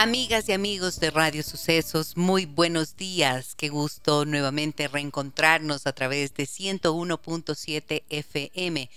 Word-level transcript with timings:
Amigas 0.00 0.48
y 0.48 0.52
amigos 0.52 1.00
de 1.00 1.10
Radio 1.10 1.42
Sucesos, 1.42 2.16
muy 2.16 2.46
buenos 2.46 2.96
días. 2.96 3.56
Qué 3.56 3.68
gusto 3.68 4.24
nuevamente 4.24 4.86
reencontrarnos 4.86 5.88
a 5.88 5.92
través 5.92 6.34
de 6.34 6.44
101.7 6.44 8.04
FM. 8.08 8.90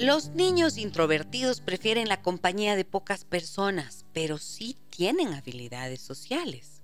Los 0.00 0.30
niños 0.30 0.78
introvertidos 0.78 1.60
prefieren 1.60 2.08
la 2.08 2.22
compañía 2.22 2.74
de 2.74 2.86
pocas 2.86 3.26
personas, 3.26 4.06
pero 4.14 4.38
sí 4.38 4.78
tienen 4.88 5.34
habilidades 5.34 6.00
sociales. 6.00 6.80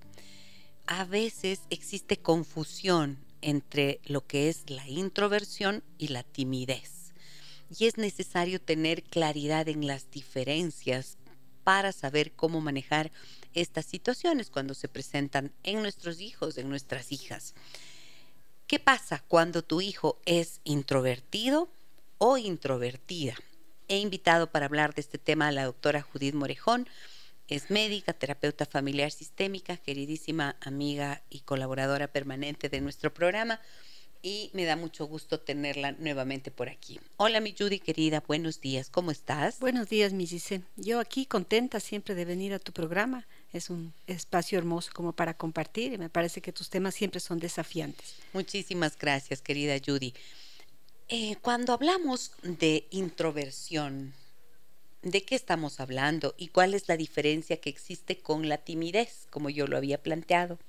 A 0.85 1.03
veces 1.03 1.61
existe 1.71 2.17
confusión 2.17 3.17
entre 3.41 4.01
lo 4.03 4.27
que 4.27 4.49
es 4.49 4.69
la 4.69 4.87
introversión 4.87 5.83
y 5.97 6.09
la 6.09 6.21
timidez. 6.21 7.11
Y 7.75 7.87
es 7.87 7.97
necesario 7.97 8.61
tener 8.61 9.01
claridad 9.01 9.67
en 9.67 9.87
las 9.87 10.11
diferencias 10.11 11.17
para 11.63 11.93
saber 11.93 12.33
cómo 12.33 12.61
manejar 12.61 13.11
estas 13.55 13.87
situaciones 13.87 14.51
cuando 14.51 14.75
se 14.75 14.89
presentan 14.89 15.51
en 15.63 15.81
nuestros 15.81 16.21
hijos, 16.21 16.59
en 16.59 16.69
nuestras 16.69 17.11
hijas. 17.11 17.55
¿Qué 18.67 18.77
pasa 18.77 19.23
cuando 19.27 19.63
tu 19.63 19.81
hijo 19.81 20.19
es 20.27 20.61
introvertido? 20.65 21.71
O 22.17 22.37
introvertida. 22.37 23.35
He 23.87 23.97
invitado 23.99 24.51
para 24.51 24.65
hablar 24.65 24.93
de 24.93 25.01
este 25.01 25.17
tema 25.17 25.47
a 25.47 25.51
la 25.51 25.65
doctora 25.65 26.01
Judith 26.01 26.35
Morejón. 26.35 26.87
Es 27.47 27.71
médica, 27.71 28.13
terapeuta 28.13 28.65
familiar 28.65 29.11
sistémica, 29.11 29.77
queridísima 29.77 30.57
amiga 30.59 31.23
y 31.29 31.41
colaboradora 31.41 32.07
permanente 32.07 32.67
de 32.67 32.81
nuestro 32.81 33.13
programa 33.13 33.61
y 34.21 34.49
me 34.53 34.65
da 34.65 34.75
mucho 34.75 35.05
gusto 35.05 35.39
tenerla 35.39 35.93
nuevamente 35.93 36.51
por 36.51 36.69
aquí. 36.69 36.99
Hola 37.17 37.39
mi 37.39 37.55
Judy 37.57 37.79
querida, 37.79 38.23
buenos 38.27 38.59
días, 38.59 38.89
¿cómo 38.89 39.11
estás? 39.11 39.59
Buenos 39.59 39.89
días 39.89 40.13
mi 40.13 40.25
Gise. 40.25 40.61
Yo 40.75 40.99
aquí 40.99 41.25
contenta 41.25 41.79
siempre 41.79 42.15
de 42.15 42.25
venir 42.25 42.53
a 42.53 42.59
tu 42.59 42.73
programa. 42.73 43.27
Es 43.53 43.69
un 43.69 43.93
espacio 44.07 44.57
hermoso 44.57 44.91
como 44.93 45.13
para 45.13 45.35
compartir 45.35 45.93
y 45.93 45.97
me 45.97 46.09
parece 46.09 46.41
que 46.41 46.51
tus 46.51 46.69
temas 46.69 46.95
siempre 46.95 47.19
son 47.19 47.39
desafiantes. 47.39 48.15
Muchísimas 48.33 48.97
gracias 48.97 49.41
querida 49.41 49.77
Judy. 49.83 50.13
Eh, 51.09 51.37
cuando 51.41 51.71
hablamos 51.71 52.33
de 52.43 52.85
introversión, 52.91 54.13
¿de 55.03 55.23
qué 55.23 55.35
estamos 55.35 55.79
hablando 55.79 56.35
y 56.37 56.49
cuál 56.49 56.73
es 56.73 56.89
la 56.89 56.97
diferencia 56.97 57.61
que 57.61 57.69
existe 57.69 58.17
con 58.17 58.49
la 58.49 58.57
timidez, 58.57 59.25
como 59.29 59.49
yo 59.49 59.67
lo 59.67 59.77
había 59.77 60.03
planteado? 60.03 60.59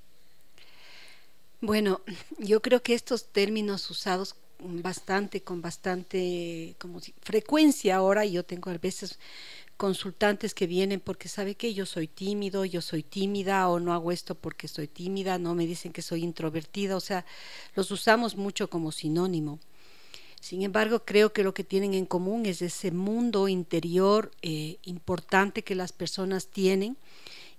Bueno, 1.61 2.03
yo 2.39 2.63
creo 2.63 2.85
que 2.85 2.95
estos 2.95 3.33
términos 3.33 3.91
usados 3.91 4.37
bastante, 4.61 5.43
con 5.43 5.61
bastante 5.61 6.77
como 6.79 7.01
frecuencia 7.21 7.97
ahora, 7.97 8.25
yo 8.25 8.45
tengo 8.45 8.71
a 8.71 8.79
veces 8.79 9.19
consultantes 9.77 10.55
que 10.55 10.69
vienen 10.69 11.01
porque 11.01 11.29
sabe 11.29 11.57
que 11.57 11.75
yo 11.75 11.85
soy 11.85 12.07
tímido, 12.07 12.65
yo 12.65 12.81
soy 12.81 13.03
tímida 13.03 13.69
o 13.69 13.81
no 13.81 13.93
hago 13.93 14.13
esto 14.13 14.37
porque 14.37 14.69
soy 14.69 14.87
tímida, 14.87 15.37
no 15.39 15.57
me 15.57 15.67
dicen 15.67 15.93
que 15.93 16.03
soy 16.03 16.23
introvertida, 16.23 16.97
o 16.97 17.01
sea, 17.01 17.27
los 17.75 17.91
usamos 17.91 18.37
mucho 18.37 18.71
como 18.71 18.93
sinónimo. 18.93 19.59
Sin 20.41 20.63
embargo, 20.63 21.05
creo 21.05 21.33
que 21.33 21.43
lo 21.43 21.55
que 21.55 21.65
tienen 21.65 21.95
en 21.95 22.07
común 22.07 22.47
es 22.47 22.63
ese 22.63 22.91
mundo 22.91 23.49
interior 23.49 24.31
eh, 24.43 24.79
importante 24.85 25.63
que 25.63 25.75
las 25.75 25.93
personas 25.93 26.49
tienen 26.49 26.97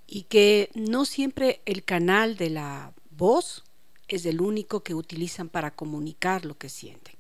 y 0.08 0.24
que 0.24 0.70
no 0.74 1.06
siempre 1.06 1.62
el 1.66 1.84
canal 1.84 2.38
de 2.38 2.50
la 2.50 2.94
voz 3.12 3.64
es 4.08 4.26
el 4.26 4.42
único 4.42 4.82
que 4.82 4.96
utilizan 4.96 5.50
para 5.50 5.72
comunicar 5.72 6.46
lo 6.46 6.58
que 6.58 6.70
sienten. 6.70 7.16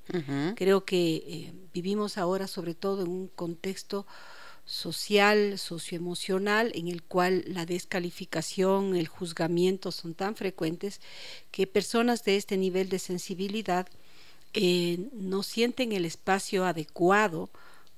Creo 0.55 0.85
que 0.85 1.15
eh, 1.17 1.53
vivimos 1.71 2.17
ahora 2.17 2.47
sobre 2.47 2.73
todo 2.73 3.03
en 3.03 3.09
un 3.09 3.27
contexto 3.27 4.07
social, 4.65 5.59
socioemocional, 5.59 6.71
en 6.73 6.87
el 6.87 7.03
cual 7.03 7.43
la 7.47 7.65
descalificación, 7.65 8.95
el 8.95 9.07
juzgamiento 9.07 9.91
son 9.91 10.15
tan 10.15 10.35
frecuentes 10.35 10.99
que 11.51 11.67
personas 11.67 12.23
de 12.23 12.37
este 12.37 12.57
nivel 12.57 12.89
de 12.89 12.99
sensibilidad 12.99 13.87
eh, 14.53 15.09
no 15.13 15.43
sienten 15.43 15.91
el 15.91 16.05
espacio 16.05 16.65
adecuado 16.65 17.49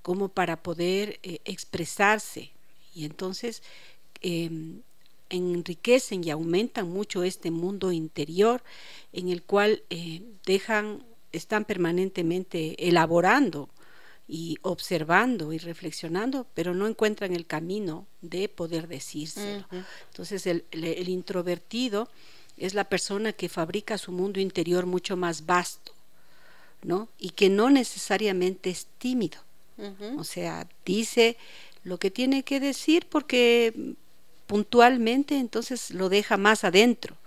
como 0.02 0.30
para 0.30 0.62
poder 0.62 1.20
eh, 1.24 1.40
expresarse 1.46 2.52
y 2.94 3.06
entonces 3.06 3.64
em, 4.22 4.82
enriquecen 5.30 6.24
y 6.24 6.30
aumentan 6.30 6.90
mucho 6.90 7.24
este 7.24 7.52
mundo 7.52 7.92
interior 7.92 8.62
en 9.14 9.30
el 9.30 9.44
cual 9.44 9.84
eh, 9.90 10.24
dejan, 10.46 11.06
están 11.32 11.66
permanentemente 11.66 12.88
elaborando 12.88 13.70
y 14.28 14.58
observando 14.62 15.54
y 15.54 15.58
reflexionando, 15.58 16.48
pero 16.54 16.74
no 16.74 16.88
encuentran 16.88 17.34
el 17.34 17.46
camino 17.46 18.08
de 18.22 18.50
poder 18.50 18.88
decírselo. 18.88 19.66
Entonces 20.10 20.46
el, 20.48 20.66
el 20.72 21.10
introvertido 21.10 22.10
es 22.58 22.74
la 22.74 22.86
persona 22.86 23.34
que 23.34 23.50
fabrica 23.50 23.98
su 23.98 24.12
mundo 24.12 24.40
interior 24.40 24.86
mucho 24.86 25.18
más 25.18 25.46
vasto, 25.46 25.94
¿no? 26.84 27.10
Y 27.18 27.32
que 27.32 27.50
no 27.50 27.70
necesariamente 27.70 28.70
es 28.70 28.88
tímido. 28.98 29.40
O 30.18 30.24
sea, 30.24 30.68
dice 30.86 31.38
lo 31.84 31.98
que 31.98 32.12
tiene 32.12 32.44
que 32.44 32.60
decir 32.60 33.08
porque 33.10 33.96
puntualmente 34.46 35.40
entonces 35.40 35.90
lo 35.90 36.08
deja 36.08 36.38
más 36.38 36.64
adentro. 36.64 37.18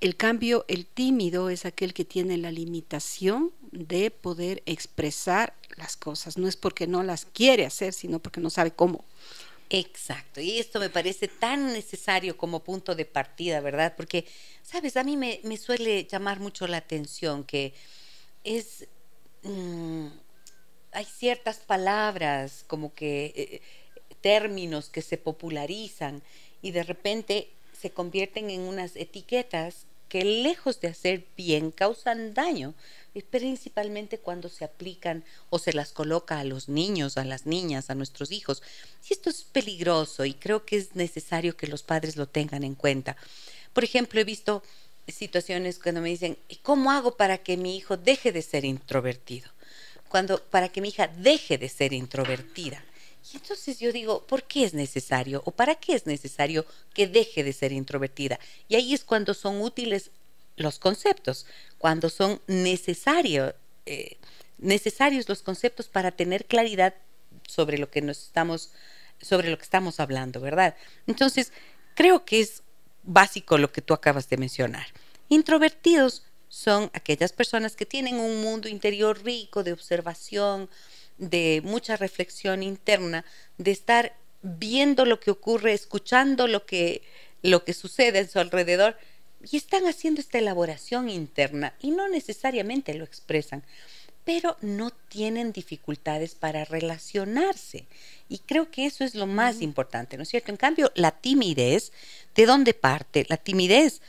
El 0.00 0.16
cambio, 0.16 0.64
el 0.66 0.84
tímido 0.84 1.48
es 1.48 1.64
aquel 1.64 1.94
que 1.94 2.04
tiene 2.04 2.38
la 2.38 2.50
limitación 2.50 3.52
de 3.70 4.10
poder 4.10 4.62
expresar 4.66 5.54
las 5.76 5.96
cosas. 5.96 6.36
No 6.38 6.48
es 6.48 6.56
porque 6.56 6.86
no 6.86 7.04
las 7.04 7.24
quiere 7.24 7.64
hacer, 7.64 7.92
sino 7.92 8.18
porque 8.18 8.40
no 8.40 8.50
sabe 8.50 8.72
cómo. 8.72 9.04
Exacto, 9.68 10.40
y 10.40 10.58
esto 10.58 10.78
me 10.78 10.90
parece 10.90 11.26
tan 11.28 11.72
necesario 11.72 12.36
como 12.36 12.62
punto 12.62 12.94
de 12.94 13.04
partida, 13.04 13.60
¿verdad? 13.60 13.94
Porque, 13.96 14.24
sabes, 14.62 14.96
a 14.96 15.02
mí 15.02 15.16
me, 15.16 15.40
me 15.42 15.56
suele 15.56 16.04
llamar 16.04 16.40
mucho 16.40 16.68
la 16.68 16.76
atención 16.76 17.42
que 17.42 17.74
es, 18.46 18.86
mm, 19.42 20.06
hay 20.92 21.04
ciertas 21.04 21.58
palabras, 21.58 22.64
como 22.66 22.94
que 22.94 23.32
eh, 23.36 23.62
términos 24.20 24.88
que 24.88 25.02
se 25.02 25.18
popularizan 25.18 26.22
y 26.62 26.70
de 26.70 26.84
repente 26.84 27.50
se 27.78 27.90
convierten 27.90 28.50
en 28.50 28.62
unas 28.62 28.96
etiquetas 28.96 29.86
que 30.08 30.24
lejos 30.24 30.80
de 30.80 30.88
hacer 30.88 31.26
bien 31.36 31.72
causan 31.72 32.32
daño, 32.32 32.74
principalmente 33.30 34.18
cuando 34.18 34.48
se 34.48 34.64
aplican 34.64 35.24
o 35.50 35.58
se 35.58 35.72
las 35.72 35.92
coloca 35.92 36.38
a 36.38 36.44
los 36.44 36.68
niños, 36.68 37.16
a 37.16 37.24
las 37.24 37.44
niñas, 37.44 37.90
a 37.90 37.96
nuestros 37.96 38.30
hijos. 38.30 38.62
Y 39.08 39.12
esto 39.12 39.28
es 39.28 39.42
peligroso 39.42 40.24
y 40.24 40.34
creo 40.34 40.64
que 40.64 40.76
es 40.76 40.94
necesario 40.94 41.56
que 41.56 41.66
los 41.66 41.82
padres 41.82 42.16
lo 42.16 42.28
tengan 42.28 42.62
en 42.62 42.76
cuenta. 42.76 43.16
Por 43.72 43.82
ejemplo, 43.82 44.20
he 44.20 44.24
visto 44.24 44.62
situaciones 45.08 45.78
cuando 45.78 46.00
me 46.00 46.08
dicen, 46.08 46.36
¿y 46.48 46.56
cómo 46.56 46.90
hago 46.90 47.16
para 47.16 47.38
que 47.38 47.56
mi 47.56 47.76
hijo 47.76 47.96
deje 47.96 48.32
de 48.32 48.42
ser 48.42 48.64
introvertido? 48.64 49.50
Cuando 50.08 50.42
para 50.42 50.68
que 50.68 50.80
mi 50.80 50.88
hija 50.88 51.08
deje 51.08 51.58
de 51.58 51.68
ser 51.68 51.92
introvertida. 51.92 52.84
Y 53.32 53.36
entonces 53.36 53.78
yo 53.78 53.92
digo, 53.92 54.24
¿por 54.26 54.44
qué 54.44 54.64
es 54.64 54.74
necesario 54.74 55.42
o 55.44 55.50
para 55.50 55.74
qué 55.74 55.94
es 55.94 56.06
necesario 56.06 56.64
que 56.94 57.08
deje 57.08 57.42
de 57.42 57.52
ser 57.52 57.72
introvertida? 57.72 58.38
Y 58.68 58.76
ahí 58.76 58.94
es 58.94 59.04
cuando 59.04 59.34
son 59.34 59.60
útiles 59.60 60.10
los 60.56 60.78
conceptos, 60.78 61.46
cuando 61.78 62.08
son 62.08 62.40
necesarios, 62.46 63.54
eh, 63.84 64.16
necesarios 64.58 65.28
los 65.28 65.42
conceptos 65.42 65.88
para 65.88 66.12
tener 66.12 66.46
claridad 66.46 66.94
sobre 67.46 67.78
lo 67.78 67.90
que 67.90 68.00
nos 68.00 68.18
estamos, 68.24 68.70
sobre 69.20 69.50
lo 69.50 69.58
que 69.58 69.64
estamos 69.64 70.00
hablando, 70.00 70.40
¿verdad? 70.40 70.76
Entonces, 71.06 71.52
creo 71.94 72.24
que 72.24 72.40
es 72.40 72.62
básico 73.06 73.56
lo 73.56 73.72
que 73.72 73.82
tú 73.82 73.94
acabas 73.94 74.28
de 74.28 74.36
mencionar. 74.36 74.86
Introvertidos 75.28 76.24
son 76.48 76.90
aquellas 76.92 77.32
personas 77.32 77.76
que 77.76 77.86
tienen 77.86 78.16
un 78.16 78.40
mundo 78.40 78.68
interior 78.68 79.22
rico 79.24 79.64
de 79.64 79.72
observación, 79.72 80.68
de 81.18 81.62
mucha 81.64 81.96
reflexión 81.96 82.62
interna, 82.62 83.24
de 83.58 83.70
estar 83.70 84.14
viendo 84.42 85.04
lo 85.06 85.18
que 85.18 85.30
ocurre, 85.30 85.72
escuchando 85.72 86.46
lo 86.46 86.66
que, 86.66 87.02
lo 87.42 87.64
que 87.64 87.72
sucede 87.72 88.20
en 88.20 88.28
su 88.28 88.38
alrededor, 88.38 88.96
y 89.50 89.56
están 89.56 89.86
haciendo 89.86 90.20
esta 90.20 90.38
elaboración 90.38 91.08
interna 91.08 91.74
y 91.80 91.90
no 91.90 92.08
necesariamente 92.08 92.94
lo 92.94 93.04
expresan, 93.04 93.62
pero 94.26 94.56
no 94.60 94.90
tienen 94.90 95.52
dificultades 95.52 96.34
para 96.34 96.64
relacionarse. 96.64 97.86
Y 98.28 98.40
creo 98.40 98.72
que 98.72 98.84
eso 98.84 99.04
es 99.04 99.14
lo 99.14 99.28
más 99.28 99.62
importante, 99.62 100.16
¿no 100.16 100.24
es 100.24 100.28
cierto? 100.28 100.50
En 100.50 100.56
cambio, 100.56 100.90
la 100.96 101.12
timidez, 101.12 101.92
¿de 102.34 102.44
dónde 102.44 102.74
parte? 102.74 103.24
La 103.28 103.36
timidez 103.36 104.02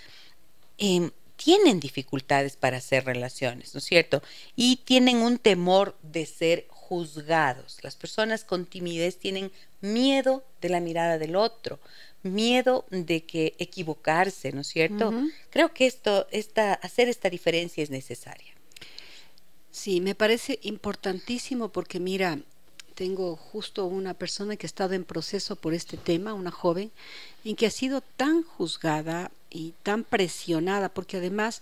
eh, 0.80 1.12
tienen 1.36 1.80
dificultades 1.80 2.58
para 2.58 2.78
hacer 2.78 3.06
relaciones, 3.06 3.76
¿no 3.76 3.78
es 3.78 3.84
cierto? 3.84 4.24
Y 4.56 4.78
tienen 4.78 5.18
un 5.18 5.38
temor 5.38 5.96
de 6.02 6.26
ser 6.26 6.66
juzgados. 6.70 7.78
Las 7.84 7.96
personas 7.96 8.44
con 8.44 8.66
timidez 8.66 9.20
tienen 9.20 9.52
miedo 9.82 10.44
de 10.62 10.70
la 10.70 10.80
mirada 10.80 11.20
del 11.20 11.36
otro, 11.36 11.80
miedo 12.24 12.86
de 12.90 13.24
que 13.24 13.54
equivocarse, 13.60 14.52
¿no 14.52 14.62
es 14.62 14.68
cierto? 14.68 15.14
Creo 15.52 15.76
que 15.76 15.86
esto, 15.86 16.26
esta, 16.32 16.74
hacer 16.74 17.08
esta 17.08 17.30
diferencia 17.30 17.84
es 17.84 17.92
necesaria. 17.92 18.57
Sí, 19.78 20.02
me 20.02 20.16
parece 20.16 20.58
importantísimo 20.64 21.70
porque 21.70 22.00
mira, 22.00 22.40
tengo 22.96 23.36
justo 23.36 23.86
una 23.86 24.16
persona 24.16 24.56
que 24.56 24.66
ha 24.66 24.74
estado 24.74 24.96
en 24.96 25.06
proceso 25.06 25.56
por 25.56 25.76
este 25.76 25.98
tema, 25.98 26.34
una 26.34 26.50
joven, 26.50 26.92
en 27.46 27.56
que 27.56 27.68
ha 27.68 27.70
sido 27.70 28.02
tan 28.02 28.42
juzgada 28.42 29.30
y 29.52 29.76
tan 29.84 30.04
presionada, 30.04 30.90
porque 30.90 31.18
además 31.18 31.62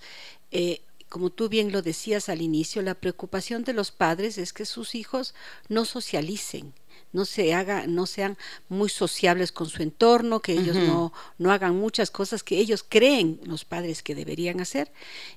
eh, 0.51 0.79
como 1.09 1.29
tú 1.29 1.49
bien 1.49 1.73
lo 1.73 1.81
decías 1.81 2.29
al 2.29 2.41
inicio, 2.41 2.81
la 2.81 2.95
preocupación 2.95 3.65
de 3.65 3.73
los 3.73 3.91
padres 3.91 4.37
es 4.37 4.53
que 4.53 4.65
sus 4.65 4.95
hijos 4.95 5.35
no 5.67 5.83
socialicen, 5.83 6.73
no 7.11 7.25
se 7.25 7.53
haga, 7.53 7.85
no 7.85 8.05
sean 8.05 8.37
muy 8.69 8.87
sociables 8.87 9.51
con 9.51 9.67
su 9.67 9.83
entorno, 9.83 10.39
que 10.39 10.53
ellos 10.53 10.77
no, 10.77 11.11
no 11.37 11.51
hagan 11.51 11.75
muchas 11.75 12.11
cosas 12.11 12.43
que 12.43 12.59
ellos 12.59 12.85
creen 12.87 13.41
los 13.43 13.65
padres 13.65 14.03
que 14.03 14.15
deberían 14.15 14.61
hacer. 14.61 14.89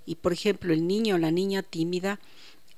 Y 0.06 0.14
por 0.14 0.32
ejemplo, 0.32 0.72
el 0.72 0.86
niño 0.86 1.16
o 1.16 1.18
la 1.18 1.32
niña 1.32 1.64
tímida 1.64 2.20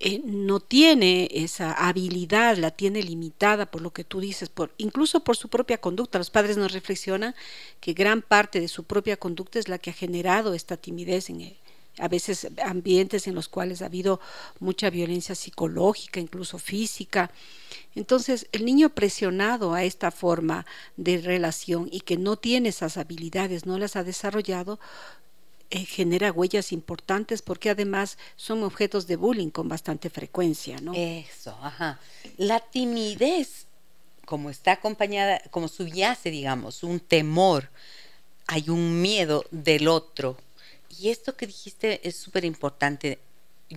eh, 0.00 0.22
no 0.24 0.60
tiene 0.60 1.28
esa 1.30 1.72
habilidad, 1.72 2.56
la 2.56 2.70
tiene 2.70 3.02
limitada 3.02 3.66
por 3.66 3.82
lo 3.82 3.92
que 3.92 4.02
tú 4.02 4.20
dices, 4.20 4.48
por, 4.48 4.72
incluso 4.78 5.20
por 5.20 5.36
su 5.36 5.48
propia 5.48 5.78
conducta. 5.78 6.18
Los 6.18 6.30
padres 6.30 6.56
nos 6.56 6.72
reflexionan 6.72 7.34
que 7.80 7.92
gran 7.92 8.22
parte 8.22 8.60
de 8.60 8.68
su 8.68 8.84
propia 8.84 9.18
conducta 9.18 9.58
es 9.58 9.68
la 9.68 9.78
que 9.78 9.90
ha 9.90 9.94
generado 9.94 10.54
esta 10.54 10.76
timidez 10.78 11.28
en 11.30 11.42
él 11.42 11.56
a 11.98 12.08
veces 12.08 12.48
ambientes 12.64 13.26
en 13.26 13.34
los 13.34 13.48
cuales 13.48 13.82
ha 13.82 13.86
habido 13.86 14.20
mucha 14.58 14.90
violencia 14.90 15.34
psicológica, 15.34 16.18
incluso 16.18 16.58
física. 16.58 17.30
Entonces, 17.94 18.46
el 18.52 18.64
niño 18.64 18.90
presionado 18.90 19.74
a 19.74 19.84
esta 19.84 20.10
forma 20.10 20.66
de 20.96 21.18
relación 21.18 21.88
y 21.90 22.00
que 22.00 22.16
no 22.16 22.36
tiene 22.36 22.70
esas 22.70 22.96
habilidades, 22.96 23.66
no 23.66 23.78
las 23.78 23.96
ha 23.96 24.04
desarrollado, 24.04 24.78
eh, 25.70 25.84
genera 25.84 26.32
huellas 26.32 26.72
importantes 26.72 27.42
porque 27.42 27.70
además 27.70 28.18
son 28.36 28.62
objetos 28.62 29.06
de 29.06 29.16
bullying 29.16 29.50
con 29.50 29.68
bastante 29.68 30.10
frecuencia, 30.10 30.80
¿no? 30.80 30.92
Eso, 30.94 31.56
ajá. 31.62 32.00
La 32.36 32.60
timidez, 32.60 33.66
como 34.24 34.50
está 34.50 34.72
acompañada, 34.72 35.40
como 35.50 35.68
subyace, 35.68 36.30
digamos, 36.30 36.82
un 36.82 37.00
temor, 37.00 37.70
hay 38.46 38.68
un 38.68 39.00
miedo 39.00 39.44
del 39.50 39.86
otro, 39.88 40.36
y 40.98 41.10
esto 41.10 41.36
que 41.36 41.46
dijiste 41.46 42.06
es 42.06 42.16
súper 42.16 42.44
importante, 42.44 43.18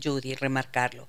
Judy, 0.02 0.36
remarcarlo. 0.36 1.08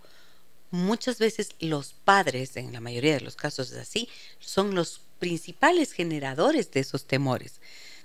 Muchas 0.70 1.19
veces 1.19 1.50
los 1.60 1.92
padres, 1.92 2.56
en 2.56 2.72
la 2.72 2.81
mayoría 2.81 3.14
de 3.14 3.20
los 3.20 3.36
casos 3.36 3.72
es 3.72 3.78
así, 3.78 4.08
son 4.38 4.75
los 4.75 5.00
principales 5.19 5.92
generadores 5.92 6.70
de 6.72 6.81
esos 6.81 7.06
temores, 7.06 7.60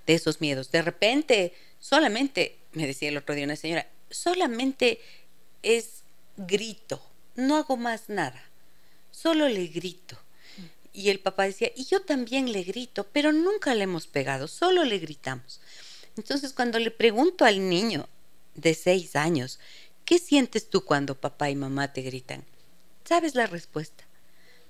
de 0.07 0.13
esos 0.13 0.39
miedos. 0.39 0.71
De 0.71 0.81
repente, 0.81 1.53
solamente, 1.79 2.57
me 2.73 2.85
decía 2.85 3.09
el 3.09 3.17
otro 3.17 3.35
día 3.35 3.45
una 3.45 3.55
señora, 3.55 3.87
solamente 4.09 5.01
es 5.63 6.03
grito, 6.37 7.01
no 7.35 7.57
hago 7.57 7.77
más 7.77 8.09
nada, 8.09 8.43
solo 9.11 9.47
le 9.47 9.67
grito. 9.67 10.17
Y 10.91 11.09
el 11.09 11.19
papá 11.19 11.43
decía, 11.43 11.71
y 11.75 11.85
yo 11.85 12.01
también 12.01 12.51
le 12.51 12.63
grito, 12.63 13.07
pero 13.13 13.31
nunca 13.31 13.75
le 13.75 13.83
hemos 13.83 14.07
pegado, 14.07 14.47
solo 14.47 14.83
le 14.83 14.97
gritamos. 14.97 15.61
Entonces, 16.17 16.51
cuando 16.51 16.79
le 16.79 16.91
pregunto 16.91 17.45
al 17.45 17.69
niño 17.69 18.09
de 18.55 18.73
seis 18.73 19.15
años, 19.15 19.59
¿qué 20.03 20.17
sientes 20.19 20.69
tú 20.69 20.83
cuando 20.83 21.19
papá 21.19 21.49
y 21.49 21.55
mamá 21.55 21.93
te 21.93 22.01
gritan? 22.01 22.43
¿Sabes 23.05 23.35
la 23.35 23.47
respuesta? 23.47 24.03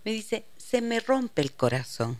Me 0.04 0.12
dice, 0.12 0.46
se 0.58 0.82
me 0.82 1.00
rompe 1.00 1.42
el 1.42 1.54
corazón. 1.54 2.20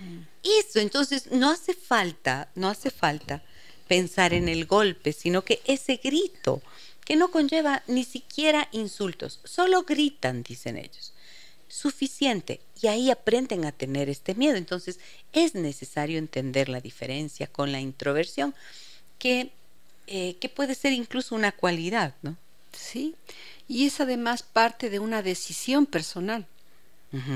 Mm. 0.00 0.22
Eso, 0.60 0.80
entonces, 0.80 1.30
no 1.30 1.50
hace 1.50 1.74
falta, 1.74 2.50
no 2.54 2.68
hace 2.68 2.90
falta 2.90 3.42
pensar 3.88 4.34
en 4.34 4.48
el 4.48 4.66
golpe, 4.66 5.12
sino 5.12 5.44
que 5.44 5.60
ese 5.64 5.96
grito, 5.96 6.62
que 7.04 7.16
no 7.16 7.30
conlleva 7.30 7.82
ni 7.86 8.04
siquiera 8.04 8.68
insultos, 8.70 9.40
solo 9.44 9.82
gritan, 9.82 10.42
dicen 10.42 10.76
ellos 10.76 11.12
suficiente 11.68 12.60
y 12.80 12.86
ahí 12.86 13.10
aprenden 13.10 13.64
a 13.64 13.72
tener 13.72 14.08
este 14.08 14.34
miedo. 14.34 14.56
Entonces 14.56 14.98
es 15.32 15.54
necesario 15.54 16.18
entender 16.18 16.68
la 16.68 16.80
diferencia 16.80 17.46
con 17.46 17.70
la 17.70 17.80
introversión, 17.80 18.54
que, 19.18 19.50
eh, 20.06 20.36
que 20.40 20.48
puede 20.48 20.74
ser 20.74 20.92
incluso 20.92 21.34
una 21.34 21.52
cualidad, 21.52 22.14
¿no? 22.22 22.36
Sí, 22.72 23.14
y 23.66 23.86
es 23.86 24.00
además 24.00 24.42
parte 24.42 24.90
de 24.90 24.98
una 24.98 25.22
decisión 25.22 25.86
personal. 25.86 26.46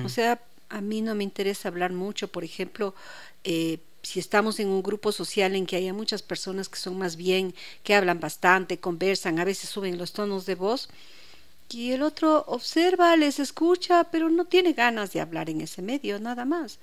O 0.05 0.11
sea, 0.11 0.39
a 0.69 0.83
mí 0.83 1.01
no 1.01 1.15
me 1.15 1.25
interesa 1.25 1.69
hablar 1.69 1.93
mucho, 1.93 2.29
por 2.29 2.45
ejemplo, 2.45 2.95
eh, 3.43 3.79
si 4.03 4.21
estamos 4.21 4.59
en 4.61 4.69
un 4.69 4.83
grupo 4.83 5.13
social 5.13 5.55
en 5.55 5.67
que 5.67 5.77
haya 5.77 5.93
muchas 5.95 6.23
personas 6.23 6.69
que 6.69 6.79
son 6.79 6.99
más 6.99 7.17
bien, 7.17 7.55
que 7.85 7.95
hablan 7.95 8.21
bastante, 8.21 8.79
conversan, 8.81 9.39
a 9.39 9.45
veces 9.45 9.71
suben 9.71 9.99
los 9.99 10.13
tonos 10.13 10.47
de 10.47 10.55
voz, 10.55 10.89
y 11.71 11.93
el 11.93 12.03
otro 12.03 12.45
observa, 12.49 13.17
les 13.17 13.39
escucha, 13.39 14.05
pero 14.11 14.29
no 14.29 14.45
tiene 14.45 14.73
ganas 14.75 15.13
de 15.13 15.21
hablar 15.21 15.49
en 15.49 15.61
ese 15.63 15.81
medio, 15.83 16.21
nada 16.21 16.45
más. 16.45 16.79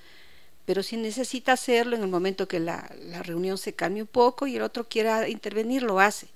Pero 0.70 0.84
si 0.84 0.98
necesita 0.98 1.54
hacerlo 1.54 1.96
en 1.96 2.04
el 2.04 2.10
momento 2.10 2.48
que 2.48 2.60
la, 2.60 2.88
la 3.02 3.24
reunión 3.24 3.58
se 3.58 3.74
calme 3.74 4.04
un 4.04 4.08
poco 4.08 4.46
y 4.46 4.56
el 4.56 4.62
otro 4.62 4.88
quiera 4.88 5.28
intervenir, 5.28 5.82
lo 5.82 6.00
hace. 6.00 6.28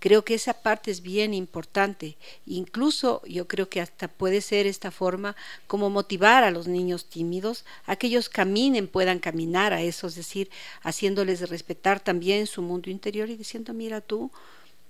Creo 0.00 0.22
que 0.22 0.34
esa 0.34 0.52
parte 0.52 0.90
es 0.90 1.00
bien 1.00 1.32
importante. 1.32 2.18
Incluso 2.44 3.22
yo 3.26 3.48
creo 3.48 3.70
que 3.70 3.80
hasta 3.80 4.06
puede 4.08 4.42
ser 4.42 4.66
esta 4.66 4.90
forma 4.90 5.34
como 5.66 5.88
motivar 5.88 6.44
a 6.44 6.50
los 6.50 6.68
niños 6.68 7.06
tímidos 7.06 7.64
a 7.86 7.96
que 7.96 8.08
ellos 8.08 8.28
caminen, 8.28 8.86
puedan 8.86 9.18
caminar 9.18 9.72
a 9.72 9.80
eso, 9.80 10.08
es 10.08 10.14
decir, 10.14 10.50
haciéndoles 10.82 11.48
respetar 11.48 12.00
también 12.00 12.46
su 12.46 12.60
mundo 12.60 12.90
interior 12.90 13.30
y 13.30 13.36
diciendo, 13.38 13.72
mira 13.72 14.02
tú, 14.02 14.30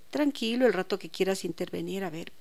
tranquilo, 0.09 0.67
el 0.67 0.73
rato 0.73 0.99
que 0.99 1.09
quieras 1.09 1.45
intervenir, 1.45 2.03
a 2.03 2.09
ver, 2.09 2.33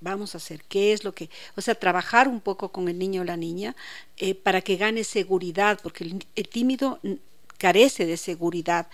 vamos 0.00 0.34
a 0.34 0.38
hacer, 0.38 0.64
qué 0.68 0.92
es 0.92 1.04
lo 1.04 1.14
que, 1.14 1.30
o 1.56 1.60
sea, 1.60 1.74
trabajar 1.74 2.28
un 2.28 2.40
poco 2.40 2.70
con 2.70 2.88
el 2.88 2.98
niño 2.98 3.22
o 3.22 3.24
la 3.24 3.36
niña 3.36 3.76
eh, 4.16 4.34
para 4.34 4.62
que 4.62 4.76
gane 4.76 5.04
seguridad, 5.04 5.78
porque 5.82 6.04
el, 6.34 6.48
tímido 6.48 7.00
carece 7.58 8.06
de 8.06 8.16
seguridad, 8.16 8.88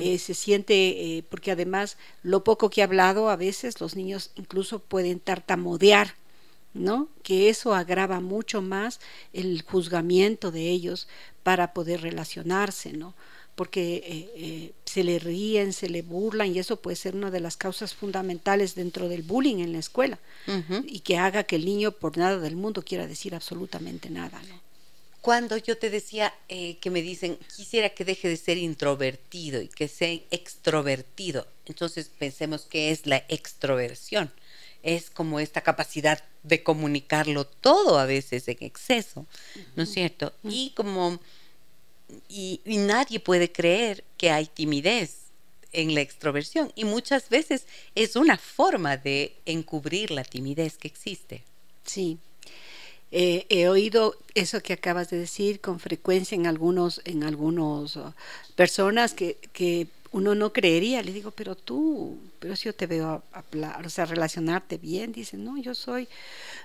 eh, 0.00 0.18
se 0.18 0.34
siente, 0.34 0.74
eh, 1.18 1.24
porque 1.28 1.50
además 1.50 1.96
lo 2.22 2.44
poco 2.44 2.70
que 2.70 2.80
he 2.80 2.84
hablado, 2.84 3.28
a 3.28 3.36
veces 3.36 3.80
los 3.80 3.96
niños 3.96 4.30
incluso 4.36 4.78
pueden 4.78 5.18
tartamudear, 5.18 6.14
¿no? 6.72 7.08
Que 7.24 7.48
eso 7.48 7.74
agrava 7.74 8.20
mucho 8.20 8.62
más 8.62 9.00
el 9.32 9.62
juzgamiento 9.62 10.52
de 10.52 10.70
ellos 10.70 11.08
para 11.42 11.72
poder 11.74 12.02
relacionarse, 12.02 12.92
¿no? 12.92 13.14
Porque 13.54 13.96
eh, 13.96 14.30
eh, 14.36 14.72
se 14.84 15.04
le 15.04 15.18
ríen, 15.18 15.72
se 15.72 15.88
le 15.88 16.02
burlan 16.02 16.54
y 16.54 16.58
eso 16.58 16.76
puede 16.76 16.96
ser 16.96 17.14
una 17.14 17.30
de 17.30 17.40
las 17.40 17.56
causas 17.56 17.94
fundamentales 17.94 18.74
dentro 18.74 19.08
del 19.08 19.22
bullying 19.22 19.58
en 19.58 19.72
la 19.72 19.78
escuela 19.78 20.18
y 20.86 21.00
que 21.00 21.18
haga 21.18 21.44
que 21.44 21.56
el 21.56 21.64
niño 21.64 21.92
por 21.92 22.16
nada 22.16 22.38
del 22.38 22.56
mundo 22.56 22.82
quiera 22.82 23.06
decir 23.06 23.34
absolutamente 23.34 24.10
nada. 24.10 24.40
¿no? 24.48 24.60
Cuando 25.22 25.56
yo 25.56 25.78
te 25.78 25.88
decía 25.88 26.34
eh, 26.48 26.78
que 26.78 26.90
me 26.90 27.00
dicen, 27.00 27.38
quisiera 27.54 27.90
que 27.90 28.04
deje 28.04 28.28
de 28.28 28.36
ser 28.36 28.58
introvertido 28.58 29.62
y 29.62 29.68
que 29.68 29.86
sea 29.86 30.18
extrovertido, 30.32 31.46
entonces 31.64 32.10
pensemos 32.18 32.62
que 32.62 32.90
es 32.90 33.06
la 33.06 33.18
extroversión. 33.28 34.32
Es 34.82 35.10
como 35.10 35.38
esta 35.38 35.60
capacidad 35.60 36.24
de 36.42 36.64
comunicarlo 36.64 37.44
todo 37.46 38.00
a 38.00 38.06
veces 38.06 38.48
en 38.48 38.56
exceso, 38.60 39.26
¿no 39.76 39.84
es 39.84 39.92
cierto? 39.92 40.32
Y 40.42 40.70
como, 40.74 41.20
y, 42.28 42.60
nadie 42.64 43.20
puede 43.20 43.50
creer 43.50 44.04
que 44.16 44.30
hay 44.30 44.46
timidez 44.46 45.16
en 45.72 45.94
la 45.94 46.00
extroversión 46.00 46.70
y 46.74 46.84
muchas 46.84 47.28
veces 47.28 47.66
es 47.94 48.16
una 48.16 48.36
forma 48.36 48.96
de 48.96 49.34
encubrir 49.46 50.10
la 50.10 50.24
timidez 50.24 50.76
que 50.76 50.88
existe. 50.88 51.44
Sí, 51.84 52.18
eh, 53.10 53.46
he 53.48 53.68
oído 53.68 54.16
eso 54.34 54.62
que 54.62 54.72
acabas 54.72 55.10
de 55.10 55.18
decir 55.18 55.60
con 55.60 55.80
frecuencia 55.80 56.34
en 56.34 56.46
algunos, 56.46 57.00
en 57.04 57.24
algunos 57.24 57.96
uh, 57.96 58.12
personas 58.54 59.14
que, 59.14 59.36
que 59.52 59.86
uno 60.12 60.34
no 60.34 60.52
creería. 60.52 61.02
Le 61.02 61.12
digo, 61.12 61.30
pero 61.30 61.54
tú, 61.56 62.18
pero 62.38 62.54
si 62.54 62.64
yo 62.64 62.74
te 62.74 62.86
veo 62.86 63.22
hablar, 63.32 63.84
o 63.84 63.90
sea, 63.90 64.04
relacionarte 64.04 64.78
bien, 64.78 65.12
dicen, 65.12 65.44
no, 65.44 65.58
yo 65.58 65.74
soy. 65.74 66.08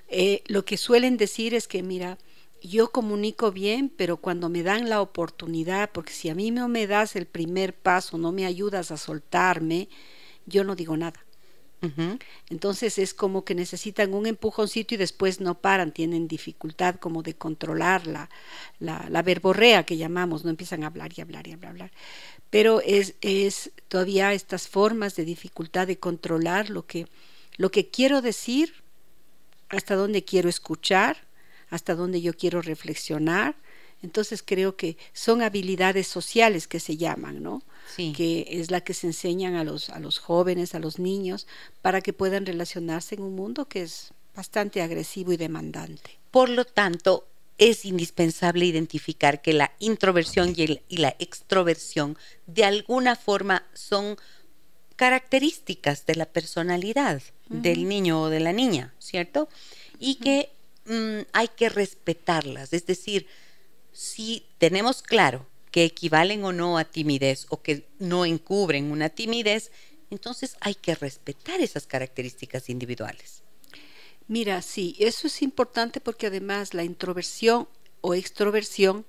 Eh, 0.10 0.44
lo 0.48 0.64
que 0.66 0.78
suelen 0.78 1.18
decir 1.18 1.54
es 1.54 1.68
que, 1.68 1.82
mira, 1.82 2.18
yo 2.68 2.92
comunico 2.92 3.52
bien, 3.52 3.90
pero 3.90 4.18
cuando 4.18 4.50
me 4.50 4.64
dan 4.64 4.90
la 4.90 5.02
oportunidad, 5.02 5.92
porque 5.92 6.14
si 6.14 6.30
a 6.30 6.36
mí 6.36 6.52
no 6.52 6.68
me 6.68 6.88
das 6.88 7.16
el 7.16 7.26
primer 7.26 7.74
paso, 7.74 8.18
no 8.18 8.32
me 8.32 8.46
ayudas 8.46 8.92
a 8.92 8.98
soltarme, 8.98 9.90
yo 10.46 10.64
no 10.64 10.76
digo 10.76 10.98
nada. 10.98 11.24
Entonces 12.50 12.98
es 12.98 13.14
como 13.14 13.46
que 13.46 13.54
necesitan 13.54 14.14
un 14.14 14.26
empujoncito 14.26 14.96
y 14.96 14.98
después 14.98 15.40
no 15.40 15.62
paran, 15.62 15.92
tienen 15.92 16.28
dificultad 16.28 16.96
como 16.96 17.22
de 17.22 17.36
controlar 17.36 18.08
la, 18.08 18.30
la, 18.80 19.22
verborrea 19.22 19.86
que 19.86 19.96
llamamos, 19.96 20.44
no 20.44 20.50
empiezan 20.50 20.84
a 20.84 20.88
hablar 20.88 21.12
y 21.16 21.22
hablar 21.22 21.48
y 21.48 21.54
hablar. 21.54 21.72
hablar. 21.72 21.92
Pero 22.50 22.82
es, 22.82 23.16
es 23.22 23.72
todavía 23.90 24.34
estas 24.34 24.68
formas 24.68 25.16
de 25.16 25.26
dificultad 25.26 25.86
de 25.86 26.00
controlar 26.00 26.72
lo 26.72 26.88
que, 26.88 27.08
lo 27.58 27.70
que 27.70 27.90
quiero 27.90 28.22
decir, 28.22 28.74
hasta 29.70 29.96
dónde 29.96 30.24
quiero 30.24 30.50
escuchar, 30.50 31.27
hasta 31.70 31.96
dónde 31.96 32.22
yo 32.22 32.34
quiero 32.34 32.62
reflexionar. 32.62 33.56
Entonces 34.04 34.44
creo 34.44 34.76
que 34.76 34.98
son 35.14 35.42
habilidades 35.42 36.08
sociales 36.08 36.68
que 36.68 36.80
se 36.80 36.98
llaman, 36.98 37.42
¿no? 37.42 37.64
que 37.96 38.46
es 38.50 38.70
la 38.70 38.82
que 38.82 38.94
se 38.94 39.08
enseñan 39.08 39.56
a 39.56 39.64
los, 39.64 39.90
a 39.90 40.00
los 40.00 40.20
jóvenes, 40.20 40.76
a 40.76 40.80
los 40.80 41.00
niños, 41.00 41.48
para 41.82 42.02
que 42.02 42.14
puedan 42.14 42.46
relacionarse 42.46 43.16
en 43.16 43.24
un 43.24 43.36
mundo 43.36 43.66
que 43.66 43.82
es 43.82 44.14
bastante 44.36 44.82
agresivo 44.84 45.34
y 45.34 45.38
demandante. 45.38 46.20
Por 46.30 46.50
lo 46.50 46.64
tanto, 46.66 47.28
es 47.58 47.86
indispensable 47.86 48.66
identificar 48.66 49.42
que 49.42 49.54
la 49.54 49.72
introversión 49.80 50.54
y, 50.56 50.80
y 50.88 50.98
la 50.98 51.16
extroversión 51.18 52.18
de 52.46 52.66
alguna 52.66 53.16
forma 53.16 53.66
son 53.74 54.18
características 54.96 56.06
de 56.06 56.16
la 56.16 56.26
personalidad 56.26 57.22
del 57.50 57.88
niño 57.88 58.24
o 58.24 58.30
de 58.30 58.40
la 58.40 58.52
niña, 58.52 58.94
¿cierto? 59.00 59.48
Y 60.00 60.16
que 60.16 60.50
mm, 60.88 61.28
hay 61.34 61.48
que 61.50 61.70
respetarlas, 61.70 62.74
es 62.74 62.86
decir, 62.86 63.28
si 63.92 64.46
tenemos 64.58 65.02
claro 65.02 65.46
que 65.72 65.84
equivalen 65.84 66.44
o 66.44 66.54
no 66.54 66.78
a 66.78 66.86
timidez 66.86 67.46
o 67.50 67.62
que 67.62 67.88
no 68.00 68.26
encubren 68.26 68.92
una 68.92 69.10
timidez, 69.10 69.72
entonces 70.10 70.56
hay 70.62 70.76
que 70.76 70.96
respetar 70.96 71.62
esas 71.62 71.86
características 71.86 72.70
individuales. 72.70 73.44
Mira, 74.28 74.62
sí, 74.62 74.96
eso 75.00 75.28
es 75.28 75.42
importante 75.42 76.02
porque 76.02 76.28
además 76.28 76.74
la 76.74 76.84
introversión 76.84 77.68
o 78.02 78.14
extroversión 78.14 79.06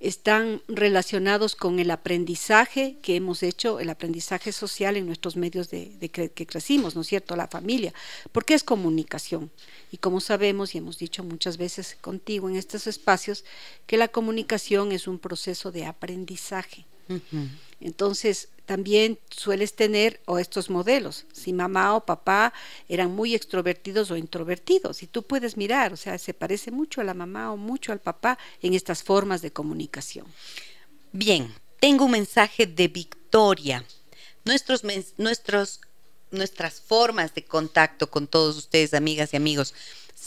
están 0.00 0.62
relacionados 0.66 1.54
con 1.54 1.78
el 1.78 1.90
aprendizaje 1.92 2.96
que 3.02 3.14
hemos 3.14 3.44
hecho, 3.44 3.78
el 3.78 3.88
aprendizaje 3.88 4.50
social 4.50 4.96
en 4.96 5.06
nuestros 5.06 5.36
medios 5.36 5.70
de, 5.70 6.10
que 6.10 6.46
crecimos, 6.46 6.96
¿no 6.96 7.02
es 7.02 7.06
cierto? 7.06 7.36
La 7.36 7.46
familia, 7.46 7.94
porque 8.32 8.54
es 8.54 8.64
comunicación. 8.64 9.50
Y 9.92 9.98
como 9.98 10.20
sabemos 10.20 10.74
y 10.74 10.78
hemos 10.78 10.98
dicho 10.98 11.22
muchas 11.22 11.56
veces 11.56 11.96
contigo 12.00 12.48
en 12.48 12.56
estos 12.56 12.88
espacios, 12.88 13.44
que 13.86 13.96
la 13.96 14.08
comunicación 14.08 14.90
es 14.90 15.06
un 15.06 15.20
proceso 15.20 15.70
de 15.70 15.86
aprendizaje. 15.86 16.84
Entonces, 17.80 18.48
también 18.66 19.18
sueles 19.30 19.74
tener 19.74 20.20
o 20.24 20.38
estos 20.38 20.70
modelos, 20.70 21.26
si 21.32 21.52
mamá 21.52 21.94
o 21.96 22.06
papá 22.06 22.52
eran 22.88 23.10
muy 23.10 23.34
extrovertidos 23.34 24.10
o 24.10 24.16
introvertidos, 24.16 25.02
y 25.02 25.06
tú 25.06 25.24
puedes 25.24 25.56
mirar, 25.56 25.92
o 25.92 25.96
sea, 25.96 26.16
se 26.18 26.32
parece 26.32 26.70
mucho 26.70 27.00
a 27.00 27.04
la 27.04 27.14
mamá 27.14 27.52
o 27.52 27.56
mucho 27.56 27.92
al 27.92 28.00
papá 28.00 28.38
en 28.62 28.74
estas 28.74 29.02
formas 29.02 29.42
de 29.42 29.52
comunicación. 29.52 30.26
Bien, 31.12 31.52
tengo 31.80 32.04
un 32.04 32.12
mensaje 32.12 32.66
de 32.66 32.88
Victoria. 32.88 33.84
Nuestros, 34.44 34.82
nuestros, 35.18 35.80
nuestras 36.30 36.80
formas 36.80 37.34
de 37.34 37.44
contacto 37.44 38.10
con 38.10 38.26
todos 38.26 38.56
ustedes, 38.56 38.94
amigas 38.94 39.32
y 39.32 39.36
amigos, 39.36 39.74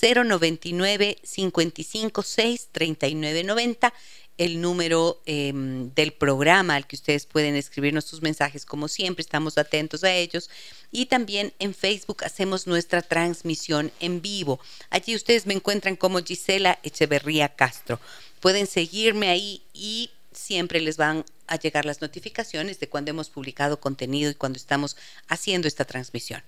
099 0.02 1.18
556 1.24 2.68
3990 2.72 3.94
el 4.38 4.60
número 4.60 5.22
em, 5.26 5.94
del 5.94 6.12
programa 6.12 6.76
al 6.76 6.88
que 6.88 6.96
ustedes 6.96 7.26
pueden 7.26 7.56
escribirnos 7.56 8.06
sus 8.06 8.22
mensajes, 8.22 8.66
como 8.66 8.88
siempre, 8.88 9.22
estamos 9.22 9.58
atentos 9.58 10.04
a 10.04 10.14
ellos. 10.14 10.50
Y 10.92 11.06
también 11.06 11.54
en 11.60 11.74
Facebook 11.74 12.24
hacemos 12.24 12.68
nuestra 12.68 13.02
transmisión 13.02 13.92
en 14.00 14.22
vivo. 14.22 14.60
Allí 14.90 15.16
ustedes 15.16 15.46
me 15.46 15.54
encuentran 15.54 15.96
como 15.96 16.24
Gisela 16.24 16.80
Echeverría 16.84 17.50
Castro. 17.50 18.00
Pueden 18.40 18.68
seguirme 18.68 19.30
ahí 19.30 19.62
y 19.74 20.12
siempre 20.32 20.82
les 20.82 20.98
van 20.98 21.26
a 21.48 21.58
llegar 21.58 21.86
las 21.86 22.02
notificaciones 22.02 22.80
de 22.80 22.90
cuando 22.90 23.12
hemos 23.12 23.30
publicado 23.30 23.80
contenido 23.80 24.32
y 24.32 24.36
cuando 24.36 24.58
estamos 24.58 24.98
haciendo 25.28 25.68
esta 25.68 25.86
transmisión. 25.86 26.44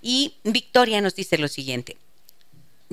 Y 0.00 0.34
Victoria 0.44 1.00
nos 1.00 1.14
dice 1.14 1.38
lo 1.38 1.48
siguiente. 1.48 1.96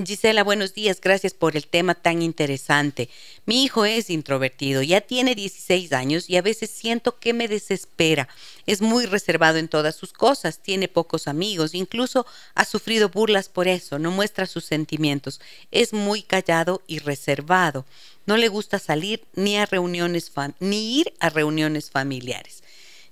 Gisela, 0.05 0.43
buenos 0.43 0.73
días, 0.73 1.01
gracias 1.01 1.33
por 1.33 1.57
el 1.57 1.67
tema 1.67 1.93
tan 1.93 2.21
interesante. 2.21 3.09
Mi 3.45 3.63
hijo 3.63 3.83
es 3.83 4.09
introvertido, 4.09 4.81
ya 4.81 5.01
tiene 5.01 5.35
16 5.35 5.91
años 5.91 6.29
y 6.29 6.37
a 6.37 6.41
veces 6.41 6.69
siento 6.69 7.19
que 7.19 7.33
me 7.33 7.47
desespera. 7.47 8.29
Es 8.65 8.81
muy 8.81 9.05
reservado 9.05 9.57
en 9.57 9.67
todas 9.67 9.95
sus 9.95 10.13
cosas, 10.13 10.59
tiene 10.59 10.87
pocos 10.87 11.27
amigos, 11.27 11.73
incluso 11.73 12.25
ha 12.55 12.63
sufrido 12.63 13.09
burlas 13.09 13.49
por 13.49 13.67
eso, 13.67 13.99
no 13.99 14.11
muestra 14.11 14.45
sus 14.45 14.63
sentimientos, 14.63 15.41
es 15.71 15.91
muy 15.91 16.21
callado 16.21 16.81
y 16.87 16.99
reservado. 16.99 17.85
No 18.25 18.37
le 18.37 18.47
gusta 18.47 18.79
salir 18.79 19.25
ni 19.33 19.57
a 19.57 19.65
reuniones 19.65 20.31
ni 20.59 20.99
ir 20.99 21.13
a 21.19 21.29
reuniones 21.29 21.89
familiares. 21.89 22.63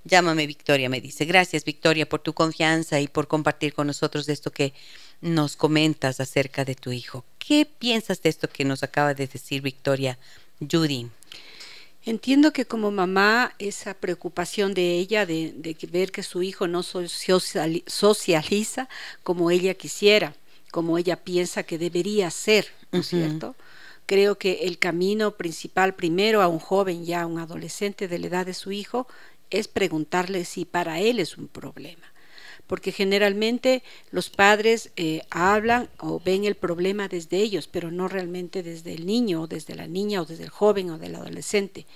Llámame 0.04 0.46
Victoria, 0.46 0.88
me 0.88 1.02
dice. 1.02 1.26
Gracias 1.26 1.64
Victoria 1.64 2.08
por 2.08 2.20
tu 2.20 2.32
confianza 2.32 2.98
y 3.00 3.08
por 3.08 3.28
compartir 3.28 3.74
con 3.74 3.88
nosotros 3.88 4.28
esto 4.28 4.50
que 4.50 4.72
nos 5.20 5.56
comentas 5.56 6.20
acerca 6.20 6.64
de 6.64 6.74
tu 6.74 6.92
hijo. 6.92 7.24
¿Qué 7.38 7.66
piensas 7.66 8.22
de 8.22 8.28
esto 8.28 8.48
que 8.48 8.64
nos 8.64 8.82
acaba 8.82 9.14
de 9.14 9.26
decir 9.26 9.62
Victoria 9.62 10.18
Judy? 10.60 11.08
Entiendo 12.04 12.52
que 12.52 12.64
como 12.64 12.90
mamá 12.90 13.54
esa 13.58 13.94
preocupación 13.94 14.72
de 14.72 14.98
ella 14.98 15.26
de, 15.26 15.76
ver 15.90 16.12
que 16.12 16.22
su 16.22 16.42
hijo 16.42 16.68
no 16.68 16.82
socializa 16.82 18.88
como 19.22 19.50
ella 19.50 19.74
quisiera, 19.74 20.34
como 20.70 20.96
ella 20.96 21.16
piensa 21.16 21.64
que 21.64 21.76
debería 21.76 22.30
ser, 22.30 22.68
¿no 22.92 23.00
es 23.00 23.08
cierto? 23.08 23.56
Creo 24.06 24.38
que 24.38 24.60
el 24.62 24.78
camino 24.78 25.32
principal 25.32 25.94
primero 25.94 26.40
a 26.40 26.48
un 26.48 26.60
joven, 26.60 27.04
ya 27.04 27.22
a 27.22 27.26
un 27.26 27.38
adolescente 27.38 28.08
de 28.08 28.18
la 28.18 28.28
edad 28.28 28.46
de 28.46 28.54
su 28.54 28.72
hijo, 28.72 29.06
es 29.50 29.68
preguntarle 29.68 30.46
si 30.46 30.64
para 30.64 31.00
él 31.00 31.20
es 31.20 31.36
un 31.36 31.48
problema 31.48 32.07
porque 32.68 32.92
generalmente 32.92 33.82
los 34.12 34.30
padres 34.30 34.92
eh, 34.94 35.22
hablan 35.30 35.88
o 35.98 36.20
ven 36.24 36.44
el 36.44 36.54
problema 36.54 37.08
desde 37.08 37.38
ellos, 37.38 37.66
pero 37.66 37.90
no 37.90 38.06
realmente 38.06 38.62
desde 38.62 38.92
el 38.92 39.06
niño 39.06 39.42
o 39.42 39.46
desde 39.48 39.74
la 39.74 39.88
niña 39.88 40.22
o 40.22 40.26
desde 40.26 40.44
el 40.44 40.50
joven 40.50 40.90
o 40.90 40.98
del 40.98 41.16
adolescente. 41.16 41.86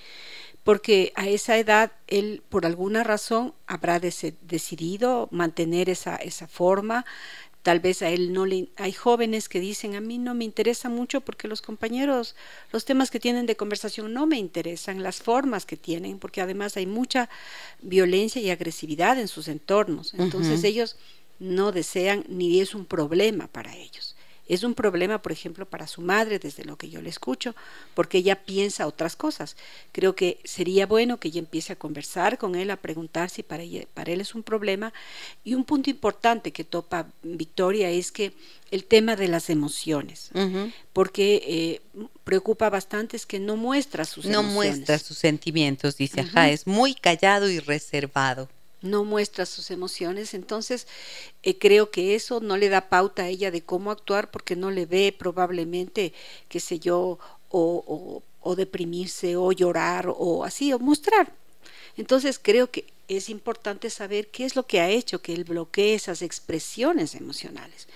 Porque 0.65 1.13
a 1.15 1.29
esa 1.29 1.59
edad 1.59 1.93
él 2.07 2.43
por 2.49 2.67
alguna 2.67 3.05
razón 3.05 3.53
habrá 3.67 4.01
decidido 4.01 5.29
mantener 5.31 5.91
esa, 5.91 6.17
esa 6.17 6.49
forma, 6.49 7.05
tal 7.63 7.81
vez 7.81 8.03
a 8.03 8.11
él 8.11 8.33
no 8.33 8.45
le 8.45 8.69
hay 8.77 8.93
jóvenes 8.93 9.49
que 9.49 9.61
dicen 9.61 9.95
a 9.95 10.01
mí 10.01 10.19
no 10.19 10.35
me 10.35 10.45
interesa 10.45 10.89
mucho 10.89 11.21
porque 11.21 11.49
los 11.49 11.63
compañeros 11.63 12.35
los 12.73 12.85
temas 12.85 13.11
que 13.11 13.21
tienen 13.21 13.47
de 13.47 13.57
conversación 13.57 14.13
no 14.13 14.27
me 14.27 14.39
interesan 14.39 15.03
las 15.03 15.23
formas 15.23 15.65
que 15.65 15.77
tienen 15.77 16.19
porque 16.19 16.41
además 16.41 16.77
hay 16.77 16.87
mucha 16.87 17.29
violencia 17.81 18.43
y 18.43 18.51
agresividad 18.51 19.19
en 19.19 19.29
sus 19.29 19.49
entornos 19.49 20.15
entonces 20.15 20.65
ellos 20.65 20.97
no 21.39 21.73
desean 21.73 22.25
ni 22.29 22.61
es 22.61 22.75
un 22.75 22.85
problema 22.85 23.47
para 23.47 23.75
ellos 23.77 24.12
Es 24.53 24.65
un 24.65 24.75
problema, 24.75 25.23
por 25.23 25.33
ejemplo, 25.33 25.65
para 25.65 25.87
su 25.87 26.03
madre, 26.03 26.39
desde 26.39 26.67
lo 26.67 26.77
que 26.77 26.91
yo 26.91 27.01
le 27.01 27.09
escucho, 27.09 27.55
porque 27.95 28.19
ella 28.19 28.45
piensa 28.45 28.87
otras 28.87 29.17
cosas. 29.17 29.57
Creo 29.93 30.15
que 30.15 30.41
sería 30.45 30.87
bueno 30.87 31.19
que 31.19 31.29
ella 31.29 31.39
empiece 31.39 31.73
a 31.73 31.77
conversar 31.77 32.37
con 32.37 32.55
él, 32.55 32.71
a 32.71 32.77
preguntar 32.77 33.31
si 33.31 33.43
para, 33.43 33.65
para 33.95 34.13
él 34.13 34.21
es 34.21 34.35
un 34.35 34.43
problema. 34.43 34.93
Y 35.43 35.55
un 35.55 35.65
punto 35.65 35.89
importante 35.89 36.53
que 36.53 36.65
topa 36.65 37.07
Victoria 37.23 37.89
es 37.89 38.13
que 38.13 38.35
el 38.71 38.85
tema 38.85 39.17
de 39.17 39.29
las 39.29 39.49
emociones, 39.49 40.29
porque 40.93 41.43
eh, 41.47 41.81
preocupa 42.23 42.69
bastante 42.69 43.17
es 43.17 43.25
que 43.25 43.41
no 43.41 43.57
muestra 43.57 44.05
sus 44.05 44.27
no 44.27 44.41
emociones. 44.41 44.73
No 44.73 44.77
muestra 44.77 44.99
sus 44.99 45.17
sentimientos, 45.17 45.97
dice, 45.97 46.21
ajá, 46.21 46.51
es 46.51 46.67
muy 46.67 46.95
callado 46.95 47.49
y 47.49 47.59
reservado 47.59 48.51
no 48.83 49.05
muestra 49.05 49.47
sus 49.47 49.71
emociones, 49.71 50.35
entonces 50.35 50.87
eh, 51.43 51.59
creo 51.59 51.91
que 51.91 52.15
eso 52.15 52.41
no 52.41 52.57
le 52.57 52.69
da 52.69 52.89
pauta 52.89 53.23
a 53.23 53.29
ella 53.29 53.51
de 53.51 53.63
cómo 53.63 53.91
actuar 53.91 54.31
porque 54.31 54.57
no 54.57 54.71
le 54.71 54.87
ve 54.87 55.15
probablemente, 55.17 56.13
qué 56.49 56.61
sé 56.61 56.79
yo, 56.79 57.19
o, 57.49 58.23
o, 58.41 58.57
deprimirse 58.57 59.37
o 59.37 59.53
llorar 59.53 60.07
o 60.09 60.45
así, 60.45 60.73
o 60.73 60.79
mostrar. 60.79 61.33
Entonces 61.97 62.39
creo 62.43 62.71
que 62.71 62.87
es 63.09 63.29
importante 63.29 63.91
saber 63.91 64.29
qué 64.29 64.45
es 64.45 64.57
lo 64.57 64.67
que 64.67 64.81
ha 64.81 64.91
hecho 64.91 65.21
que 65.21 65.35
él 65.35 65.45
bloquee 65.45 65.95
esas 65.95 66.23
expresiones 66.23 67.15
emocionales 67.15 67.89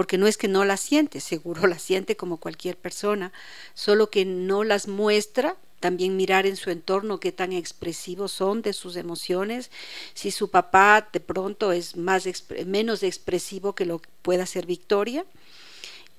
porque 0.00 0.16
no 0.16 0.26
es 0.26 0.38
que 0.38 0.48
no 0.48 0.64
las 0.64 0.80
siente, 0.80 1.20
seguro 1.20 1.66
las 1.66 1.82
siente 1.82 2.16
como 2.16 2.38
cualquier 2.38 2.78
persona, 2.78 3.34
solo 3.74 4.08
que 4.08 4.24
no 4.24 4.64
las 4.64 4.88
muestra 4.88 5.58
también 5.78 6.16
mirar 6.16 6.46
en 6.46 6.56
su 6.56 6.70
entorno 6.70 7.20
qué 7.20 7.32
tan 7.32 7.52
expresivos 7.52 8.32
son 8.32 8.62
de 8.62 8.72
sus 8.72 8.96
emociones, 8.96 9.70
si 10.14 10.30
su 10.30 10.50
papá 10.50 11.06
de 11.12 11.20
pronto 11.20 11.70
es 11.72 11.98
más 11.98 12.26
menos 12.64 13.02
expresivo 13.02 13.74
que 13.74 13.84
lo 13.84 14.00
pueda 14.22 14.46
ser 14.46 14.64
Victoria. 14.64 15.26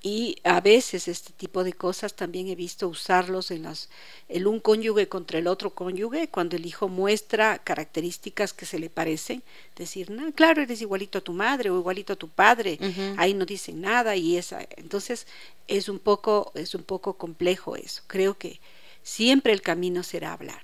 Y 0.04 0.36
a 0.42 0.60
veces 0.60 1.06
este 1.06 1.32
tipo 1.32 1.62
de 1.62 1.72
cosas 1.72 2.14
también 2.14 2.48
he 2.48 2.56
visto 2.56 2.88
usarlos 2.88 3.52
en 3.52 3.62
las 3.62 3.88
el 4.28 4.48
un 4.48 4.58
cónyuge 4.58 5.08
contra 5.08 5.38
el 5.38 5.46
otro 5.46 5.70
cónyuge 5.70 6.26
cuando 6.26 6.56
el 6.56 6.66
hijo 6.66 6.88
muestra 6.88 7.58
características 7.58 8.52
que 8.52 8.66
se 8.66 8.80
le 8.80 8.90
parecen, 8.90 9.44
decir, 9.76 10.10
no, 10.10 10.32
claro, 10.32 10.60
eres 10.60 10.80
igualito 10.82 11.18
a 11.18 11.20
tu 11.20 11.32
madre 11.32 11.70
o 11.70 11.78
igualito 11.78 12.14
a 12.14 12.16
tu 12.16 12.28
padre, 12.28 12.78
ahí 13.16 13.32
no 13.32 13.46
dicen 13.46 13.80
nada 13.80 14.16
y 14.16 14.36
esa 14.36 14.66
entonces 14.76 15.28
es 15.68 15.88
un 15.88 16.00
poco 16.00 16.50
es 16.56 16.74
un 16.74 16.82
poco 16.82 17.14
complejo 17.14 17.76
eso. 17.76 18.02
Creo 18.08 18.36
que 18.36 18.58
siempre 19.04 19.52
el 19.52 19.62
camino 19.62 20.02
será 20.02 20.32
hablar. 20.32 20.62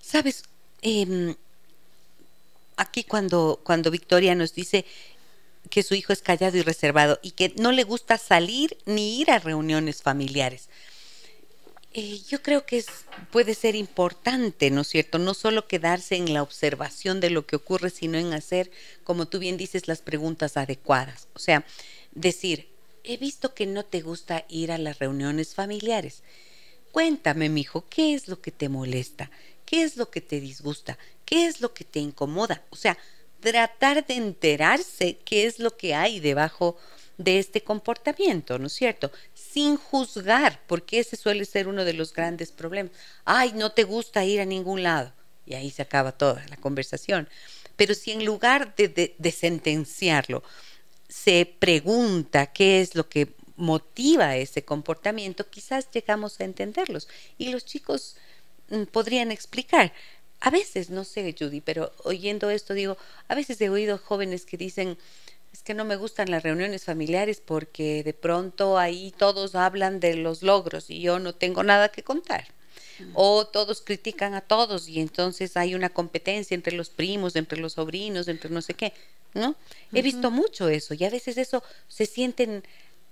Sabes, 0.00 0.44
em, 0.82 1.34
aquí 2.76 3.04
cuando, 3.04 3.60
cuando 3.62 3.90
Victoria 3.90 4.34
nos 4.34 4.54
dice 4.54 4.84
que 5.68 5.82
su 5.82 5.94
hijo 5.94 6.12
es 6.12 6.22
callado 6.22 6.56
y 6.56 6.62
reservado 6.62 7.18
y 7.22 7.32
que 7.32 7.52
no 7.56 7.72
le 7.72 7.84
gusta 7.84 8.18
salir 8.18 8.78
ni 8.86 9.20
ir 9.20 9.30
a 9.30 9.38
reuniones 9.38 10.02
familiares. 10.02 10.68
Eh, 11.92 12.20
yo 12.28 12.40
creo 12.40 12.66
que 12.66 12.84
puede 13.32 13.54
ser 13.54 13.74
importante, 13.74 14.70
¿no 14.70 14.82
es 14.82 14.88
cierto? 14.88 15.18
No 15.18 15.34
solo 15.34 15.66
quedarse 15.66 16.14
en 16.14 16.32
la 16.32 16.42
observación 16.42 17.18
de 17.18 17.30
lo 17.30 17.46
que 17.46 17.56
ocurre, 17.56 17.90
sino 17.90 18.16
en 18.16 18.32
hacer, 18.32 18.70
como 19.02 19.26
tú 19.26 19.40
bien 19.40 19.56
dices, 19.56 19.88
las 19.88 20.00
preguntas 20.00 20.56
adecuadas. 20.56 21.26
O 21.34 21.40
sea, 21.40 21.64
decir, 22.12 22.68
he 23.02 23.16
visto 23.16 23.54
que 23.54 23.66
no 23.66 23.84
te 23.84 24.02
gusta 24.02 24.44
ir 24.48 24.70
a 24.70 24.78
las 24.78 25.00
reuniones 25.00 25.54
familiares. 25.54 26.22
Cuéntame, 26.92 27.48
mijo, 27.48 27.84
¿qué 27.88 28.14
es 28.14 28.28
lo 28.28 28.40
que 28.40 28.52
te 28.52 28.68
molesta? 28.68 29.30
¿Qué 29.66 29.82
es 29.82 29.96
lo 29.96 30.10
que 30.10 30.20
te 30.20 30.40
disgusta? 30.40 30.96
¿Qué 31.24 31.46
es 31.46 31.60
lo 31.60 31.74
que 31.74 31.84
te 31.84 31.98
incomoda? 31.98 32.62
O 32.70 32.76
sea, 32.76 32.98
tratar 33.40 34.06
de 34.06 34.14
enterarse 34.14 35.18
qué 35.24 35.46
es 35.46 35.58
lo 35.58 35.76
que 35.76 35.94
hay 35.94 36.20
debajo 36.20 36.76
de 37.18 37.38
este 37.38 37.62
comportamiento, 37.62 38.58
¿no 38.58 38.66
es 38.66 38.72
cierto? 38.72 39.10
Sin 39.34 39.76
juzgar, 39.76 40.60
porque 40.66 41.00
ese 41.00 41.16
suele 41.16 41.44
ser 41.44 41.68
uno 41.68 41.84
de 41.84 41.92
los 41.92 42.12
grandes 42.12 42.50
problemas. 42.50 42.92
Ay, 43.24 43.52
no 43.54 43.72
te 43.72 43.84
gusta 43.84 44.24
ir 44.24 44.40
a 44.40 44.46
ningún 44.46 44.82
lado. 44.82 45.12
Y 45.44 45.54
ahí 45.54 45.70
se 45.70 45.82
acaba 45.82 46.12
toda 46.12 46.44
la 46.48 46.56
conversación. 46.56 47.28
Pero 47.76 47.94
si 47.94 48.12
en 48.12 48.24
lugar 48.24 48.74
de, 48.76 49.14
de 49.16 49.32
sentenciarlo, 49.32 50.42
se 51.08 51.44
pregunta 51.58 52.46
qué 52.46 52.80
es 52.80 52.94
lo 52.94 53.08
que 53.08 53.34
motiva 53.56 54.36
ese 54.36 54.64
comportamiento, 54.64 55.48
quizás 55.48 55.90
llegamos 55.90 56.40
a 56.40 56.44
entenderlos. 56.44 57.08
Y 57.36 57.50
los 57.50 57.64
chicos 57.64 58.16
mm, 58.70 58.84
podrían 58.84 59.30
explicar. 59.30 59.92
A 60.40 60.50
veces, 60.50 60.90
no 60.90 61.04
sé, 61.04 61.34
Judy, 61.38 61.60
pero 61.60 61.92
oyendo 62.04 62.50
esto 62.50 62.74
digo, 62.74 62.96
a 63.28 63.34
veces 63.34 63.60
he 63.60 63.68
oído 63.68 63.98
jóvenes 63.98 64.46
que 64.46 64.56
dicen, 64.56 64.96
es 65.52 65.62
que 65.62 65.74
no 65.74 65.84
me 65.84 65.96
gustan 65.96 66.30
las 66.30 66.42
reuniones 66.42 66.84
familiares 66.84 67.42
porque 67.44 68.02
de 68.04 68.14
pronto 68.14 68.78
ahí 68.78 69.12
todos 69.16 69.54
hablan 69.54 70.00
de 70.00 70.14
los 70.14 70.42
logros 70.42 70.90
y 70.90 71.00
yo 71.00 71.18
no 71.18 71.34
tengo 71.34 71.62
nada 71.62 71.90
que 71.90 72.02
contar. 72.02 72.46
Mm. 72.98 73.12
O 73.14 73.46
todos 73.46 73.82
critican 73.82 74.34
a 74.34 74.40
todos 74.40 74.88
y 74.88 75.00
entonces 75.00 75.56
hay 75.56 75.74
una 75.74 75.90
competencia 75.90 76.54
entre 76.54 76.74
los 76.74 76.88
primos, 76.90 77.36
entre 77.36 77.58
los 77.58 77.74
sobrinos, 77.74 78.28
entre 78.28 78.50
no 78.50 78.62
sé 78.62 78.74
qué, 78.74 78.92
¿no? 79.34 79.56
He 79.92 80.02
visto 80.02 80.30
mucho 80.30 80.68
eso 80.68 80.94
y 80.94 81.04
a 81.04 81.10
veces 81.10 81.36
eso 81.36 81.62
se 81.88 82.06
sienten 82.06 82.62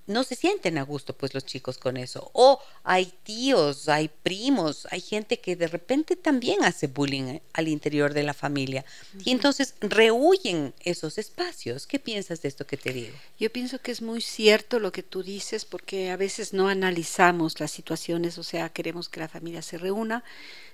no 0.09 0.25
se 0.25 0.35
sienten 0.35 0.79
a 0.79 0.83
gusto 0.83 1.17
pues 1.17 1.35
los 1.35 1.45
chicos 1.45 1.79
con 1.79 1.97
eso. 1.97 2.31
O 2.33 2.61
hay 2.83 3.13
tíos, 3.23 3.89
hay 3.89 4.09
primos, 4.09 4.89
hay 4.91 5.01
gente 5.01 5.39
que 5.39 5.55
de 5.55 5.69
repente 5.69 6.17
también 6.17 6.65
hace 6.65 6.87
bullying 6.87 7.39
al 7.53 7.69
interior 7.69 8.15
de 8.15 8.23
la 8.23 8.35
familia. 8.35 8.85
Y 9.25 9.31
entonces 9.31 9.75
rehuyen 9.81 10.75
esos 10.81 11.19
espacios. 11.19 11.87
¿Qué 11.87 11.99
piensas 11.99 12.43
de 12.43 12.49
esto 12.49 12.67
que 12.67 12.77
te 12.77 12.93
digo? 12.93 13.17
Yo 13.39 13.53
pienso 13.53 13.81
que 13.81 13.93
es 13.93 14.03
muy 14.03 14.21
cierto 14.21 14.81
lo 14.81 14.93
que 14.93 15.03
tú 15.03 15.23
dices 15.23 15.65
porque 15.65 16.11
a 16.11 16.17
veces 16.17 16.53
no 16.53 16.69
analizamos 16.69 17.61
las 17.61 17.71
situaciones, 17.71 18.39
o 18.39 18.43
sea, 18.43 18.71
queremos 18.71 19.09
que 19.09 19.21
la 19.21 19.29
familia 19.29 19.63
se 19.63 19.79
reúna 19.79 20.25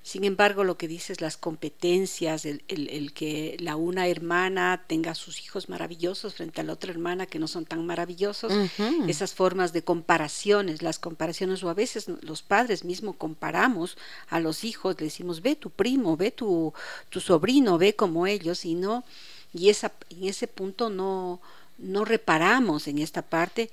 sin 0.04 0.24
embargo, 0.24 0.64
lo 0.64 0.76
que 0.76 0.86
dices, 0.86 1.22
las 1.22 1.38
competencias, 1.38 2.44
el, 2.44 2.62
el, 2.68 3.14
que 3.14 3.56
la 3.58 3.74
una 3.76 4.06
hermana 4.06 4.84
tenga 4.86 5.14
sus 5.14 5.42
hijos 5.42 5.70
maravillosos 5.70 6.34
frente 6.34 6.60
a 6.60 6.64
la 6.64 6.74
otra 6.74 6.90
hermana 6.90 7.24
que 7.24 7.38
no 7.38 7.48
son 7.48 7.64
tan 7.64 7.86
maravillosos, 7.86 8.52
esas 9.08 9.32
formas 9.32 9.72
de 9.72 9.82
comparaciones, 9.82 10.82
las 10.82 10.98
comparaciones, 10.98 11.64
o 11.64 11.70
a 11.70 11.74
veces 11.74 12.06
los 12.20 12.42
padres 12.42 12.84
mismos 12.84 13.16
comparamos 13.16 13.96
a 14.28 14.40
los 14.40 14.64
hijos, 14.64 14.94
le 14.98 15.06
decimos, 15.06 15.40
ve 15.40 15.56
tu 15.56 15.70
primo, 15.70 16.18
ve 16.18 16.30
tu, 16.30 16.74
tu 17.08 17.20
sobrino, 17.20 17.78
ve 17.78 17.96
como 17.96 18.26
ellos, 18.26 18.66
y 18.66 18.74
no, 18.74 19.04
y 19.54 19.70
esa, 19.70 19.94
en 20.10 20.28
ese 20.28 20.48
punto 20.48 20.90
no, 20.90 21.40
no 21.78 22.04
reparamos 22.04 22.88
en 22.88 22.98
esta 22.98 23.22
parte. 23.22 23.70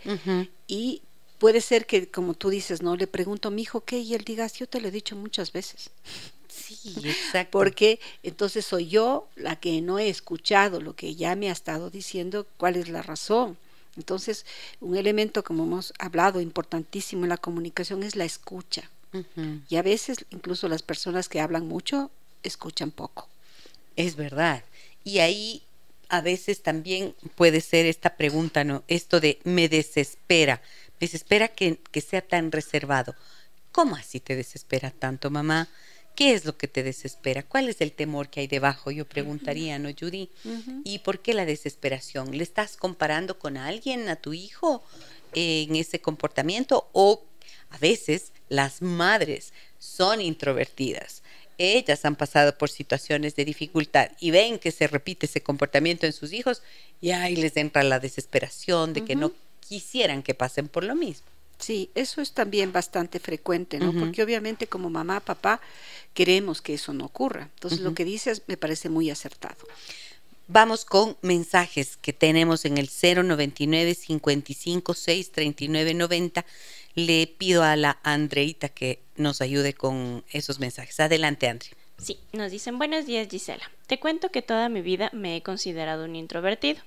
Y 0.66 1.02
puede 1.42 1.60
ser 1.60 1.88
que, 1.88 2.08
como 2.08 2.36
tú 2.36 2.52
dices, 2.52 2.84
no 2.84 2.96
le 2.96 3.08
pregunto 3.08 3.48
a 3.48 3.52
mi 3.52 3.64
hijo 3.64 3.82
qué 3.82 3.98
y 3.98 4.14
él 4.14 4.24
diga, 4.24 4.46
yo 4.46 4.68
te 4.68 4.80
lo 4.80 4.90
he 4.90 4.92
dicho 4.92 5.16
muchas 5.16 5.52
veces. 5.52 5.90
Sí, 6.48 6.94
exacto. 7.04 7.50
Porque 7.50 8.00
entonces 8.22 8.64
soy 8.64 8.90
yo 8.90 9.28
la 9.36 9.56
que 9.56 9.82
no 9.82 9.98
he 9.98 10.08
escuchado 10.08 10.80
lo 10.80 10.96
que 10.96 11.16
ya 11.16 11.36
me 11.36 11.50
ha 11.50 11.52
estado 11.52 11.90
diciendo, 11.90 12.46
cuál 12.58 12.76
es 12.76 12.90
la 12.90 13.02
razón. 13.02 13.58
Entonces, 13.98 14.46
un 14.82 14.96
elemento, 14.96 15.44
como 15.44 15.64
hemos 15.64 15.94
hablado, 15.98 16.42
importantísimo 16.42 17.24
en 17.24 17.30
la 17.30 17.38
comunicación 17.38 18.04
es 18.04 18.16
la 18.16 18.26
escucha. 18.26 18.92
Y 19.68 19.78
a 19.78 19.82
veces, 19.82 20.26
incluso 20.30 20.70
las 20.70 20.84
personas 20.84 21.28
que 21.28 21.40
hablan 21.40 21.68
mucho, 21.68 22.12
escuchan 22.44 22.92
poco. 22.92 23.28
Es 23.96 24.16
verdad. 24.16 24.64
Y 25.04 25.20
ahí 25.20 25.64
a 26.08 26.22
veces 26.22 26.62
también 26.62 27.16
puede 27.34 27.62
ser 27.62 27.88
esta 27.88 28.16
pregunta, 28.16 28.64
¿no? 28.64 28.84
Esto 28.88 29.20
de 29.20 29.40
me 29.44 29.70
desespera 29.70 30.62
desespera 31.02 31.50
que, 31.50 31.80
que 31.92 32.00
sea 32.00 32.22
tan 32.22 32.52
reservado. 32.52 33.16
¿Cómo 33.74 33.96
así 33.96 34.20
te 34.20 34.36
desespera 34.36 34.92
tanto, 34.92 35.30
mamá? 35.30 35.68
¿Qué 36.16 36.34
es 36.34 36.46
lo 36.46 36.58
que 36.58 36.68
te 36.68 36.84
desespera? 36.84 37.44
¿Cuál 37.44 37.70
es 37.70 37.82
el 37.82 37.94
temor 37.94 38.30
que 38.30 38.42
hay 38.42 38.48
debajo? 38.48 38.92
Yo 38.92 39.06
preguntaría, 39.06 39.80
¿no, 39.80 39.90
Judy? 39.98 40.30
¿Y 40.84 41.00
por 41.00 41.20
qué 41.20 41.34
la 41.34 41.46
desesperación? 41.46 42.38
¿Le 42.38 42.44
estás 42.44 42.76
comparando 42.76 43.40
con 43.40 43.58
alguien, 43.58 44.10
a 44.10 44.18
tu 44.18 44.34
hijo, 44.34 44.84
en 45.34 45.76
ese 45.76 46.00
comportamiento? 46.00 46.90
O 46.92 47.24
a 47.70 47.78
veces 47.78 48.34
las 48.50 48.82
madres 48.82 49.54
son 49.80 50.22
introvertidas. 50.22 51.24
Ellas 51.58 52.04
han 52.06 52.16
pasado 52.16 52.58
por 52.58 52.70
situaciones 52.70 53.36
de 53.36 53.46
dificultad 53.46 54.12
y 54.20 54.32
ven 54.32 54.60
que 54.60 54.72
se 54.72 54.88
repite 54.88 55.28
ese 55.28 55.42
comportamiento 55.42 56.06
en 56.06 56.14
sus 56.14 56.34
hijos 56.34 56.62
y 57.00 57.12
ahí 57.12 57.36
les 57.36 57.56
entra 57.56 57.84
la 57.84 58.00
desesperación 58.00 58.94
de 58.94 59.06
que 59.06 59.16
no 59.16 59.32
quisieran 59.72 60.22
que 60.22 60.34
pasen 60.34 60.68
por 60.68 60.84
lo 60.84 60.96
mismo. 60.96 61.26
Sí, 61.58 61.92
eso 61.96 62.20
es 62.20 62.34
también 62.34 62.74
bastante 62.74 63.22
frecuente, 63.22 63.80
¿no? 63.80 63.94
Porque 63.94 64.22
obviamente 64.22 64.68
como 64.68 64.90
mamá, 64.90 65.22
papá, 65.22 65.62
queremos 66.14 66.62
que 66.62 66.74
eso 66.74 66.92
no 66.92 67.06
ocurra. 67.06 67.50
Entonces 67.54 67.80
lo 67.80 67.94
que 67.94 68.04
dices 68.04 68.42
me 68.48 68.58
parece 68.58 68.90
muy 68.90 69.10
acertado. 69.10 69.66
Vamos 70.50 70.84
con 70.84 71.16
mensajes 71.22 71.96
que 71.96 72.12
tenemos 72.12 72.66
en 72.66 72.78
el 72.78 72.90
099 72.90 73.96
556 73.96 75.32
3990. 75.32 76.46
Le 76.96 77.28
pido 77.28 77.64
a 77.64 77.78
la 77.78 77.98
Andreita 78.04 78.68
que 78.68 79.00
nos 79.16 79.40
ayude 79.40 79.74
con 79.74 80.26
esos 80.32 80.60
mensajes. 80.60 81.00
Adelante, 81.00 81.48
Andre. 81.48 81.70
Sí, 82.02 82.18
nos 82.34 82.52
dicen 82.52 82.80
buenos 82.80 83.06
días 83.06 83.28
Gisela. 83.30 83.70
Te 83.86 84.00
cuento 84.00 84.30
que 84.30 84.42
toda 84.42 84.70
mi 84.70 84.82
vida 84.82 85.12
me 85.14 85.36
he 85.36 85.44
considerado 85.44 86.06
un 86.06 86.16
introvertido. 86.16 86.82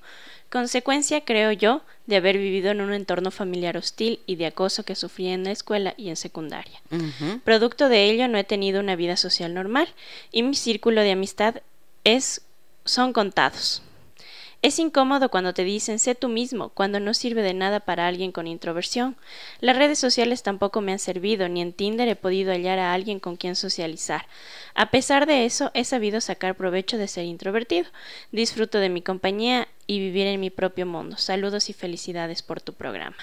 Consecuencia, 0.50 1.20
creo 1.20 1.52
yo, 1.52 1.82
de 2.06 2.16
haber 2.16 2.36
vivido 2.36 2.72
en 2.72 2.80
un 2.80 2.92
entorno 2.92 3.30
familiar 3.30 3.76
hostil 3.76 4.18
y 4.26 4.34
de 4.34 4.46
acoso 4.46 4.82
que 4.82 4.96
sufrí 4.96 5.28
en 5.28 5.44
la 5.44 5.52
escuela 5.52 5.94
y 5.96 6.08
en 6.08 6.16
secundaria. 6.16 6.80
Producto 7.44 7.88
de 7.88 8.10
ello 8.10 8.26
no 8.26 8.38
he 8.38 8.44
tenido 8.44 8.80
una 8.80 8.96
vida 8.96 9.16
social 9.16 9.54
normal 9.54 9.88
y 10.32 10.42
mi 10.42 10.56
círculo 10.56 11.00
de 11.02 11.12
amistad 11.12 11.62
es 12.02 12.42
son 12.84 13.12
contados. 13.12 13.82
Es 14.64 14.78
incómodo 14.78 15.28
cuando 15.28 15.52
te 15.52 15.62
dicen 15.62 15.98
sé 15.98 16.14
tú 16.14 16.30
mismo, 16.30 16.70
cuando 16.70 16.98
no 16.98 17.12
sirve 17.12 17.42
de 17.42 17.52
nada 17.52 17.80
para 17.80 18.06
alguien 18.06 18.32
con 18.32 18.46
introversión. 18.46 19.14
Las 19.60 19.76
redes 19.76 19.98
sociales 19.98 20.42
tampoco 20.42 20.80
me 20.80 20.92
han 20.92 20.98
servido, 20.98 21.50
ni 21.50 21.60
en 21.60 21.74
Tinder 21.74 22.08
he 22.08 22.16
podido 22.16 22.50
hallar 22.50 22.78
a 22.78 22.94
alguien 22.94 23.20
con 23.20 23.36
quien 23.36 23.56
socializar. 23.56 24.24
A 24.74 24.90
pesar 24.90 25.26
de 25.26 25.44
eso, 25.44 25.70
he 25.74 25.84
sabido 25.84 26.20
sacar 26.20 26.56
provecho 26.56 26.98
de 26.98 27.06
ser 27.06 27.24
introvertido. 27.24 27.86
Disfruto 28.32 28.78
de 28.78 28.88
mi 28.88 29.02
compañía 29.02 29.68
y 29.86 30.00
vivir 30.00 30.26
en 30.26 30.40
mi 30.40 30.50
propio 30.50 30.84
mundo. 30.84 31.16
Saludos 31.16 31.70
y 31.70 31.72
felicidades 31.72 32.42
por 32.42 32.60
tu 32.60 32.72
programa. 32.72 33.16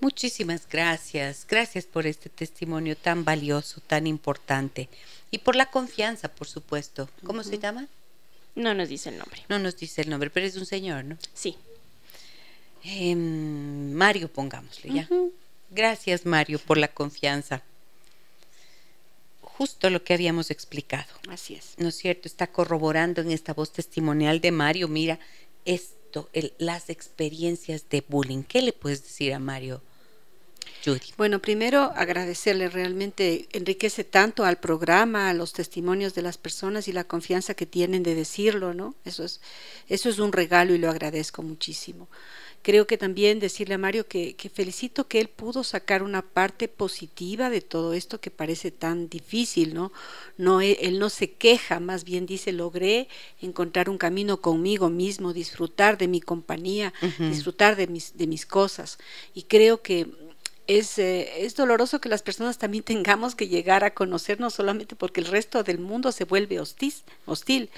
Muchísimas 0.00 0.66
gracias. 0.68 1.46
Gracias 1.48 1.84
por 1.84 2.06
este 2.06 2.28
testimonio 2.28 2.96
tan 2.96 3.24
valioso, 3.24 3.80
tan 3.86 4.06
importante. 4.06 4.88
Y 5.30 5.38
por 5.38 5.56
la 5.56 5.66
confianza, 5.66 6.28
por 6.28 6.48
supuesto. 6.48 7.08
¿Cómo 7.22 7.44
se 7.44 7.58
llama? 7.58 7.86
No 8.54 8.74
nos 8.74 8.88
dice 8.88 9.10
el 9.10 9.18
nombre. 9.18 9.42
No 9.48 9.58
nos 9.58 9.76
dice 9.76 10.02
el 10.02 10.10
nombre, 10.10 10.30
pero 10.30 10.46
es 10.46 10.56
un 10.56 10.66
señor, 10.66 11.04
¿no? 11.04 11.18
Sí. 11.34 11.56
Em, 12.82 13.92
Mario, 13.92 14.28
pongámosle 14.28 14.92
ya. 14.92 15.08
Gracias, 15.70 16.26
Mario, 16.26 16.58
por 16.58 16.78
la 16.78 16.88
confianza. 16.88 17.62
Justo 19.62 19.90
lo 19.90 20.02
que 20.02 20.12
habíamos 20.12 20.50
explicado. 20.50 21.06
Así 21.28 21.54
es. 21.54 21.74
¿No 21.76 21.90
es 21.90 21.94
cierto? 21.94 22.26
Está 22.26 22.48
corroborando 22.48 23.20
en 23.20 23.30
esta 23.30 23.54
voz 23.54 23.72
testimonial 23.72 24.40
de 24.40 24.50
Mario. 24.50 24.88
Mira, 24.88 25.20
esto, 25.64 26.28
las 26.58 26.90
experiencias 26.90 27.88
de 27.88 28.04
bullying. 28.08 28.42
¿Qué 28.42 28.60
le 28.60 28.72
puedes 28.72 29.04
decir 29.04 29.32
a 29.32 29.38
Mario? 29.38 29.80
Bueno, 31.16 31.38
primero 31.38 31.92
agradecerle, 31.94 32.68
realmente 32.68 33.46
enriquece 33.52 34.02
tanto 34.02 34.44
al 34.44 34.58
programa, 34.58 35.30
a 35.30 35.34
los 35.34 35.52
testimonios 35.52 36.12
de 36.14 36.22
las 36.22 36.38
personas 36.38 36.88
y 36.88 36.92
la 36.92 37.04
confianza 37.04 37.54
que 37.54 37.66
tienen 37.66 38.02
de 38.02 38.16
decirlo, 38.16 38.74
¿no? 38.74 38.96
Eso 39.04 39.22
es, 39.22 39.40
eso 39.88 40.08
es 40.08 40.18
un 40.18 40.32
regalo 40.32 40.74
y 40.74 40.78
lo 40.78 40.90
agradezco 40.90 41.42
muchísimo. 41.42 42.08
Creo 42.62 42.86
que 42.86 42.96
también 42.96 43.40
decirle 43.40 43.74
a 43.74 43.78
Mario 43.78 44.06
que, 44.06 44.34
que 44.36 44.48
felicito 44.48 45.08
que 45.08 45.20
él 45.20 45.28
pudo 45.28 45.64
sacar 45.64 46.02
una 46.02 46.22
parte 46.22 46.68
positiva 46.68 47.50
de 47.50 47.60
todo 47.60 47.92
esto 47.92 48.20
que 48.20 48.30
parece 48.30 48.70
tan 48.70 49.08
difícil, 49.08 49.74
¿no? 49.74 49.92
no 50.36 50.60
él 50.60 50.98
no 50.98 51.10
se 51.10 51.32
queja, 51.32 51.80
más 51.80 52.04
bien 52.04 52.26
dice, 52.26 52.52
logré 52.52 53.08
encontrar 53.40 53.88
un 53.88 53.98
camino 53.98 54.40
conmigo 54.40 54.90
mismo, 54.90 55.32
disfrutar 55.32 55.98
de 55.98 56.08
mi 56.08 56.20
compañía, 56.20 56.92
disfrutar 57.18 57.76
de 57.76 57.86
mis, 57.86 58.16
de 58.16 58.26
mis 58.26 58.46
cosas. 58.46 58.98
Y 59.34 59.42
creo 59.44 59.82
que 59.82 60.06
es, 60.66 60.98
eh, 60.98 61.44
es 61.44 61.56
doloroso 61.56 62.00
que 62.00 62.08
las 62.08 62.22
personas 62.22 62.58
también 62.58 62.84
tengamos 62.84 63.34
que 63.34 63.48
llegar 63.48 63.84
a 63.84 63.94
conocernos 63.94 64.54
solamente 64.54 64.94
porque 64.94 65.20
el 65.20 65.26
resto 65.26 65.62
del 65.62 65.78
mundo 65.78 66.12
se 66.12 66.24
vuelve 66.24 66.60
hostil. 66.60 66.94
hostil. 67.26 67.70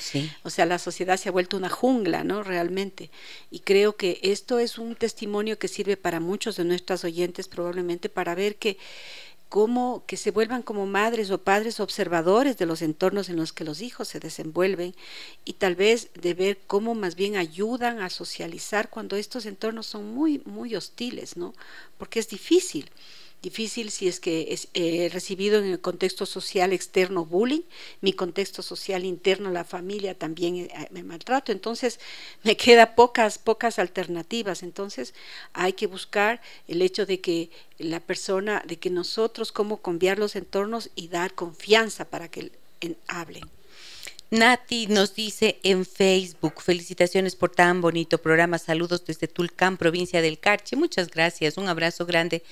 O 0.43 0.51
sea, 0.51 0.67
la 0.67 0.79
sociedad 0.79 1.17
se 1.17 1.29
ha 1.29 1.33
vuelto 1.33 1.57
una 1.57 1.71
jungla, 1.71 2.25
¿no? 2.25 2.43
Realmente. 2.43 3.11
Y 3.51 3.61
creo 3.61 3.97
que 3.97 4.19
esto 4.23 4.59
es 4.59 4.79
un 4.79 4.95
testimonio 4.95 5.59
que 5.59 5.69
sirve 5.69 5.97
para 5.97 6.21
muchos 6.21 6.57
de 6.57 6.65
nuestras 6.65 7.05
oyentes 7.05 7.49
probablemente 7.49 8.09
para 8.09 8.35
ver 8.35 8.57
que 8.57 8.77
como 9.55 10.03
que 10.09 10.17
se 10.17 10.33
vuelvan 10.33 10.63
como 10.63 10.85
madres 10.85 11.31
o 11.31 11.39
padres 11.39 11.79
observadores 11.79 12.59
de 12.59 12.67
los 12.67 12.83
entornos 12.83 13.29
en 13.29 13.37
los 13.37 13.53
que 13.53 13.63
los 13.63 13.83
hijos 13.83 14.09
se 14.09 14.19
desenvuelven 14.19 14.97
y 15.45 15.53
tal 15.53 15.77
vez 15.77 16.11
de 16.21 16.35
ver 16.35 16.59
cómo 16.67 16.97
más 16.97 17.15
bien 17.15 17.37
ayudan 17.37 18.01
a 18.01 18.11
socializar 18.11 18.91
cuando 18.91 19.15
estos 19.15 19.47
entornos 19.47 19.87
son 19.87 20.13
muy 20.13 20.43
muy 20.45 20.75
hostiles, 20.75 21.37
¿no? 21.37 21.55
Porque 21.99 22.19
es 22.19 22.29
difícil 22.29 22.91
difícil 23.45 23.91
si 23.91 24.09
es 24.09 24.19
que 24.19 24.49
es, 24.51 24.69
he 24.75 25.09
recibido 25.11 25.59
en 25.59 25.67
el 25.67 25.81
contexto 25.81 26.27
social 26.27 26.73
externo 26.73 27.25
bullying, 27.25 27.63
mi 28.01 28.13
contexto 28.13 28.63
social 28.63 29.05
interno, 29.05 29.51
la 29.51 29.65
familia 29.65 30.19
también 30.19 30.57
eh, 30.57 30.71
me 30.91 31.03
maltrato, 31.03 31.53
entonces 31.53 32.01
me 32.43 32.57
queda 32.65 32.95
pocas, 32.97 33.39
pocas 33.39 33.79
alternativas, 33.79 34.63
entonces 34.63 35.15
hay 35.53 35.75
que 35.75 35.87
buscar 35.87 36.41
el 36.67 36.83
hecho 36.83 37.07
de 37.07 37.21
que 37.21 37.51
la 37.79 38.01
persona, 38.01 38.63
de 38.67 38.79
que 38.79 38.91
nosotros 38.91 39.53
cómo 39.53 39.83
cambiar 39.83 40.19
los 40.19 40.35
entornos 40.37 40.91
y 40.97 41.09
dar 41.09 41.35
confianza 41.35 42.07
para 42.07 42.29
que 42.29 42.51
hablen. 43.07 43.45
Nati 44.31 44.87
nos 44.89 45.15
dice 45.15 45.61
en 45.63 45.85
Facebook, 45.85 46.61
felicitaciones 46.61 47.37
por 47.37 47.51
tan 47.51 47.81
bonito 47.81 48.19
programa, 48.19 48.59
saludos 48.59 49.05
desde 49.05 49.29
Tulcán, 49.29 49.77
provincia 49.77 50.23
del 50.23 50.41
Carche, 50.41 50.77
muchas 50.77 51.09
gracias, 51.09 51.57
un 51.57 51.69
abrazo 51.69 52.05
grande 52.05 52.43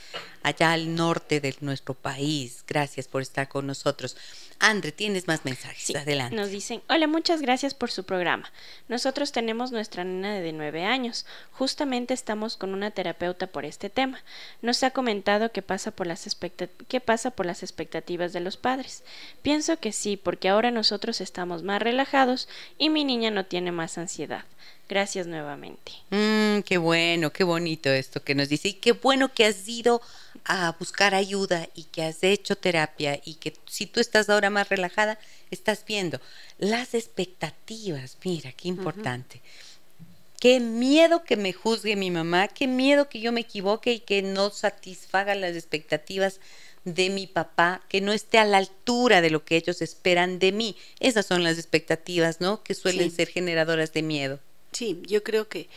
allá 0.42 0.72
al 0.72 0.94
norte 0.94 1.40
de 1.40 1.56
nuestro 1.60 1.94
país, 1.94 2.62
gracias 2.68 3.08
por 3.08 3.22
estar 3.22 3.48
con 3.48 3.66
nosotros. 3.66 4.16
Andre, 4.62 4.92
tienes 4.92 5.26
más 5.26 5.44
mensajes. 5.44 5.94
Adelante. 5.96 6.36
Nos 6.36 6.50
dicen, 6.50 6.82
hola, 6.88 7.08
muchas 7.08 7.42
gracias 7.42 7.74
por 7.74 7.90
su 7.90 8.04
programa. 8.04 8.48
Nosotros 8.86 9.32
tenemos 9.32 9.72
nuestra 9.72 10.04
nena 10.04 10.34
de 10.34 10.52
nueve 10.52 10.84
años. 10.84 11.26
Justamente 11.50 12.14
estamos 12.14 12.56
con 12.56 12.72
una 12.72 12.92
terapeuta 12.92 13.48
por 13.48 13.64
este 13.64 13.90
tema. 13.90 14.22
Nos 14.60 14.84
ha 14.84 14.92
comentado 14.92 15.50
que 15.50 15.62
pasa, 15.62 15.90
por 15.90 16.06
las 16.06 16.36
qué 16.86 17.00
pasa 17.00 17.32
por 17.32 17.44
las 17.44 17.64
expectativas 17.64 18.32
de 18.32 18.38
los 18.38 18.56
padres. 18.56 19.02
Pienso 19.42 19.80
que 19.80 19.90
sí, 19.90 20.16
porque 20.16 20.48
ahora 20.48 20.70
nosotros 20.70 21.20
estamos 21.20 21.64
más 21.64 21.82
relajados 21.82 22.48
y 22.78 22.88
mi 22.88 23.02
niña 23.02 23.32
no 23.32 23.44
tiene 23.44 23.72
más 23.72 23.98
ansiedad. 23.98 24.44
Gracias 24.92 25.26
nuevamente. 25.26 25.90
Mm, 26.10 26.60
qué 26.64 26.76
bueno, 26.76 27.32
qué 27.32 27.44
bonito 27.44 27.88
esto 27.88 28.22
que 28.22 28.34
nos 28.34 28.50
dice. 28.50 28.68
Y 28.68 28.72
qué 28.74 28.92
bueno 28.92 29.32
que 29.32 29.46
has 29.46 29.66
ido 29.66 30.02
a 30.44 30.76
buscar 30.78 31.14
ayuda 31.14 31.66
y 31.74 31.84
que 31.84 32.02
has 32.02 32.22
hecho 32.22 32.56
terapia 32.56 33.18
y 33.24 33.36
que 33.36 33.54
si 33.64 33.86
tú 33.86 34.00
estás 34.00 34.28
ahora 34.28 34.50
más 34.50 34.68
relajada, 34.68 35.18
estás 35.50 35.86
viendo 35.86 36.20
las 36.58 36.92
expectativas. 36.92 38.18
Mira, 38.22 38.52
qué 38.52 38.68
importante. 38.68 39.40
Qué 40.38 40.60
miedo 40.60 41.24
que 41.24 41.38
me 41.38 41.54
juzgue 41.54 41.96
mi 41.96 42.10
mamá, 42.10 42.48
qué 42.48 42.66
miedo 42.66 43.08
que 43.08 43.20
yo 43.20 43.32
me 43.32 43.40
equivoque 43.40 43.94
y 43.94 44.00
que 44.00 44.20
no 44.20 44.50
satisfaga 44.50 45.34
las 45.34 45.56
expectativas 45.56 46.38
de 46.84 47.08
mi 47.08 47.26
papá, 47.26 47.80
que 47.88 48.02
no 48.02 48.12
esté 48.12 48.36
a 48.36 48.44
la 48.44 48.58
altura 48.58 49.22
de 49.22 49.30
lo 49.30 49.42
que 49.46 49.56
ellos 49.56 49.80
esperan 49.80 50.38
de 50.38 50.52
mí. 50.52 50.76
Esas 51.00 51.24
son 51.24 51.44
las 51.44 51.56
expectativas, 51.56 52.42
¿no? 52.42 52.62
Que 52.62 52.74
suelen 52.74 53.10
ser 53.10 53.28
generadoras 53.28 53.94
de 53.94 54.02
miedo. 54.02 54.38
Sí, 54.72 55.00
yo 55.06 55.22
creo 55.22 55.48
que 55.48 55.68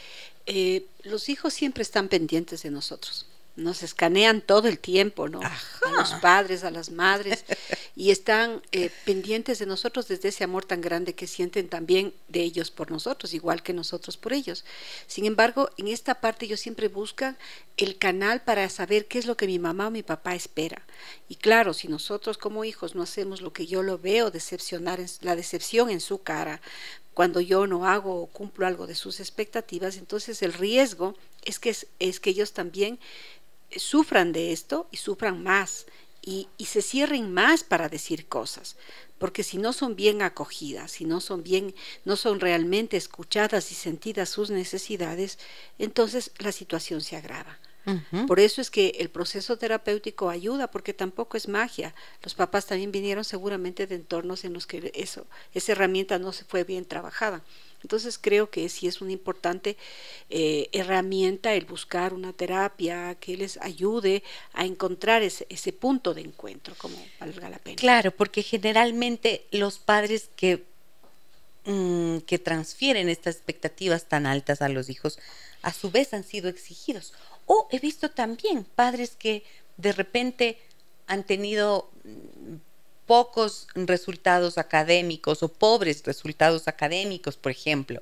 eh, 0.46 0.86
los 1.04 1.30
hijos 1.30 1.54
siempre 1.54 1.84
están 1.84 2.08
pendientes 2.08 2.64
de 2.64 2.72
nosotros 2.72 3.28
nos 3.56 3.84
escanean 3.84 4.42
todo 4.42 4.68
el 4.68 4.80
tiempo, 4.80 5.30
¿no? 5.30 5.40
A 5.42 5.92
los 5.92 6.14
padres, 6.16 6.64
a 6.64 6.72
las 6.72 6.92
madres, 6.92 7.46
y 7.96 8.12
están 8.12 8.62
eh, 8.72 8.92
pendientes 9.06 9.60
de 9.60 9.66
nosotros 9.66 10.08
desde 10.08 10.30
ese 10.30 10.44
amor 10.44 10.66
tan 10.66 10.82
grande 10.82 11.16
que 11.16 11.28
sienten 11.28 11.70
también 11.70 12.14
de 12.28 12.42
ellos 12.42 12.70
por 12.70 12.92
nosotros, 12.92 13.34
igual 13.34 13.64
que 13.64 13.74
nosotros 13.74 14.18
por 14.18 14.34
ellos. 14.34 14.66
Sin 15.08 15.26
embargo, 15.26 15.70
en 15.78 15.88
esta 15.88 16.16
parte 16.16 16.46
ellos 16.46 16.60
siempre 16.60 16.90
buscan 16.90 17.38
el 17.78 17.98
canal 17.98 18.42
para 18.42 18.68
saber 18.70 19.06
qué 19.08 19.20
es 19.20 19.26
lo 19.26 19.38
que 19.38 19.48
mi 19.48 19.60
mamá 19.60 19.88
o 19.88 19.92
mi 19.92 20.04
papá 20.04 20.36
espera. 20.36 20.86
Y 21.30 21.36
claro, 21.36 21.74
si 21.74 21.88
nosotros 21.88 22.38
como 22.38 22.66
hijos 22.66 22.94
no 22.94 23.04
hacemos 23.04 23.42
lo 23.42 23.54
que 23.54 23.68
yo 23.68 23.84
lo 23.84 23.98
veo, 23.98 24.32
decepcionar, 24.32 25.00
la 25.22 25.36
decepción 25.36 25.90
en 25.90 26.02
su 26.02 26.22
cara, 26.22 26.62
cuando 27.16 27.40
yo 27.40 27.66
no 27.66 27.88
hago 27.88 28.22
o 28.22 28.28
cumplo 28.28 28.68
algo 28.68 28.86
de 28.86 28.94
sus 28.94 29.20
expectativas, 29.20 29.98
entonces 29.98 30.44
el 30.44 30.54
riesgo 30.54 31.16
es 31.44 31.60
que, 31.60 31.76
es 32.00 32.20
que 32.20 32.30
ellos 32.30 32.52
también 32.52 33.00
sufran 33.76 34.34
de 34.34 34.52
esto 34.52 34.88
y 34.92 34.98
sufran 34.98 35.42
más 35.42 35.88
y, 36.22 36.50
se 36.66 36.82
cierren 36.82 37.34
más 37.34 37.64
para 37.64 37.88
decir 37.88 38.28
cosas, 38.28 38.76
porque 39.18 39.44
si 39.44 39.58
no 39.58 39.72
son 39.72 39.96
bien 39.96 40.22
acogidas, 40.22 40.92
si 40.92 41.06
no 41.06 41.22
son 41.22 41.42
bien, 41.42 41.74
no 42.04 42.18
son 42.18 42.42
realmente 42.42 42.98
escuchadas 42.98 43.72
y 43.72 43.76
sentidas 43.76 44.30
sus 44.30 44.50
necesidades, 44.50 45.40
entonces 45.80 46.32
la 46.40 46.52
situación 46.52 47.00
se 47.00 47.16
agrava. 47.16 47.60
Por 48.28 48.40
eso 48.40 48.62
es 48.62 48.72
que 48.72 48.96
el 49.00 49.10
proceso 49.10 49.58
terapéutico 49.58 50.30
ayuda, 50.30 50.72
porque 50.72 50.94
tampoco 50.94 51.38
es 51.38 51.48
magia. 51.48 51.94
Los 52.24 52.34
papás 52.34 52.66
también 52.66 52.92
vinieron 52.92 53.24
seguramente 53.24 53.86
de 53.86 53.96
entornos 53.96 54.44
en 54.44 54.54
los 54.54 54.66
que 54.66 54.92
eso, 54.96 55.26
esa 55.54 55.74
herramienta 55.74 56.18
no 56.18 56.34
se 56.34 56.46
fue 56.46 56.64
bien 56.64 56.86
trabajada. 56.86 57.44
Entonces 57.86 58.18
creo 58.18 58.50
que 58.50 58.68
sí 58.68 58.88
es 58.88 59.00
una 59.00 59.12
importante 59.12 59.78
eh, 60.32 60.70
herramienta 60.72 61.54
el 61.54 61.66
buscar 61.66 62.16
una 62.16 62.34
terapia 62.34 63.14
que 63.20 63.38
les 63.38 63.58
ayude 63.58 64.24
a 64.54 64.66
encontrar 64.66 65.22
ese, 65.22 65.74
punto 65.74 66.16
de 66.16 66.22
encuentro, 66.22 66.74
como 66.80 66.98
valga 67.20 67.48
la 67.48 67.60
pena. 67.60 67.76
Claro, 67.76 68.10
porque 68.10 68.42
generalmente 68.42 69.46
los 69.52 69.78
padres 69.78 70.32
que, 70.36 70.64
mm, 71.66 72.20
que 72.26 72.40
transfieren 72.40 73.08
estas 73.08 73.36
expectativas 73.36 74.06
tan 74.06 74.26
altas 74.26 74.64
a 74.64 74.70
los 74.70 74.90
hijos, 74.90 75.20
a 75.62 75.72
su 75.72 75.92
vez 75.92 76.12
han 76.16 76.24
sido 76.24 76.50
exigidos. 76.50 77.14
O 77.46 77.68
he 77.72 77.80
visto 77.80 78.10
también 78.10 78.64
padres 78.64 79.16
que 79.18 79.44
de 79.78 79.92
repente 79.92 80.58
han 81.08 81.24
tenido 81.24 81.90
pocos 83.06 83.68
resultados 83.76 84.58
académicos 84.58 85.44
o 85.44 85.50
pobres 85.50 86.04
resultados 86.04 86.68
académicos, 86.68 87.38
por 87.38 87.52
ejemplo, 87.52 88.02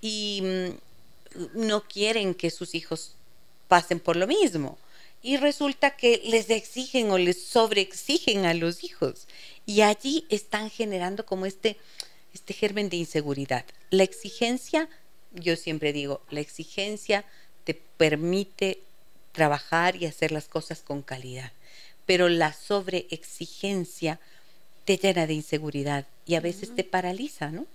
y 0.00 0.40
mm, 0.42 1.66
no 1.66 1.84
quieren 1.84 2.34
que 2.34 2.50
sus 2.50 2.74
hijos 2.74 3.14
pasen 3.68 4.00
por 4.00 4.16
lo 4.16 4.26
mismo. 4.26 4.78
Y 5.20 5.36
resulta 5.36 5.96
que 5.96 6.22
les 6.24 6.48
exigen 6.48 7.10
o 7.10 7.18
les 7.18 7.42
sobreexigen 7.42 8.46
a 8.46 8.54
los 8.54 8.84
hijos. 8.84 9.26
Y 9.66 9.80
allí 9.82 10.24
están 10.28 10.70
generando 10.70 11.26
como 11.26 11.44
este, 11.44 11.76
este 12.32 12.54
germen 12.54 12.88
de 12.88 12.98
inseguridad. 12.98 13.64
La 13.90 14.04
exigencia, 14.04 14.88
yo 15.32 15.56
siempre 15.56 15.92
digo, 15.92 16.22
la 16.30 16.40
exigencia 16.40 17.24
te 17.68 17.74
permite 17.74 18.80
trabajar 19.32 19.94
y 19.94 20.06
hacer 20.06 20.32
las 20.32 20.48
cosas 20.48 20.80
con 20.80 21.02
calidad. 21.02 21.52
Pero 22.06 22.30
la 22.30 22.54
sobreexigencia 22.54 24.18
te 24.86 24.96
llena 24.96 25.26
de 25.26 25.34
inseguridad 25.34 26.06
y 26.24 26.36
a 26.36 26.40
veces 26.40 26.74
te 26.74 26.82
paraliza, 26.82 27.50
¿no? 27.50 27.66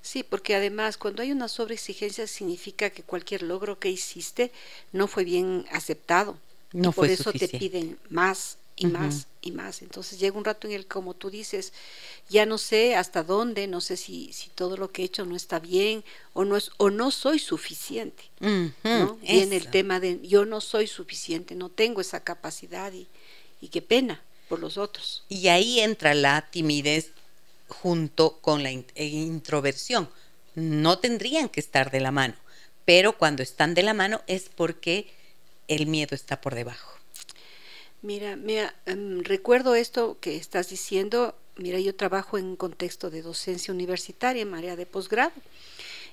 Sí, 0.00 0.24
porque 0.24 0.56
además 0.56 0.98
cuando 0.98 1.22
hay 1.22 1.30
una 1.30 1.46
sobreexigencia 1.46 2.26
significa 2.26 2.90
que 2.90 3.04
cualquier 3.04 3.44
logro 3.44 3.78
que 3.78 3.90
hiciste 3.90 4.50
no 4.90 5.06
fue 5.06 5.22
bien 5.22 5.64
aceptado. 5.70 6.36
No 6.72 6.90
y 6.90 6.92
por 6.94 7.10
eso 7.10 7.32
te 7.32 7.46
piden 7.46 7.96
más 8.10 8.58
y 8.76 8.86
más 8.86 9.26
y 9.42 9.52
más. 9.52 9.82
Entonces 9.82 10.18
llega 10.18 10.38
un 10.38 10.44
rato 10.44 10.66
en 10.66 10.74
el 10.74 10.86
como 10.86 11.14
tú 11.14 11.28
dices, 11.28 11.72
ya 12.28 12.46
no 12.46 12.58
sé 12.58 12.94
hasta 12.94 13.22
dónde, 13.22 13.66
no 13.66 13.80
sé 13.80 13.96
si, 13.96 14.32
si 14.32 14.48
todo 14.50 14.76
lo 14.76 14.90
que 14.90 15.02
he 15.02 15.04
hecho 15.04 15.26
no 15.26 15.36
está 15.36 15.58
bien 15.58 16.04
o 16.32 16.44
no 16.44 16.56
es 16.56 16.70
o 16.78 16.90
no 16.90 17.10
soy 17.10 17.38
suficiente. 17.38 18.24
¿no? 18.40 19.16
Viene 19.16 19.56
el 19.56 19.68
tema 19.68 20.00
de 20.00 20.20
yo 20.26 20.44
no 20.44 20.60
soy 20.60 20.86
suficiente, 20.86 21.54
no 21.54 21.68
tengo 21.68 22.00
esa 22.00 22.20
capacidad 22.20 22.92
y, 22.92 23.08
y 23.60 23.68
qué 23.68 23.82
pena 23.82 24.22
por 24.48 24.60
los 24.60 24.78
otros. 24.78 25.24
Y 25.28 25.48
ahí 25.48 25.80
entra 25.80 26.14
la 26.14 26.48
timidez 26.50 27.10
junto 27.68 28.38
con 28.40 28.62
la 28.62 28.70
eh, 28.70 28.84
introversión. 28.96 30.08
No 30.54 30.98
tendrían 30.98 31.48
que 31.48 31.60
estar 31.60 31.90
de 31.90 32.00
la 32.00 32.10
mano, 32.10 32.34
pero 32.84 33.16
cuando 33.16 33.42
están 33.42 33.74
de 33.74 33.82
la 33.82 33.94
mano 33.94 34.22
es 34.26 34.50
porque 34.54 35.10
el 35.68 35.86
miedo 35.86 36.14
está 36.14 36.40
por 36.40 36.54
debajo. 36.54 37.01
Mira, 38.02 38.34
mira 38.36 38.74
em, 38.86 39.22
recuerdo 39.22 39.74
esto 39.76 40.18
que 40.20 40.36
estás 40.36 40.68
diciendo. 40.68 41.36
Mira, 41.56 41.78
yo 41.78 41.94
trabajo 41.94 42.36
en 42.38 42.46
un 42.46 42.56
contexto 42.56 43.10
de 43.10 43.22
docencia 43.22 43.72
universitaria 43.72 44.42
en 44.42 44.54
área 44.54 44.74
de 44.76 44.86
posgrado. 44.86 45.32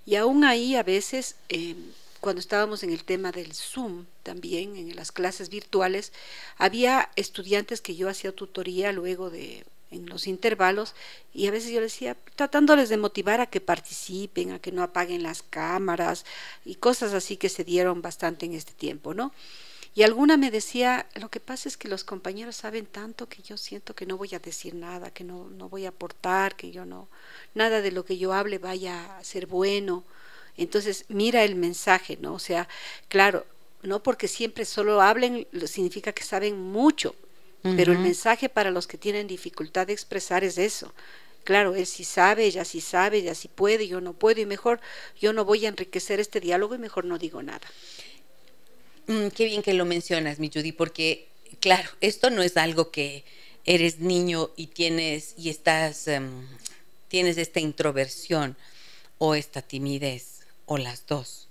Y 0.06 0.16
aún 0.16 0.44
ahí 0.44 0.76
a 0.76 0.84
veces, 0.84 1.36
em, 1.50 1.78
cuando 2.22 2.40
estábamos 2.42 2.84
en 2.84 2.92
el 2.92 3.04
tema 3.04 3.32
del 3.32 3.54
Zoom, 3.54 4.06
también 4.24 4.76
en 4.78 4.96
las 4.96 5.12
clases 5.12 5.50
virtuales, 5.50 6.14
había 6.58 7.10
estudiantes 7.16 7.82
que 7.82 7.96
yo 7.96 8.10
hacía 8.10 8.32
tutoría 8.34 8.92
luego 8.92 9.30
de 9.30 9.66
en 9.92 10.06
los 10.08 10.28
intervalos 10.28 10.94
y 11.34 11.48
a 11.48 11.52
veces 11.52 11.72
yo 11.72 11.82
decía, 11.82 12.16
tratándoles 12.36 12.90
de 12.90 12.98
motivar 12.98 13.42
a 13.42 13.48
que 13.48 13.60
participen, 13.60 14.52
a 14.52 14.60
que 14.60 14.72
no 14.72 14.84
apaguen 14.84 15.24
las 15.24 15.42
cámaras 15.42 16.26
y 16.64 16.76
cosas 16.76 17.14
así 17.14 17.38
que 17.38 17.50
se 17.50 17.64
dieron 17.64 18.02
bastante 18.04 18.46
en 18.46 18.54
este 18.54 18.74
tiempo, 18.74 19.16
¿no? 19.16 19.34
Y 19.96 20.04
alguna 20.04 20.38
me 20.38 20.52
decía, 20.52 21.08
lo 21.16 21.30
que 21.30 21.40
pasa 21.40 21.68
es 21.68 21.76
que 21.78 21.88
los 21.88 22.04
compañeros 22.04 22.56
saben 22.56 22.86
tanto 22.86 23.28
que 23.28 23.42
yo 23.42 23.58
siento 23.58 23.96
que 23.96 24.06
no 24.06 24.18
voy 24.18 24.34
a 24.36 24.40
decir 24.40 24.76
nada, 24.76 25.12
que 25.12 25.24
no, 25.24 25.50
no 25.50 25.68
voy 25.68 25.86
a 25.86 25.90
aportar, 25.90 26.56
que 26.56 26.72
yo 26.72 26.86
no, 26.86 27.10
nada 27.54 27.82
de 27.82 27.92
lo 27.92 28.06
que 28.06 28.18
yo 28.18 28.34
hable 28.34 28.60
vaya 28.60 29.18
a 29.18 29.24
ser 29.24 29.48
bueno. 29.48 30.04
Entonces, 30.58 31.06
mira 31.10 31.44
el 31.44 31.56
mensaje, 31.56 32.18
¿no? 32.22 32.34
O 32.34 32.40
sea, 32.40 32.68
claro, 33.10 33.46
no 33.82 34.04
porque 34.04 34.28
siempre 34.28 34.66
solo 34.66 35.02
hablen 35.02 35.48
significa 35.66 36.14
que 36.14 36.24
saben 36.24 36.60
mucho, 36.62 37.16
pero 37.76 37.92
el 37.92 38.00
mensaje 38.00 38.50
para 38.50 38.72
los 38.72 38.88
que 38.88 38.98
tienen 38.98 39.28
dificultad 39.28 39.88
de 39.88 39.94
expresar 39.94 40.44
es 40.44 40.58
eso. 40.58 40.94
Claro, 41.44 41.76
él 41.76 41.88
sí 41.88 42.04
sabe, 42.04 42.46
ella 42.46 42.66
sí 42.66 42.82
sabe, 42.82 43.20
ella 43.20 43.36
sí 43.36 43.48
puede, 43.48 43.88
yo 43.88 44.02
no 44.02 44.14
puedo 44.14 44.42
y 44.42 44.46
mejor 44.46 44.82
yo 45.20 45.34
no 45.34 45.46
voy 45.46 45.66
a 45.66 45.70
enriquecer 45.70 46.20
este 46.20 46.40
diálogo 46.42 46.76
y 46.76 46.78
mejor 46.78 47.06
no 47.06 47.18
digo 47.18 47.42
nada. 47.42 47.68
Mm, 49.10 49.30
qué 49.30 49.46
bien 49.46 49.64
que 49.64 49.74
lo 49.74 49.86
mencionas, 49.86 50.38
mi 50.38 50.52
Judy, 50.54 50.72
porque 50.72 51.28
claro, 51.60 51.90
esto 52.00 52.30
no 52.30 52.44
es 52.44 52.58
algo 52.58 52.92
que 52.92 53.24
eres 53.66 53.98
niño 53.98 54.52
y 54.56 54.68
tienes 54.68 55.34
y 55.36 55.50
estás 55.50 56.08
em, 56.08 56.46
tienes 57.08 57.40
esta 57.40 57.60
introversión 57.60 58.56
o 59.18 59.34
esta 59.34 59.64
timidez 59.64 60.42
o 60.68 60.78
las 60.78 61.08
dos 61.08 61.48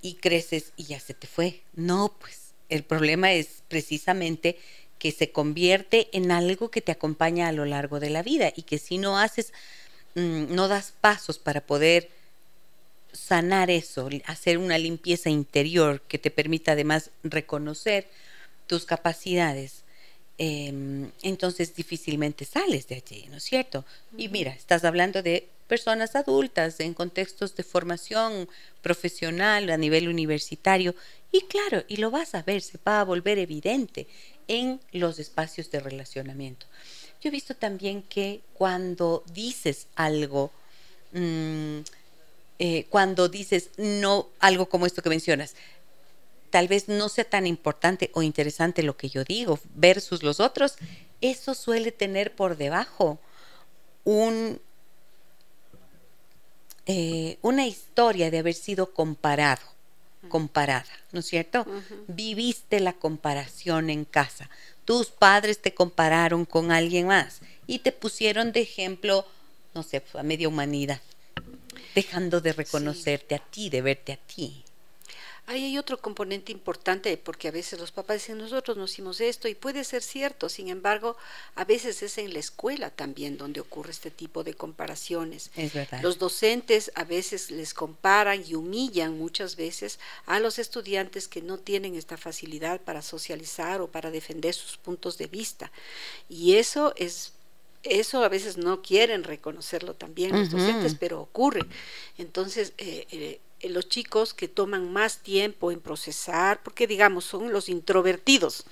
y 0.00 0.14
creces 0.14 0.72
y 0.78 0.84
ya 0.84 1.00
se 1.00 1.12
te 1.12 1.26
fue. 1.26 1.60
No, 1.74 2.16
pues 2.18 2.54
el 2.70 2.82
problema 2.82 3.30
es 3.34 3.62
precisamente 3.68 4.58
que 4.98 5.12
se 5.12 5.32
convierte 5.32 6.08
en 6.12 6.30
algo 6.32 6.70
que 6.70 6.80
te 6.80 6.92
acompaña 6.92 7.48
a 7.48 7.52
lo 7.52 7.66
largo 7.66 8.00
de 8.00 8.08
la 8.08 8.22
vida 8.22 8.54
y 8.56 8.62
que 8.62 8.78
si 8.78 8.96
no 8.96 9.18
haces, 9.18 9.52
mm, 10.14 10.54
no 10.54 10.66
das 10.66 10.94
pasos 10.98 11.38
para 11.38 11.60
poder 11.60 12.08
sanar 13.12 13.70
eso, 13.70 14.08
hacer 14.26 14.58
una 14.58 14.78
limpieza 14.78 15.30
interior 15.30 16.00
que 16.02 16.18
te 16.18 16.30
permita 16.30 16.72
además 16.72 17.10
reconocer 17.22 18.08
tus 18.66 18.84
capacidades, 18.84 19.82
em, 20.38 21.10
entonces 21.22 21.74
difícilmente 21.74 22.44
sales 22.44 22.88
de 22.88 22.96
allí, 22.96 23.26
¿no 23.30 23.36
es 23.36 23.44
cierto? 23.44 23.84
Y 24.16 24.28
mira, 24.28 24.52
estás 24.52 24.84
hablando 24.84 25.22
de 25.22 25.48
personas 25.66 26.16
adultas 26.16 26.80
en 26.80 26.94
contextos 26.94 27.54
de 27.54 27.62
formación 27.62 28.48
profesional 28.82 29.70
a 29.70 29.76
nivel 29.76 30.08
universitario 30.08 30.94
y 31.32 31.42
claro, 31.42 31.84
y 31.88 31.98
lo 31.98 32.10
vas 32.10 32.34
a 32.34 32.42
ver, 32.42 32.60
se 32.60 32.78
va 32.86 33.00
a 33.00 33.04
volver 33.04 33.38
evidente 33.38 34.08
en 34.48 34.80
los 34.92 35.20
espacios 35.20 35.70
de 35.70 35.78
relacionamiento. 35.78 36.66
Yo 37.20 37.28
he 37.28 37.30
visto 37.30 37.54
también 37.54 38.02
que 38.02 38.40
cuando 38.54 39.22
dices 39.32 39.86
algo, 39.94 40.50
mm, 41.12 41.80
eh, 42.62 42.84
cuando 42.90 43.30
dices 43.30 43.70
no, 43.78 44.28
algo 44.38 44.68
como 44.68 44.84
esto 44.84 45.00
que 45.00 45.08
mencionas, 45.08 45.54
tal 46.50 46.68
vez 46.68 46.88
no 46.88 47.08
sea 47.08 47.24
tan 47.24 47.46
importante 47.46 48.10
o 48.12 48.20
interesante 48.22 48.82
lo 48.82 48.98
que 48.98 49.08
yo 49.08 49.24
digo 49.24 49.58
versus 49.74 50.22
los 50.22 50.40
otros, 50.40 50.74
eso 51.22 51.54
suele 51.54 51.90
tener 51.90 52.34
por 52.34 52.58
debajo 52.58 53.18
un, 54.04 54.60
eh, 56.84 57.38
una 57.40 57.66
historia 57.66 58.30
de 58.30 58.40
haber 58.40 58.54
sido 58.54 58.92
comparado 58.92 59.62
comparada, 60.28 60.84
¿no 61.12 61.20
es 61.20 61.26
cierto? 61.26 61.64
Viviste 62.06 62.78
la 62.80 62.92
comparación 62.92 63.88
en 63.88 64.04
casa. 64.04 64.50
Tus 64.84 65.06
padres 65.08 65.62
te 65.62 65.72
compararon 65.72 66.44
con 66.44 66.72
alguien 66.72 67.06
más 67.06 67.40
y 67.66 67.78
te 67.78 67.90
pusieron 67.90 68.52
de 68.52 68.60
ejemplo, 68.60 69.26
no 69.72 69.82
sé, 69.82 70.02
a 70.12 70.22
media 70.22 70.46
humanidad, 70.46 71.00
dejando 72.02 72.40
de 72.40 72.52
reconocerte 72.52 73.34
a 73.34 73.38
ti, 73.38 73.70
de 73.70 73.82
verte 73.82 74.12
a 74.12 74.16
ti. 74.16 74.64
Ahí 75.46 75.64
hay 75.64 75.78
otro 75.78 76.00
componente 76.00 76.52
importante 76.52 77.16
porque 77.16 77.48
a 77.48 77.50
veces 77.50 77.80
los 77.80 77.90
papás 77.90 78.18
dicen 78.18 78.38
nosotros 78.38 78.76
no 78.76 78.84
hicimos 78.84 79.20
esto 79.20 79.48
y 79.48 79.56
puede 79.56 79.82
ser 79.82 80.00
cierto, 80.00 80.48
sin 80.48 80.68
embargo, 80.68 81.16
a 81.56 81.64
veces 81.64 82.04
es 82.04 82.18
en 82.18 82.32
la 82.32 82.38
escuela 82.38 82.90
también 82.90 83.36
donde 83.36 83.60
ocurre 83.60 83.90
este 83.90 84.12
tipo 84.12 84.44
de 84.44 84.54
comparaciones. 84.54 85.50
Es 85.56 85.72
verdad. 85.72 86.02
Los 86.02 86.18
docentes 86.18 86.92
a 86.94 87.02
veces 87.02 87.50
les 87.50 87.74
comparan 87.74 88.44
y 88.46 88.54
humillan 88.54 89.18
muchas 89.18 89.56
veces 89.56 89.98
a 90.26 90.38
los 90.38 90.60
estudiantes 90.60 91.26
que 91.26 91.42
no 91.42 91.58
tienen 91.58 91.96
esta 91.96 92.16
facilidad 92.16 92.80
para 92.80 93.02
socializar 93.02 93.80
o 93.80 93.88
para 93.88 94.12
defender 94.12 94.54
sus 94.54 94.76
puntos 94.76 95.18
de 95.18 95.26
vista. 95.26 95.72
Y 96.28 96.54
eso 96.54 96.92
es 96.96 97.32
eso 97.82 98.24
a 98.24 98.28
veces 98.28 98.56
no 98.56 98.82
quieren 98.82 99.24
reconocerlo 99.24 99.94
también 99.94 100.32
los 100.32 100.50
docentes, 100.50 100.96
pero 100.98 101.20
ocurre. 101.20 101.62
Entonces, 102.18 102.72
eh, 102.78 103.06
eh, 103.10 103.40
eh, 103.60 103.68
los 103.68 103.88
chicos 103.88 104.34
que 104.34 104.48
toman 104.48 104.92
más 104.92 105.18
tiempo 105.18 105.72
en 105.72 105.80
procesar, 105.80 106.62
porque 106.62 106.86
digamos 106.86 107.24
son 107.24 107.52
los 107.52 107.68
introvertidos, 107.68 108.64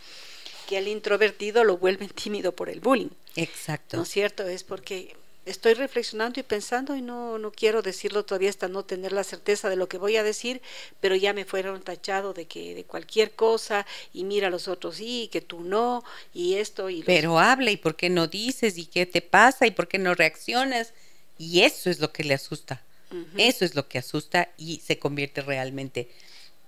que 0.69 0.77
al 0.77 0.89
introvertido 0.89 1.65
lo 1.65 1.79
vuelven 1.79 2.09
tímido 2.15 2.53
por 2.53 2.69
el 2.69 2.81
bullying. 2.81 3.11
Exacto. 3.37 3.97
¿No 3.97 4.03
es 4.03 4.09
cierto? 4.09 4.47
Es 4.47 4.65
porque 4.65 5.17
estoy 5.49 5.75
reflexionando 5.75 6.39
y 6.39 6.43
pensando 6.43 6.95
y 6.95 7.03
no, 7.03 7.39
no 7.39 7.51
quiero 7.51 7.83
decirlo 7.83 8.25
todavía 8.25 8.51
hasta 8.51 8.69
no 8.69 8.85
tener 8.85 9.13
la 9.13 9.25
certeza 9.25 9.69
de 9.69 9.77
lo 9.77 9.89
que 9.89 9.99
voy 9.99 10.17
a 10.17 10.23
decir, 10.23 10.61
pero 11.01 11.17
ya 11.17 11.33
me 11.33 11.45
fueron 11.45 11.83
tachado 11.83 12.35
de 12.35 12.47
que 12.47 12.75
de 12.75 12.85
cualquier 12.85 13.33
cosa 13.33 13.87
y 14.13 14.25
mira 14.25 14.49
a 14.49 14.51
los 14.51 14.69
otros 14.69 14.99
y 15.01 15.29
que 15.29 15.41
tú 15.41 15.61
no, 15.61 16.05
y 16.35 16.55
esto 16.55 16.91
y 16.91 17.03
Pero 17.03 17.39
habla 17.39 17.71
y 17.71 17.77
por 17.77 17.97
qué 17.97 18.11
no 18.11 18.27
dices 18.27 18.79
y 18.79 18.87
qué 18.87 19.07
te 19.07 19.23
pasa 19.23 19.67
y 19.67 19.71
por 19.71 19.89
qué 19.89 19.99
no 19.99 20.15
reaccionas 20.15 20.93
y 21.39 21.63
eso 21.63 21.91
es 21.91 22.01
lo 22.01 22.13
que 22.13 22.25
le 22.25 22.35
asusta. 22.35 22.83
Eso 23.39 23.65
es 23.65 23.75
lo 23.75 23.89
que 23.89 23.97
asusta 23.97 24.51
y 24.59 24.83
se 24.85 24.99
convierte 24.99 25.41
realmente 25.41 26.11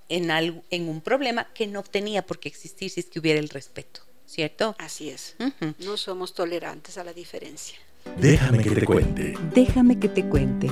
en, 0.08 0.30
algo, 0.30 0.62
en 0.70 0.88
un 0.88 1.02
problema 1.02 1.46
que 1.52 1.66
no 1.66 1.82
tenía 1.82 2.24
por 2.24 2.40
qué 2.40 2.48
existir 2.48 2.90
si 2.90 3.00
es 3.00 3.06
que 3.06 3.18
hubiera 3.18 3.38
el 3.38 3.50
respeto, 3.50 4.00
¿cierto? 4.24 4.74
Así 4.78 5.10
es. 5.10 5.36
No 5.78 5.98
somos 5.98 6.32
tolerantes 6.32 6.96
a 6.96 7.04
la 7.04 7.12
diferencia. 7.12 7.78
Déjame 8.18 8.62
que 8.62 8.70
te 8.70 8.84
cuente. 8.84 9.34
Déjame 9.54 9.98
que 9.98 10.08
te 10.08 10.24
cuente. 10.24 10.68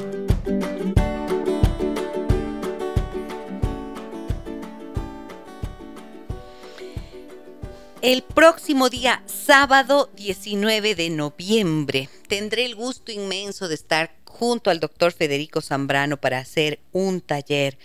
El 8.01 8.23
próximo 8.23 8.89
día, 8.89 9.23
sábado 9.27 10.09
19 10.15 10.95
de 10.95 11.11
noviembre, 11.11 12.09
tendré 12.29 12.65
el 12.65 12.75
gusto 12.75 13.11
inmenso 13.11 13.67
de 13.69 13.75
estar 13.75 14.15
junto 14.25 14.71
al 14.71 14.79
doctor 14.79 15.13
Federico 15.13 15.61
Zambrano 15.61 16.17
para 16.17 16.39
hacer 16.39 16.79
un 16.93 17.21
taller 17.21 17.77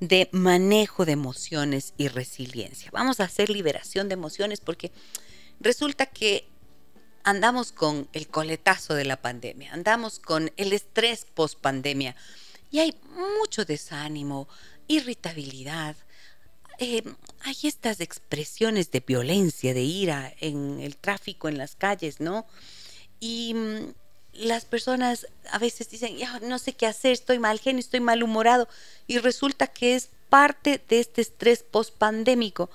de 0.00 0.28
manejo 0.32 1.06
de 1.06 1.12
emociones 1.12 1.94
y 1.96 2.08
resiliencia. 2.08 2.90
Vamos 2.92 3.20
a 3.20 3.24
hacer 3.24 3.48
liberación 3.48 4.08
de 4.08 4.14
emociones 4.14 4.60
porque 4.60 4.92
resulta 5.60 6.06
que 6.06 6.46
andamos 7.24 7.72
con 7.72 8.06
el 8.12 8.28
coletazo 8.28 8.94
de 8.94 9.04
la 9.04 9.16
pandemia, 9.16 9.72
andamos 9.72 10.18
con 10.20 10.52
el 10.56 10.72
estrés 10.72 11.26
post 11.34 11.58
pandemia 11.58 12.14
y 12.70 12.80
hay 12.80 12.94
mucho 13.38 13.64
desánimo, 13.64 14.46
irritabilidad. 14.88 15.96
Eh, 16.78 17.02
hay 17.40 17.56
estas 17.62 18.00
expresiones 18.00 18.90
de 18.90 19.00
violencia, 19.00 19.72
de 19.74 19.82
ira 19.82 20.34
en 20.40 20.80
el 20.80 20.96
tráfico, 20.96 21.48
en 21.48 21.56
las 21.56 21.76
calles, 21.76 22.20
¿no? 22.20 22.46
Y 23.20 23.54
mm, 23.54 23.94
las 24.34 24.64
personas 24.64 25.26
a 25.50 25.58
veces 25.58 25.88
dicen, 25.88 26.16
no 26.42 26.58
sé 26.58 26.72
qué 26.72 26.86
hacer, 26.86 27.12
estoy 27.12 27.38
mal 27.38 27.60
genio, 27.60 27.80
estoy 27.80 28.00
malhumorado, 28.00 28.68
y 29.06 29.18
resulta 29.18 29.68
que 29.68 29.94
es 29.94 30.10
parte 30.28 30.82
de 30.88 30.98
este 30.98 31.22
estrés 31.22 31.62
post-pandémico 31.62 32.68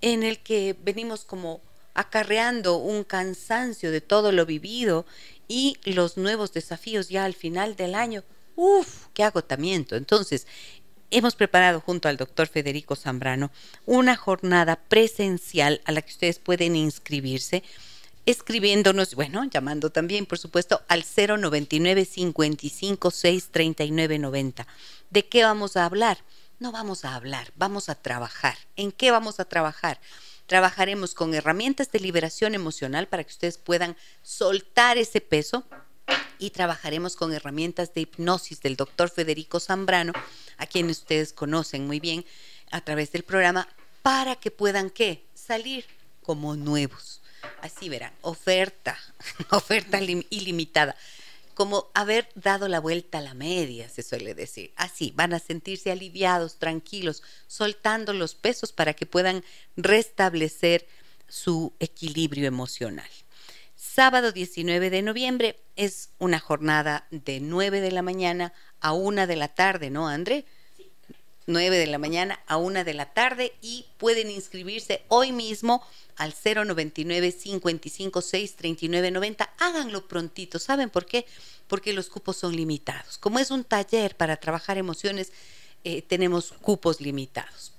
en 0.00 0.22
el 0.22 0.38
que 0.38 0.76
venimos 0.82 1.24
como 1.24 1.60
acarreando 1.94 2.76
un 2.76 3.04
cansancio 3.04 3.90
de 3.90 4.00
todo 4.00 4.32
lo 4.32 4.46
vivido 4.46 5.06
y 5.48 5.76
los 5.84 6.16
nuevos 6.16 6.52
desafíos 6.52 7.08
ya 7.08 7.24
al 7.24 7.34
final 7.34 7.76
del 7.76 7.94
año. 7.94 8.24
¡Uf! 8.56 9.06
¡Qué 9.14 9.24
agotamiento! 9.24 9.96
Entonces, 9.96 10.46
hemos 11.10 11.34
preparado 11.34 11.80
junto 11.80 12.08
al 12.08 12.16
doctor 12.16 12.48
Federico 12.48 12.96
Zambrano 12.96 13.50
una 13.86 14.16
jornada 14.16 14.76
presencial 14.76 15.80
a 15.84 15.92
la 15.92 16.02
que 16.02 16.12
ustedes 16.12 16.38
pueden 16.38 16.76
inscribirse 16.76 17.62
escribiéndonos, 18.26 19.14
bueno, 19.14 19.44
llamando 19.44 19.90
también, 19.90 20.26
por 20.26 20.38
supuesto, 20.38 20.82
al 20.88 21.04
099 21.04 22.04
55 22.04 23.10
6 23.10 23.48
39 23.50 24.18
90. 24.18 24.66
¿De 25.10 25.26
qué 25.26 25.42
vamos 25.44 25.76
a 25.76 25.84
hablar? 25.84 26.18
No 26.58 26.70
vamos 26.70 27.04
a 27.04 27.14
hablar, 27.14 27.52
vamos 27.56 27.88
a 27.88 27.96
trabajar. 27.96 28.56
¿En 28.76 28.92
qué 28.92 29.10
vamos 29.10 29.40
a 29.40 29.44
trabajar? 29.44 30.00
Trabajaremos 30.52 31.14
con 31.14 31.32
herramientas 31.32 31.90
de 31.92 31.98
liberación 31.98 32.54
emocional 32.54 33.08
para 33.08 33.24
que 33.24 33.30
ustedes 33.30 33.56
puedan 33.56 33.96
soltar 34.20 34.98
ese 34.98 35.22
peso 35.22 35.64
y 36.38 36.50
trabajaremos 36.50 37.16
con 37.16 37.32
herramientas 37.32 37.94
de 37.94 38.02
hipnosis 38.02 38.60
del 38.60 38.76
doctor 38.76 39.08
Federico 39.08 39.60
Zambrano, 39.60 40.12
a 40.58 40.66
quien 40.66 40.90
ustedes 40.90 41.32
conocen 41.32 41.86
muy 41.86 42.00
bien 42.00 42.26
a 42.70 42.82
través 42.82 43.12
del 43.12 43.22
programa, 43.22 43.66
para 44.02 44.36
que 44.36 44.50
puedan 44.50 44.90
qué? 44.90 45.24
Salir 45.32 45.86
como 46.20 46.54
nuevos 46.54 47.22
así 47.62 47.88
verán, 47.88 48.12
oferta, 48.20 48.98
oferta 49.52 50.02
ilimitada, 50.02 50.94
como 51.54 51.90
haber 51.94 52.28
dado 52.34 52.68
la 52.68 52.80
vuelta 52.80 53.18
a 53.18 53.22
la 53.22 53.34
media, 53.34 53.88
se 53.88 54.02
suele 54.02 54.34
decir. 54.34 54.72
Así, 54.76 55.12
van 55.14 55.34
a 55.34 55.38
sentirse 55.38 55.90
aliviados, 55.90 56.58
tranquilos, 56.58 57.22
soltando 57.46 58.12
los 58.12 58.34
pesos 58.34 58.72
para 58.72 58.94
que 58.94 59.06
puedan 59.06 59.44
restablecer 59.76 60.86
su 61.28 61.72
equilibrio 61.80 62.46
emocional. 62.46 63.08
Sábado 63.74 64.32
19 64.32 64.90
de 64.90 65.02
noviembre 65.02 65.60
es 65.76 66.10
una 66.18 66.38
jornada 66.38 67.06
de 67.10 67.40
9 67.40 67.80
de 67.80 67.90
la 67.90 68.02
mañana 68.02 68.52
a 68.80 68.92
1 68.92 69.26
de 69.26 69.36
la 69.36 69.48
tarde, 69.48 69.90
¿no, 69.90 70.08
André? 70.08 70.46
9 71.46 71.78
de 71.78 71.86
la 71.86 71.98
mañana 71.98 72.40
a 72.46 72.56
1 72.56 72.84
de 72.84 72.94
la 72.94 73.12
tarde 73.12 73.52
y 73.60 73.86
pueden 73.98 74.30
inscribirse 74.30 75.02
hoy 75.08 75.32
mismo 75.32 75.82
al 76.16 76.34
099 76.34 77.32
556 77.32 78.56
3990. 78.56 79.50
Háganlo 79.58 80.06
prontito. 80.06 80.58
¿Saben 80.58 80.90
por 80.90 81.06
qué? 81.06 81.26
Porque 81.68 81.92
los 81.92 82.08
cupos 82.08 82.36
son 82.36 82.54
limitados. 82.54 83.18
Como 83.18 83.38
es 83.38 83.50
un 83.50 83.64
taller 83.64 84.16
para 84.16 84.36
trabajar 84.36 84.78
emociones, 84.78 85.32
eh, 85.84 86.02
tenemos 86.02 86.52
cupos 86.60 87.00
limitados. 87.00 87.72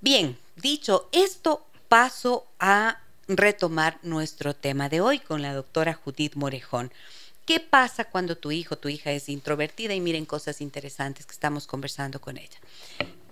Bien, 0.00 0.36
dicho 0.56 1.08
esto, 1.12 1.66
paso 1.88 2.46
a 2.58 3.00
retomar 3.28 3.98
nuestro 4.02 4.54
tema 4.54 4.88
de 4.88 5.00
hoy 5.00 5.20
con 5.20 5.42
la 5.42 5.54
doctora 5.54 5.94
Judith 5.94 6.34
Morejón. 6.34 6.92
¿Qué 7.44 7.58
pasa 7.58 8.04
cuando 8.04 8.36
tu 8.36 8.52
hijo, 8.52 8.76
tu 8.76 8.88
hija 8.88 9.10
es 9.10 9.28
introvertida? 9.28 9.94
Y 9.94 10.00
miren 10.00 10.26
cosas 10.26 10.60
interesantes 10.60 11.26
que 11.26 11.32
estamos 11.32 11.66
conversando 11.66 12.20
con 12.20 12.36
ella. 12.36 12.58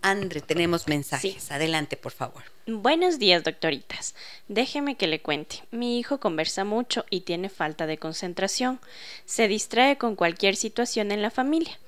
Andre, 0.02 0.40
tenemos 0.40 0.88
mensajes. 0.88 1.52
Adelante, 1.52 1.96
por 1.96 2.12
favor. 2.12 2.42
Buenos 2.66 3.18
días, 3.18 3.44
doctoritas. 3.44 4.14
Déjeme 4.48 4.96
que 4.96 5.06
le 5.06 5.20
cuente. 5.20 5.62
Mi 5.70 5.98
hijo 5.98 6.18
conversa 6.18 6.64
mucho 6.64 7.04
y 7.10 7.20
tiene 7.20 7.50
falta 7.50 7.86
de 7.86 7.98
concentración. 7.98 8.80
Se 9.26 9.46
distrae 9.46 9.96
con 9.98 10.16
cualquier 10.16 10.56
situación 10.56 11.12
en 11.12 11.22
la 11.22 11.30
familia. 11.30 11.78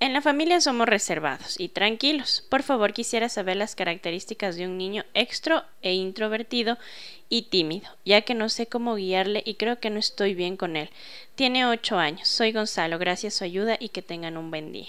En 0.00 0.14
la 0.14 0.22
familia 0.22 0.62
somos 0.62 0.88
reservados 0.88 1.60
y 1.60 1.68
tranquilos. 1.68 2.42
Por 2.48 2.62
favor, 2.62 2.94
quisiera 2.94 3.28
saber 3.28 3.58
las 3.58 3.74
características 3.74 4.56
de 4.56 4.64
un 4.64 4.78
niño 4.78 5.04
extro 5.12 5.62
e 5.82 5.92
introvertido 5.92 6.78
y 7.28 7.42
tímido, 7.50 7.86
ya 8.06 8.22
que 8.22 8.32
no 8.32 8.48
sé 8.48 8.66
cómo 8.66 8.94
guiarle 8.94 9.42
y 9.44 9.56
creo 9.56 9.78
que 9.78 9.90
no 9.90 9.98
estoy 9.98 10.34
bien 10.34 10.56
con 10.56 10.76
él. 10.76 10.88
Tiene 11.34 11.66
ocho 11.66 11.98
años. 11.98 12.28
Soy 12.28 12.52
Gonzalo. 12.52 12.98
Gracias 12.98 13.34
a 13.34 13.38
su 13.38 13.44
ayuda 13.44 13.76
y 13.78 13.90
que 13.90 14.00
tengan 14.00 14.38
un 14.38 14.50
buen 14.50 14.72
día. 14.72 14.88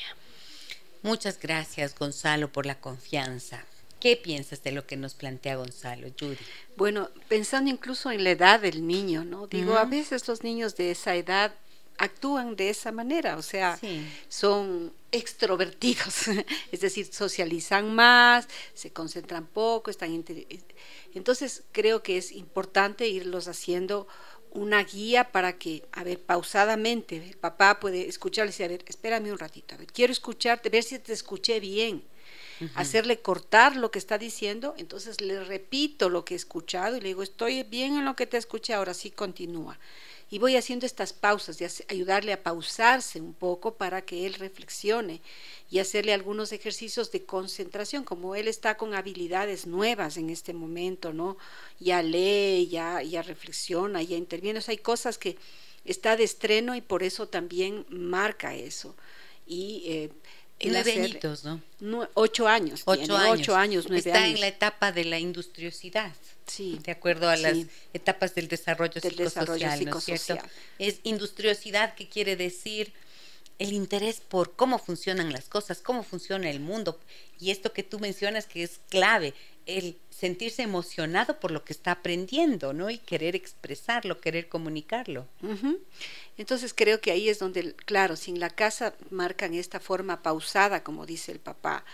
Muchas 1.04 1.38
gracias, 1.38 1.94
Gonzalo, 1.94 2.50
por 2.50 2.66
la 2.66 2.80
confianza. 2.80 3.66
¿Qué 4.00 4.16
piensas 4.16 4.64
de 4.64 4.72
lo 4.72 4.88
que 4.88 4.96
nos 4.96 5.14
plantea 5.14 5.58
Gonzalo, 5.58 6.08
Judy? 6.18 6.38
Bueno, 6.78 7.10
pensando 7.28 7.70
incluso 7.70 8.12
en 8.12 8.24
la 8.24 8.32
edad 8.32 8.62
del 8.62 8.88
niño, 8.88 9.26
¿no? 9.26 9.48
Digo, 9.48 9.76
a 9.76 9.84
veces 9.84 10.26
los 10.30 10.42
niños 10.42 10.78
de 10.78 10.92
esa 10.92 11.16
edad 11.16 11.54
actúan 12.02 12.56
de 12.56 12.72
esa 12.72 12.92
manera, 12.92 13.38
o 13.38 13.44
sea, 13.44 13.80
son 14.28 14.92
extrovertidos, 15.12 16.28
es 16.72 16.80
decir, 16.80 17.06
socializan 17.14 17.94
más, 17.94 18.48
se 18.74 18.92
concentran 18.92 19.46
poco, 19.46 19.92
están... 19.92 20.12
Entonces, 21.14 21.64
creo 21.72 22.02
que 22.02 22.18
es 22.18 22.32
importante 22.32 23.08
irlos 23.08 23.48
haciendo 23.48 24.08
una 24.50 24.84
guía 24.84 25.32
para 25.32 25.60
que, 25.60 25.84
a 25.92 26.04
ver, 26.04 26.20
pausadamente, 26.20 27.18
el 27.18 27.38
papá 27.38 27.80
puede 27.80 28.10
escucharle 28.10 28.50
y 28.50 28.54
decir, 28.54 28.66
a 28.66 28.70
ver, 28.70 28.84
espérame 28.88 29.32
un 29.32 29.38
ratito, 29.38 29.76
a 29.76 29.78
ver, 29.78 29.88
quiero 29.88 30.12
escucharte, 30.12 30.70
ver 30.70 30.84
si 30.84 30.98
te 30.98 31.14
escuché 31.14 31.60
bien, 31.60 32.04
hacerle 32.76 33.22
cortar 33.22 33.76
lo 33.76 33.90
que 33.92 34.00
está 34.00 34.18
diciendo, 34.18 34.76
entonces 34.78 35.20
le 35.22 35.44
repito 35.44 36.10
lo 36.10 36.26
que 36.26 36.34
he 36.34 36.38
escuchado 36.38 36.96
y 36.96 37.02
le 37.02 37.10
digo, 37.10 37.24
estoy 37.24 37.64
bien 37.64 37.98
en 37.98 38.06
lo 38.06 38.16
que 38.16 38.28
te 38.28 38.38
escuché, 38.38 38.74
ahora 38.74 38.94
sí 38.94 39.12
continúa 39.12 39.80
y 40.32 40.40
voy 40.40 40.56
haciendo 40.56 40.86
estas 40.86 41.12
pausas, 41.12 41.58
de 41.58 41.70
ayudarle 41.90 42.32
a 42.32 42.42
pausarse 42.42 43.20
un 43.20 43.34
poco 43.34 43.76
para 43.76 44.02
que 44.02 44.26
él 44.26 44.36
reflexione 44.36 45.22
y 45.70 45.80
hacerle 45.80 46.14
algunos 46.14 46.54
ejercicios 46.54 47.12
de 47.12 47.26
concentración, 47.26 48.06
como 48.06 48.34
él 48.34 48.48
está 48.48 48.78
con 48.78 48.94
habilidades 48.94 49.68
nuevas 49.68 50.16
en 50.16 50.30
este 50.30 50.54
momento, 50.54 51.12
¿no? 51.12 51.38
Ya 51.82 52.02
lee, 52.02 52.70
ya, 52.70 53.04
ya 53.04 53.22
reflexiona, 53.22 54.02
ya 54.02 54.16
interviene, 54.16 54.60
o 54.60 54.62
sea, 54.62 54.72
hay 54.72 54.78
cosas 54.78 55.18
que 55.18 55.38
está 55.84 56.16
de 56.16 56.24
estreno 56.24 56.76
y 56.76 56.82
por 56.82 57.04
eso 57.04 57.28
también 57.28 57.86
marca 57.90 58.56
eso. 58.56 58.96
Y 59.46 59.84
eh, 59.88 60.10
nueve 60.70 60.94
añitos, 60.94 61.44
¿no? 61.44 61.62
ocho 62.14 62.48
años. 62.48 62.82
Ocho 62.86 63.16
años. 63.16 63.40
Ocho 63.40 63.56
años, 63.56 63.86
Está 63.92 64.28
en 64.28 64.40
la 64.40 64.48
etapa 64.48 64.92
de 64.92 65.06
la 65.06 65.20
industriosidad. 65.20 66.12
Sí. 66.48 66.80
De 66.84 66.92
acuerdo 66.92 67.30
a 67.30 67.38
las 67.38 67.58
etapas 67.94 68.36
del 68.36 68.48
desarrollo 68.48 69.00
psicosocial, 69.00 69.86
¿no 69.86 69.98
es 69.98 70.04
cierto? 70.04 70.38
Es 70.80 71.00
industriosidad 71.04 71.96
que 71.96 72.10
quiere 72.10 72.36
decir 72.36 72.92
el 73.62 73.74
interés 73.74 74.22
por 74.22 74.56
cómo 74.56 74.80
funcionan 74.80 75.32
las 75.32 75.48
cosas, 75.48 75.82
cómo 75.82 76.04
funciona 76.04 76.50
el 76.50 76.60
mundo. 76.60 77.00
Y 77.40 77.52
esto 77.52 77.74
que 77.74 77.84
tú 77.84 78.00
mencionas 78.00 78.48
que 78.48 78.64
es 78.64 78.80
clave, 78.90 79.36
el 79.66 79.98
sentirse 80.10 80.62
emocionado 80.62 81.40
por 81.40 81.52
lo 81.52 81.64
que 81.64 81.74
está 81.74 81.92
aprendiendo, 81.92 82.74
¿no? 82.74 82.90
Y 82.90 82.98
querer 82.98 83.36
expresarlo, 83.36 84.20
querer 84.20 84.50
comunicarlo. 84.50 85.28
Entonces 86.38 86.74
creo 86.74 87.02
que 87.02 87.12
ahí 87.12 87.30
es 87.30 87.40
donde, 87.40 87.74
claro, 87.74 88.16
sin 88.16 88.40
la 88.40 88.50
casa 88.50 88.96
marcan 89.10 89.54
esta 89.54 89.80
forma 89.80 90.22
pausada, 90.22 90.84
como 90.84 91.06
dice 91.06 91.32
el 91.32 91.40
papá. 91.40 91.86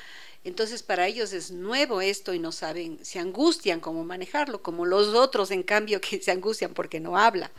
Entonces 0.44 0.84
para 0.84 1.08
ellos 1.08 1.34
es 1.34 1.52
nuevo 1.52 2.02
esto 2.02 2.34
y 2.34 2.40
no 2.40 2.52
saben, 2.52 3.04
se 3.04 3.20
angustian 3.20 3.80
cómo 3.80 4.04
manejarlo, 4.06 4.62
como 4.62 4.86
los 4.86 5.10
otros 5.10 5.52
en 5.52 5.64
cambio 5.64 6.00
que 6.02 6.22
se 6.22 6.32
angustian 6.32 6.74
porque 6.74 7.00
no 7.00 7.18
habla. 7.18 7.52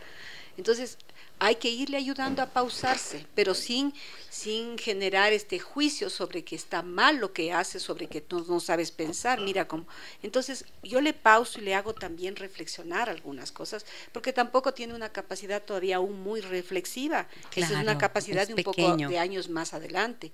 Entonces 0.57 0.99
hay 1.41 1.57
que 1.57 1.69
irle 1.69 1.97
ayudando 1.97 2.43
a 2.43 2.47
pausarse, 2.47 3.27
pero 3.35 3.55
sin, 3.55 3.95
sin 4.31 4.77
generar 4.79 5.33
este 5.33 5.59
juicio 5.59 6.11
sobre 6.11 6.43
que 6.45 6.57
está 6.57 6.83
mal 6.83 7.17
lo 7.17 7.33
que 7.33 7.53
hace, 7.53 7.79
sobre 7.79 8.09
que 8.09 8.21
tú 8.21 8.45
no 8.49 8.61
sabes 8.61 8.91
pensar. 8.91 9.41
Mira 9.41 9.69
cómo. 9.69 9.87
Entonces, 10.23 10.65
yo 10.83 11.01
le 11.01 11.13
pauso 11.13 11.61
y 11.61 11.63
le 11.63 11.75
hago 11.75 11.95
también 11.95 12.37
reflexionar 12.37 13.09
algunas 13.09 13.53
cosas, 13.53 13.87
porque 14.13 14.33
tampoco 14.33 14.75
tiene 14.75 14.95
una 14.95 15.11
capacidad 15.11 15.63
todavía 15.63 15.97
aún 15.97 16.21
muy 16.21 16.41
reflexiva. 16.41 17.29
Esa 17.55 17.75
es 17.75 17.83
una 17.83 17.99
capacidad 17.99 18.47
de 18.47 18.55
un 18.55 18.63
poco 18.63 18.97
de 18.97 19.19
años 19.19 19.49
más 19.49 19.75
adelante. 19.75 20.33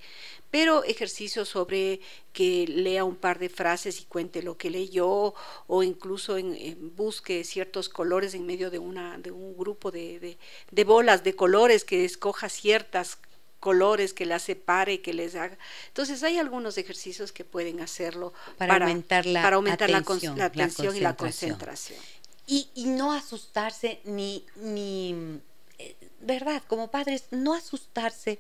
Pero 0.51 0.85
ejercicios 0.85 1.49
sobre 1.49 2.01
que 2.33 2.67
lea 2.67 3.05
un 3.05 3.17
par 3.17 3.39
de 3.39 3.49
frases 3.49 4.01
y 4.01 4.05
cuente 4.05 4.43
lo 4.43 4.57
que 4.57 4.71
leyó, 4.71 5.35
o 5.67 5.83
incluso 5.83 6.37
en, 6.37 6.95
busque 6.97 7.45
ciertos 7.45 7.89
colores 7.89 8.35
en 8.35 8.47
medio 8.47 8.71
de, 8.71 8.79
una, 8.79 9.19
de 9.19 9.31
un 9.31 9.57
grupo 9.57 9.91
de, 9.91 10.19
de, 10.19 10.39
de 10.71 10.85
bolas 10.95 11.25
de 11.25 11.35
colores, 11.35 11.83
que 11.85 12.05
escoja 12.05 12.49
ciertas 12.49 13.19
colores, 13.59 14.15
que 14.15 14.27
las 14.27 14.43
separe, 14.43 15.03
que 15.03 15.13
les 15.13 15.35
haga. 15.35 15.59
Entonces 15.89 16.23
hay 16.23 16.39
algunos 16.39 16.79
ejercicios 16.79 17.33
que 17.33 17.45
pueden 17.45 17.81
hacerlo 17.81 18.33
para, 18.59 18.77
aumentar 18.77 19.27
la 19.27 19.43
para 19.43 19.57
aumentar 19.57 19.93
atención, 19.93 20.39
la, 20.39 20.45
atención 20.45 20.95
y 20.95 21.01
la 21.01 21.17
concentración. 21.17 21.99
Y, 22.47 22.69
y, 22.77 22.85
no 22.85 23.13
asustarse 23.13 24.01
ni, 24.05 24.47
ni, 24.55 25.41
eh, 25.79 25.97
¿verdad? 26.21 26.63
Como 26.69 26.93
padres, 26.93 27.25
no 27.33 27.55
asustarse, 27.55 28.39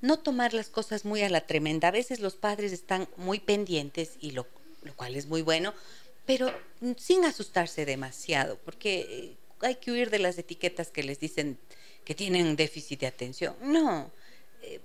no 0.00 0.20
tomar 0.20 0.54
las 0.54 0.68
cosas 0.68 1.04
muy 1.04 1.22
a 1.22 1.28
la 1.28 1.40
tremenda. 1.40 1.88
A 1.88 1.90
veces 1.90 2.20
los 2.20 2.36
padres 2.36 2.70
están 2.72 3.08
muy 3.16 3.40
pendientes, 3.40 4.12
y 4.20 4.30
lo, 4.30 4.46
lo 4.82 4.94
cual 4.94 5.16
es 5.16 5.26
muy 5.26 5.42
bueno, 5.42 5.74
pero 6.24 6.54
sin 6.98 7.24
asustarse 7.24 7.84
demasiado, 7.84 8.58
porque 8.64 9.00
eh, 9.00 9.36
hay 9.66 9.76
que 9.76 9.90
huir 9.90 10.10
de 10.10 10.18
las 10.18 10.38
etiquetas 10.38 10.90
que 10.90 11.02
les 11.02 11.18
dicen 11.18 11.58
que 12.10 12.16
tienen 12.16 12.56
déficit 12.56 13.02
de 13.02 13.06
atención. 13.06 13.54
No, 13.62 14.10
eh, 14.62 14.80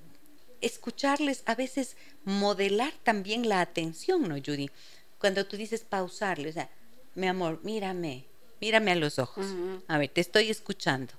escucharles, 0.61 1.41
a 1.47 1.55
veces 1.55 1.97
modelar 2.23 2.93
también 3.01 3.49
la 3.49 3.61
atención, 3.61 4.29
¿no, 4.29 4.35
Judy? 4.35 4.69
Cuando 5.17 5.43
tú 5.47 5.57
dices 5.57 5.81
pausarle, 5.81 6.49
o 6.49 6.53
sea, 6.53 6.69
mi 7.15 7.25
amor, 7.25 7.61
mírame, 7.63 8.25
mírame 8.61 8.91
a 8.91 8.95
los 8.95 9.17
ojos. 9.17 9.47
A 9.87 9.97
ver, 9.97 10.09
te 10.09 10.21
estoy 10.21 10.51
escuchando. 10.51 11.15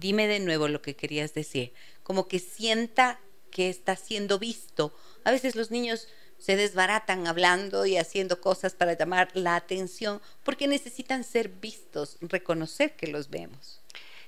Dime 0.00 0.26
de 0.26 0.40
nuevo 0.40 0.68
lo 0.68 0.80
que 0.80 0.96
querías 0.96 1.34
decir. 1.34 1.74
Como 2.02 2.28
que 2.28 2.38
sienta 2.38 3.20
que 3.50 3.68
está 3.68 3.94
siendo 3.94 4.38
visto. 4.38 4.96
A 5.24 5.32
veces 5.32 5.54
los 5.54 5.70
niños 5.70 6.08
se 6.38 6.56
desbaratan 6.56 7.26
hablando 7.26 7.84
y 7.84 7.98
haciendo 7.98 8.40
cosas 8.40 8.72
para 8.72 8.94
llamar 8.94 9.28
la 9.34 9.56
atención 9.56 10.22
porque 10.44 10.66
necesitan 10.66 11.24
ser 11.24 11.50
vistos, 11.50 12.16
reconocer 12.22 12.96
que 12.96 13.08
los 13.08 13.28
vemos. 13.28 13.82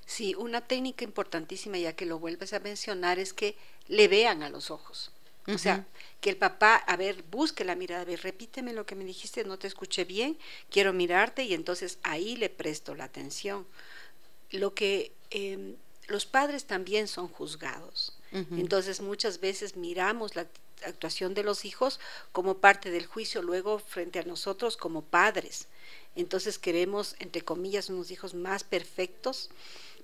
Sí, 0.08 0.34
una 0.34 0.62
técnica 0.62 1.04
importantísima, 1.04 1.76
ya 1.76 1.92
que 1.92 2.06
lo 2.06 2.18
vuelves 2.18 2.54
a 2.54 2.60
mencionar, 2.60 3.18
es 3.18 3.34
que 3.34 3.56
le 3.88 4.08
vean 4.08 4.42
a 4.42 4.48
los 4.48 4.70
ojos. 4.70 5.12
O 5.46 5.58
sea, 5.58 5.86
que 6.22 6.30
el 6.30 6.38
papá, 6.38 6.76
a 6.76 6.96
ver, 6.96 7.22
busque 7.30 7.62
la 7.62 7.74
mirada, 7.74 8.02
a 8.02 8.06
ver, 8.06 8.22
repíteme 8.22 8.72
lo 8.72 8.86
que 8.86 8.94
me 8.94 9.04
dijiste, 9.04 9.44
no 9.44 9.58
te 9.58 9.66
escuché 9.66 10.04
bien, 10.04 10.38
quiero 10.70 10.94
mirarte 10.94 11.44
y 11.44 11.52
entonces 11.52 11.98
ahí 12.04 12.36
le 12.36 12.48
presto 12.48 12.94
la 12.94 13.04
atención. 13.04 13.66
Lo 14.50 14.72
que 14.72 15.12
em, 15.28 15.76
los 16.06 16.24
padres 16.24 16.64
también 16.64 17.06
son 17.06 17.28
juzgados. 17.28 18.14
Entonces 18.32 19.02
muchas 19.02 19.40
veces 19.40 19.76
miramos 19.76 20.36
la 20.36 20.46
actuación 20.86 21.34
de 21.34 21.42
los 21.42 21.66
hijos 21.66 22.00
como 22.32 22.58
parte 22.58 22.90
del 22.90 23.04
juicio 23.04 23.42
luego 23.42 23.78
frente 23.78 24.18
a 24.20 24.24
nosotros 24.24 24.78
como 24.78 25.02
padres. 25.02 25.66
Entonces 26.16 26.58
queremos, 26.58 27.14
entre 27.20 27.42
comillas, 27.42 27.90
unos 27.90 28.10
hijos 28.10 28.34
más 28.34 28.64
perfectos 28.64 29.50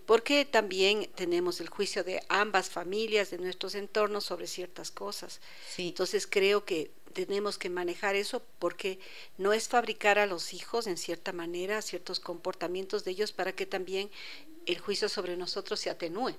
porque 0.06 0.44
también 0.44 1.10
tenemos 1.14 1.60
el 1.60 1.68
juicio 1.68 2.04
de 2.04 2.22
ambas 2.28 2.68
familias, 2.68 3.30
de 3.30 3.38
nuestros 3.38 3.74
entornos 3.74 4.24
sobre 4.24 4.46
ciertas 4.46 4.90
cosas. 4.90 5.40
Entonces 5.78 6.26
creo 6.26 6.64
que 6.64 6.90
tenemos 7.12 7.58
que 7.58 7.70
manejar 7.70 8.16
eso 8.16 8.42
porque 8.58 8.98
no 9.38 9.52
es 9.52 9.68
fabricar 9.68 10.18
a 10.18 10.26
los 10.26 10.52
hijos 10.52 10.86
en 10.86 10.96
cierta 10.96 11.32
manera 11.32 11.80
ciertos 11.80 12.20
comportamientos 12.20 13.04
de 13.04 13.12
ellos 13.12 13.32
para 13.32 13.52
que 13.52 13.66
también 13.66 14.10
el 14.66 14.78
juicio 14.78 15.08
sobre 15.08 15.36
nosotros 15.36 15.80
se 15.80 15.90
atenúe. 15.90 16.34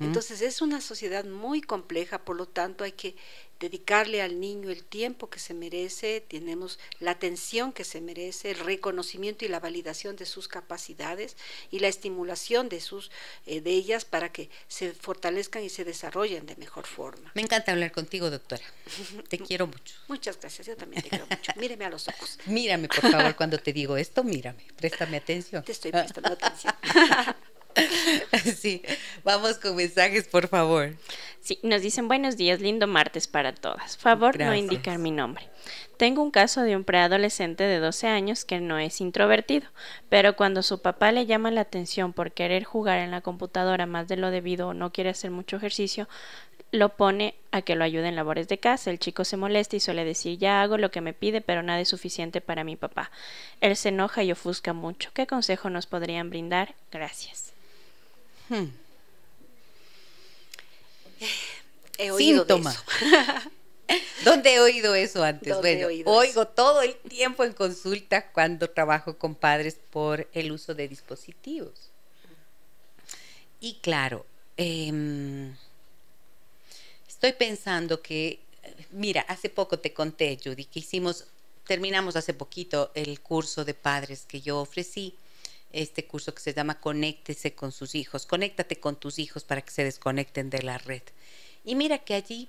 Entonces 0.00 0.40
es 0.40 0.62
una 0.62 0.80
sociedad 0.80 1.24
muy 1.24 1.60
compleja, 1.60 2.24
por 2.24 2.36
lo 2.36 2.46
tanto 2.46 2.84
hay 2.84 2.92
que 2.92 3.14
dedicarle 3.60 4.22
al 4.22 4.38
niño 4.38 4.70
el 4.70 4.84
tiempo 4.84 5.30
que 5.30 5.38
se 5.38 5.54
merece, 5.54 6.20
tenemos 6.20 6.78
la 7.00 7.12
atención 7.12 7.72
que 7.72 7.84
se 7.84 8.00
merece, 8.00 8.50
el 8.50 8.58
reconocimiento 8.58 9.44
y 9.44 9.48
la 9.48 9.60
validación 9.60 10.16
de 10.16 10.26
sus 10.26 10.48
capacidades 10.48 11.36
y 11.70 11.78
la 11.78 11.88
estimulación 11.88 12.68
de 12.68 12.80
sus 12.80 13.10
eh, 13.46 13.60
de 13.60 13.70
ellas 13.70 14.04
para 14.04 14.30
que 14.30 14.50
se 14.68 14.92
fortalezcan 14.92 15.62
y 15.62 15.70
se 15.70 15.84
desarrollen 15.84 16.46
de 16.46 16.56
mejor 16.56 16.86
forma. 16.86 17.30
Me 17.34 17.42
encanta 17.42 17.72
hablar 17.72 17.92
contigo, 17.92 18.30
doctora. 18.30 18.64
Te 19.28 19.38
quiero 19.38 19.66
mucho. 19.66 19.94
Muchas 20.08 20.38
gracias, 20.38 20.66
yo 20.66 20.76
también 20.76 21.02
te 21.02 21.08
quiero 21.08 21.26
mucho. 21.26 21.52
Míreme 21.56 21.84
a 21.86 21.90
los 21.90 22.08
ojos. 22.08 22.38
Mírame, 22.46 22.88
por 22.88 23.10
favor, 23.10 23.34
cuando 23.36 23.58
te 23.58 23.72
digo 23.72 23.96
esto, 23.96 24.22
mírame, 24.22 24.66
préstame 24.76 25.16
atención. 25.16 25.64
Te 25.64 25.72
estoy 25.72 25.90
prestando 25.90 26.32
atención. 26.40 26.74
Sí, 28.56 28.82
vamos 29.24 29.58
con 29.58 29.76
mensajes, 29.76 30.26
por 30.28 30.48
favor. 30.48 30.94
Sí, 31.40 31.58
nos 31.62 31.82
dicen 31.82 32.08
buenos 32.08 32.36
días, 32.36 32.60
lindo 32.60 32.86
martes 32.86 33.28
para 33.28 33.54
todas. 33.54 33.96
Favor 33.96 34.38
no 34.38 34.54
indicar 34.54 34.98
mi 34.98 35.10
nombre. 35.10 35.48
Tengo 35.96 36.22
un 36.22 36.30
caso 36.30 36.62
de 36.62 36.76
un 36.76 36.84
preadolescente 36.84 37.64
de 37.64 37.78
12 37.78 38.08
años 38.08 38.44
que 38.44 38.60
no 38.60 38.78
es 38.78 39.00
introvertido, 39.00 39.68
pero 40.08 40.36
cuando 40.36 40.62
su 40.62 40.82
papá 40.82 41.12
le 41.12 41.24
llama 41.24 41.50
la 41.50 41.62
atención 41.62 42.12
por 42.12 42.32
querer 42.32 42.64
jugar 42.64 42.98
en 42.98 43.10
la 43.10 43.20
computadora 43.20 43.86
más 43.86 44.08
de 44.08 44.16
lo 44.16 44.30
debido 44.30 44.68
o 44.68 44.74
no 44.74 44.92
quiere 44.92 45.10
hacer 45.10 45.30
mucho 45.30 45.56
ejercicio, 45.56 46.08
lo 46.72 46.90
pone 46.90 47.34
a 47.52 47.62
que 47.62 47.76
lo 47.76 47.84
ayude 47.84 48.08
en 48.08 48.16
labores 48.16 48.48
de 48.48 48.58
casa. 48.58 48.90
El 48.90 48.98
chico 48.98 49.24
se 49.24 49.36
molesta 49.36 49.76
y 49.76 49.80
suele 49.80 50.04
decir 50.04 50.38
ya 50.38 50.62
hago 50.62 50.78
lo 50.78 50.90
que 50.90 51.00
me 51.00 51.14
pide, 51.14 51.40
pero 51.40 51.62
nada 51.62 51.80
es 51.80 51.88
suficiente 51.88 52.40
para 52.40 52.64
mi 52.64 52.76
papá. 52.76 53.10
Él 53.60 53.76
se 53.76 53.90
enoja 53.90 54.22
y 54.22 54.32
ofusca 54.32 54.72
mucho. 54.72 55.10
¿Qué 55.14 55.26
consejo 55.26 55.70
nos 55.70 55.86
podrían 55.86 56.28
brindar? 56.28 56.74
Gracias. 56.90 57.55
Hmm. 58.48 58.66
He 61.98 62.10
oído 62.10 62.40
Síntoma. 62.40 62.74
¿Dónde 64.24 64.54
he 64.54 64.60
oído 64.60 64.94
eso 64.94 65.22
antes? 65.22 65.56
Bueno, 65.58 65.88
oigo 66.06 66.48
todo 66.48 66.82
el 66.82 66.96
tiempo 66.96 67.44
en 67.44 67.52
consulta 67.52 68.30
cuando 68.32 68.68
trabajo 68.68 69.16
con 69.16 69.34
padres 69.34 69.78
por 69.90 70.28
el 70.32 70.50
uso 70.50 70.74
de 70.74 70.88
dispositivos. 70.88 71.90
Y 73.60 73.74
claro, 73.74 74.26
em, 74.56 75.54
estoy 77.08 77.32
pensando 77.32 78.02
que, 78.02 78.40
mira, 78.90 79.22
hace 79.22 79.48
poco 79.48 79.78
te 79.78 79.92
conté, 79.92 80.38
Judy, 80.42 80.64
que 80.64 80.80
hicimos, 80.80 81.26
terminamos 81.66 82.16
hace 82.16 82.34
poquito 82.34 82.90
el 82.94 83.20
curso 83.20 83.64
de 83.64 83.74
padres 83.74 84.24
que 84.26 84.40
yo 84.40 84.58
ofrecí 84.58 85.14
este 85.76 86.06
curso 86.06 86.34
que 86.34 86.40
se 86.40 86.54
llama 86.54 86.80
Conéctese 86.80 87.54
con 87.54 87.72
sus 87.72 87.94
hijos, 87.94 88.26
conéctate 88.26 88.80
con 88.80 88.96
tus 88.96 89.18
hijos 89.18 89.44
para 89.44 89.62
que 89.62 89.70
se 89.70 89.84
desconecten 89.84 90.50
de 90.50 90.62
la 90.62 90.78
red. 90.78 91.02
Y 91.64 91.74
mira 91.74 91.98
que 91.98 92.14
allí 92.14 92.48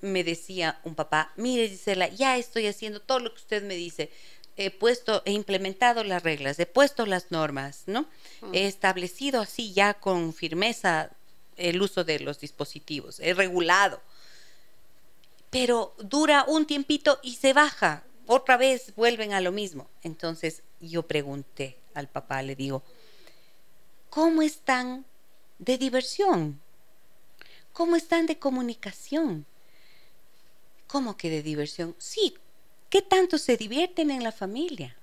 me 0.00 0.24
decía 0.24 0.80
un 0.84 0.94
papá, 0.94 1.32
mire 1.36 1.68
Gisela, 1.68 2.08
ya 2.08 2.36
estoy 2.36 2.66
haciendo 2.66 3.00
todo 3.00 3.18
lo 3.18 3.30
que 3.34 3.40
usted 3.40 3.62
me 3.62 3.74
dice, 3.74 4.10
he 4.56 4.70
puesto, 4.70 5.22
he 5.24 5.32
implementado 5.32 6.04
las 6.04 6.22
reglas, 6.22 6.58
he 6.58 6.66
puesto 6.66 7.06
las 7.06 7.30
normas, 7.30 7.84
¿no? 7.86 8.06
He 8.52 8.66
establecido 8.66 9.40
así 9.40 9.72
ya 9.72 9.94
con 9.94 10.32
firmeza 10.32 11.10
el 11.56 11.82
uso 11.82 12.04
de 12.04 12.20
los 12.20 12.40
dispositivos, 12.40 13.20
he 13.20 13.34
regulado. 13.34 14.00
Pero 15.50 15.94
dura 15.98 16.44
un 16.46 16.66
tiempito 16.66 17.18
y 17.22 17.34
se 17.34 17.52
baja, 17.52 18.04
otra 18.26 18.56
vez 18.56 18.94
vuelven 18.96 19.32
a 19.32 19.40
lo 19.40 19.52
mismo. 19.52 19.88
Entonces 20.02 20.62
yo 20.80 21.06
pregunté, 21.06 21.76
al 21.94 22.08
papá, 22.08 22.42
le 22.42 22.56
digo, 22.56 22.82
¿cómo 24.10 24.42
están 24.42 25.04
de 25.58 25.78
diversión? 25.78 26.60
¿Cómo 27.72 27.96
están 27.96 28.26
de 28.26 28.38
comunicación? 28.38 29.46
¿Cómo 30.86 31.16
que 31.16 31.30
de 31.30 31.42
diversión? 31.42 31.94
Sí, 31.98 32.34
¿qué 32.90 33.02
tanto 33.02 33.38
se 33.38 33.56
divierten 33.56 34.10
en 34.10 34.22
la 34.22 34.32
familia? 34.32 34.96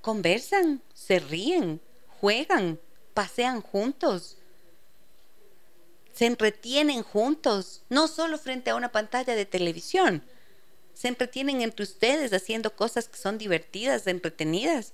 Conversan, 0.00 0.82
se 0.94 1.20
ríen, 1.20 1.80
juegan, 2.20 2.80
pasean 3.14 3.60
juntos, 3.60 4.38
se 6.12 6.26
entretienen 6.26 7.02
juntos, 7.02 7.82
no 7.88 8.08
solo 8.08 8.38
frente 8.38 8.70
a 8.70 8.74
una 8.74 8.92
pantalla 8.92 9.34
de 9.34 9.46
televisión, 9.46 10.24
se 10.94 11.08
entretienen 11.08 11.62
entre 11.62 11.84
ustedes 11.84 12.32
haciendo 12.32 12.76
cosas 12.76 13.08
que 13.08 13.16
son 13.16 13.38
divertidas, 13.38 14.06
entretenidas. 14.06 14.92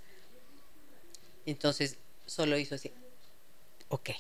Entonces 1.51 1.97
solo 2.27 2.59
hizo 2.59 2.75
así, 2.75 2.93
ok. 3.89 4.11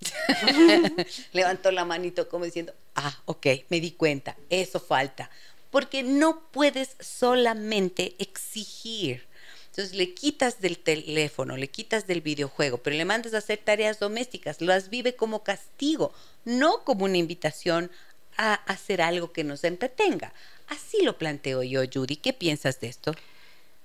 Levantó 1.32 1.70
la 1.70 1.84
manito 1.84 2.28
como 2.28 2.44
diciendo, 2.44 2.74
ah, 2.96 3.20
ok, 3.26 3.46
me 3.68 3.80
di 3.80 3.92
cuenta, 3.92 4.36
eso 4.50 4.80
falta. 4.80 5.30
Porque 5.70 6.02
no 6.02 6.42
puedes 6.50 6.96
solamente 7.00 8.16
exigir, 8.18 9.26
Entonces 9.66 9.94
le 9.94 10.12
quitas 10.12 10.60
del 10.60 10.78
teléfono, 10.78 11.56
le 11.56 11.68
quitas 11.68 12.08
del 12.08 12.20
videojuego, 12.20 12.78
pero 12.78 12.96
le 12.96 13.04
mandas 13.04 13.32
a 13.32 13.38
hacer 13.38 13.58
tareas 13.58 14.00
domésticas, 14.00 14.60
las 14.60 14.90
vive 14.90 15.14
como 15.14 15.44
castigo, 15.44 16.12
no 16.44 16.82
como 16.82 17.04
una 17.04 17.16
invitación 17.16 17.92
a 18.36 18.54
hacer 18.54 19.00
algo 19.00 19.32
que 19.32 19.44
nos 19.44 19.62
entretenga. 19.62 20.32
Así 20.66 21.02
lo 21.02 21.16
planteo 21.16 21.62
yo, 21.62 21.82
Judy. 21.90 22.16
¿Qué 22.16 22.32
piensas 22.32 22.80
de 22.80 22.88
esto? 22.88 23.14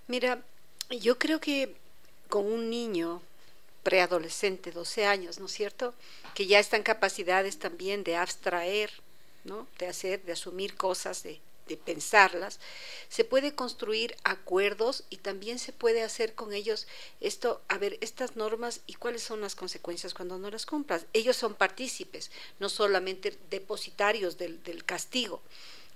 Mira, 0.08 0.42
yo 0.90 1.20
creo 1.20 1.40
que 1.40 1.76
con 2.30 2.46
un 2.46 2.70
niño 2.70 3.22
preadolescente, 3.84 4.72
12 4.72 5.06
años, 5.06 5.40
¿no 5.40 5.46
es 5.46 5.54
cierto? 5.54 5.94
Que 6.34 6.46
ya 6.46 6.60
está 6.60 6.78
en 6.78 6.84
capacidades 6.84 7.60
también 7.60 8.04
de 8.04 8.16
abstraer, 8.16 8.92
¿no? 9.44 9.68
De 9.80 9.88
hacer, 9.88 10.24
de 10.24 10.34
asumir 10.34 10.76
cosas, 10.76 11.24
de 11.24 11.40
de 11.68 11.78
pensarlas, 11.78 12.60
se 13.10 13.24
puede 13.24 13.54
construir 13.54 14.16
acuerdos 14.24 15.04
y 15.10 15.18
también 15.18 15.60
se 15.60 15.74
puede 15.74 16.02
hacer 16.02 16.34
con 16.34 16.54
ellos 16.54 16.88
esto, 17.22 17.62
a 17.68 17.78
ver, 17.78 17.98
estas 18.02 18.36
normas 18.36 18.82
y 18.88 18.96
cuáles 18.96 19.24
son 19.24 19.42
las 19.42 19.56
consecuencias 19.56 20.14
cuando 20.14 20.38
no 20.38 20.50
las 20.50 20.66
compras. 20.66 21.06
Ellos 21.14 21.36
son 21.36 21.56
partícipes, 21.56 22.32
no 22.60 22.70
solamente 22.70 23.38
depositarios 23.50 24.38
del, 24.38 24.64
del 24.64 24.84
castigo. 24.84 25.42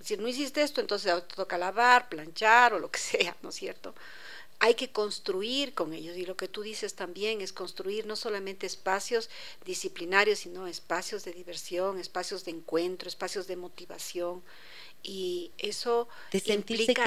Si 0.04 0.18
no 0.18 0.28
hiciste 0.28 0.62
esto, 0.62 0.82
entonces 0.82 1.14
te 1.28 1.36
toca 1.36 1.58
lavar, 1.58 2.10
planchar 2.10 2.74
o 2.74 2.80
lo 2.80 2.92
que 2.92 3.00
sea, 3.00 3.36
¿no 3.42 3.50
es 3.50 3.56
cierto? 3.56 3.94
Hay 4.62 4.76
que 4.76 4.92
construir 4.92 5.74
con 5.74 5.92
ellos. 5.92 6.16
Y 6.16 6.26
lo 6.26 6.38
que 6.38 6.48
tú 6.48 6.62
dices 6.62 6.94
también 6.94 7.42
es 7.42 7.52
construir 7.52 8.06
no 8.06 8.16
solamente 8.16 8.68
espacios 8.68 9.28
disciplinarios, 9.66 10.40
sino 10.40 10.68
espacios 10.68 11.26
de 11.26 11.34
diversión, 11.34 11.98
espacios 12.00 12.46
de 12.46 12.52
encuentro, 12.52 13.10
espacios 13.10 13.48
de 13.48 13.56
motivación. 13.56 14.44
Y 15.02 15.52
eso 15.58 16.08
de 16.32 16.44
implica 16.54 17.04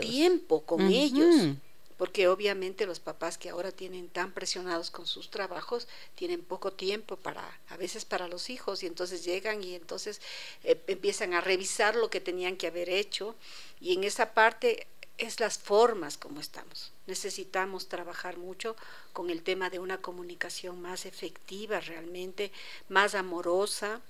tiempo 0.00 0.60
con 0.66 0.82
ellos 0.82 1.56
porque 1.96 2.28
obviamente 2.28 2.86
los 2.86 3.00
papás 3.00 3.38
que 3.38 3.48
ahora 3.48 3.72
tienen 3.72 4.08
tan 4.08 4.32
presionados 4.32 4.92
con 4.92 5.04
sus 5.04 5.30
trabajos 5.30 5.88
tienen 6.14 6.42
poco 6.42 6.72
tiempo 6.72 7.16
para 7.16 7.42
a 7.68 7.76
veces 7.76 8.04
para 8.04 8.28
los 8.28 8.50
hijos 8.50 8.84
y 8.84 8.86
entonces 8.86 9.24
llegan 9.24 9.64
y 9.64 9.74
entonces 9.74 10.20
eh, 10.62 10.80
empiezan 10.86 11.34
a 11.34 11.40
revisar 11.40 11.96
lo 11.96 12.08
que 12.08 12.20
tenían 12.20 12.56
que 12.56 12.68
haber 12.68 12.88
hecho. 12.88 13.34
Y 13.80 13.94
en 13.94 14.04
esa 14.04 14.32
parte 14.32 14.86
es 15.18 15.40
las 15.40 15.58
formas 15.58 16.16
como 16.16 16.40
estamos. 16.40 16.92
Necesitamos 17.06 17.88
trabajar 17.88 18.38
mucho 18.38 18.76
con 19.12 19.30
el 19.30 19.42
tema 19.42 19.68
de 19.68 19.80
una 19.80 19.98
comunicación 20.00 20.80
más 20.80 21.06
efectiva 21.06 21.80
realmente, 21.80 22.52
más 22.88 23.14
amorosa, 23.14 24.00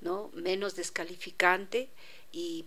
¿no? 0.00 0.30
menos 0.32 0.76
descalificante 0.76 1.88
y 2.32 2.66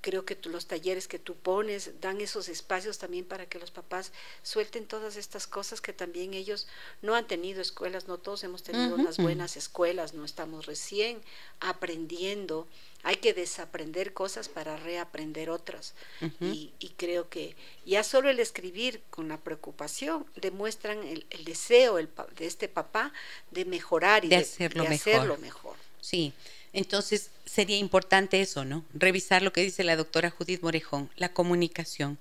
creo 0.00 0.24
que 0.24 0.38
los 0.44 0.66
talleres 0.66 1.08
que 1.08 1.18
tú 1.18 1.34
pones 1.34 2.00
dan 2.00 2.20
esos 2.20 2.48
espacios 2.48 2.98
también 2.98 3.24
para 3.24 3.46
que 3.46 3.58
los 3.58 3.70
papás 3.70 4.12
suelten 4.42 4.86
todas 4.86 5.16
estas 5.16 5.46
cosas 5.46 5.80
que 5.80 5.92
también 5.92 6.34
ellos 6.34 6.66
no 7.02 7.14
han 7.14 7.26
tenido 7.26 7.60
escuelas, 7.60 8.08
no 8.08 8.18
todos 8.18 8.42
hemos 8.44 8.62
tenido 8.62 8.94
unas 8.94 9.18
buenas 9.18 9.56
escuelas, 9.56 10.14
no 10.14 10.24
estamos 10.24 10.66
recién 10.66 11.20
aprendiendo, 11.60 12.66
hay 13.02 13.16
que 13.16 13.34
desaprender 13.34 14.12
cosas 14.12 14.48
para 14.48 14.76
reaprender 14.76 15.50
otras. 15.50 15.94
Y, 16.40 16.72
creo 16.96 17.28
que 17.30 17.56
ya 17.86 18.04
solo 18.04 18.28
el 18.28 18.40
escribir 18.40 19.02
con 19.10 19.28
la 19.28 19.38
preocupación 19.38 20.26
demuestran 20.36 21.02
el, 21.02 21.24
deseo 21.44 21.96
de 21.96 22.46
este 22.46 22.68
papá 22.68 23.12
de 23.50 23.64
mejorar 23.64 24.24
y 24.24 24.28
de, 24.28 24.36
hacerlo, 24.36 24.84
hacerlo 24.84 25.38
mejor. 25.38 25.76
Sí. 26.00 26.32
Entonces 26.72 27.30
sería 27.50 27.78
importante 27.78 28.40
eso, 28.40 28.64
¿no? 28.64 28.84
Revisar 28.94 29.42
lo 29.42 29.52
que 29.52 29.62
dice 29.62 29.82
la 29.82 29.96
doctora 29.96 30.30
Judith 30.30 30.62
Morejón, 30.62 31.10
la 31.16 31.32
comunicación. 31.32 32.18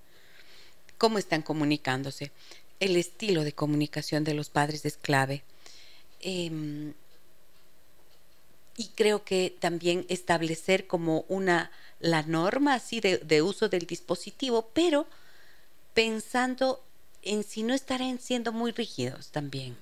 ¿Cómo 0.98 1.20
están 1.20 1.44
comunicándose? 1.44 2.32
El 2.80 2.96
estilo 2.96 3.44
de 3.44 3.54
comunicación 3.54 4.24
de 4.24 4.34
los 4.34 4.50
padres 4.50 4.86
es 4.86 4.98
clave. 4.98 5.44
Em, 6.22 6.94
y 8.76 8.88
creo 8.96 9.24
que 9.24 9.56
también 9.60 10.06
establecer 10.10 10.88
como 10.88 11.26
una 11.28 11.72
la 12.00 12.24
norma 12.24 12.74
así 12.74 13.00
de, 13.00 13.18
de 13.20 13.42
uso 13.42 13.70
del 13.70 13.86
dispositivo, 13.86 14.70
pero 14.74 15.06
pensando 15.94 16.84
en 17.22 17.44
si 17.44 17.62
no 17.62 17.76
estarán 17.76 18.20
siendo 18.20 18.52
muy 18.52 18.72
rígidos 18.72 19.30
también. 19.30 19.78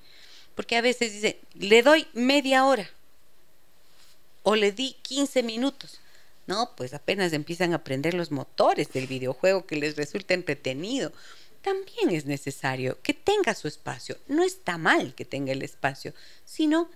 Porque 0.56 0.76
a 0.76 0.82
veces 0.82 1.14
dice, 1.14 1.39
le 1.54 1.84
doy 1.84 2.08
media 2.14 2.66
hora 2.66 2.89
o 4.50 4.56
le 4.56 4.72
di 4.72 4.95
15 5.02 5.43
minutos. 5.43 6.00
No, 6.45 6.72
pues 6.78 6.93
apenas 6.93 7.34
empiezan 7.34 7.74
a 7.74 7.78
aprender 7.78 8.14
los 8.14 8.32
motores 8.32 8.93
del 8.93 9.06
videojuego 9.06 9.66
que 9.66 9.76
les 9.76 9.98
resulta 9.98 10.34
entretenido. 10.34 11.12
También 11.62 12.12
es 12.12 12.26
necesario 12.26 12.98
que 13.02 13.14
tenga 13.14 13.54
su 13.54 13.68
espacio. 13.68 14.18
No 14.30 14.43
está 14.43 14.78
mal 14.78 15.14
que 15.16 15.26
tenga 15.26 15.52
el 15.52 15.64
espacio, 15.64 16.14
sino 16.45 16.89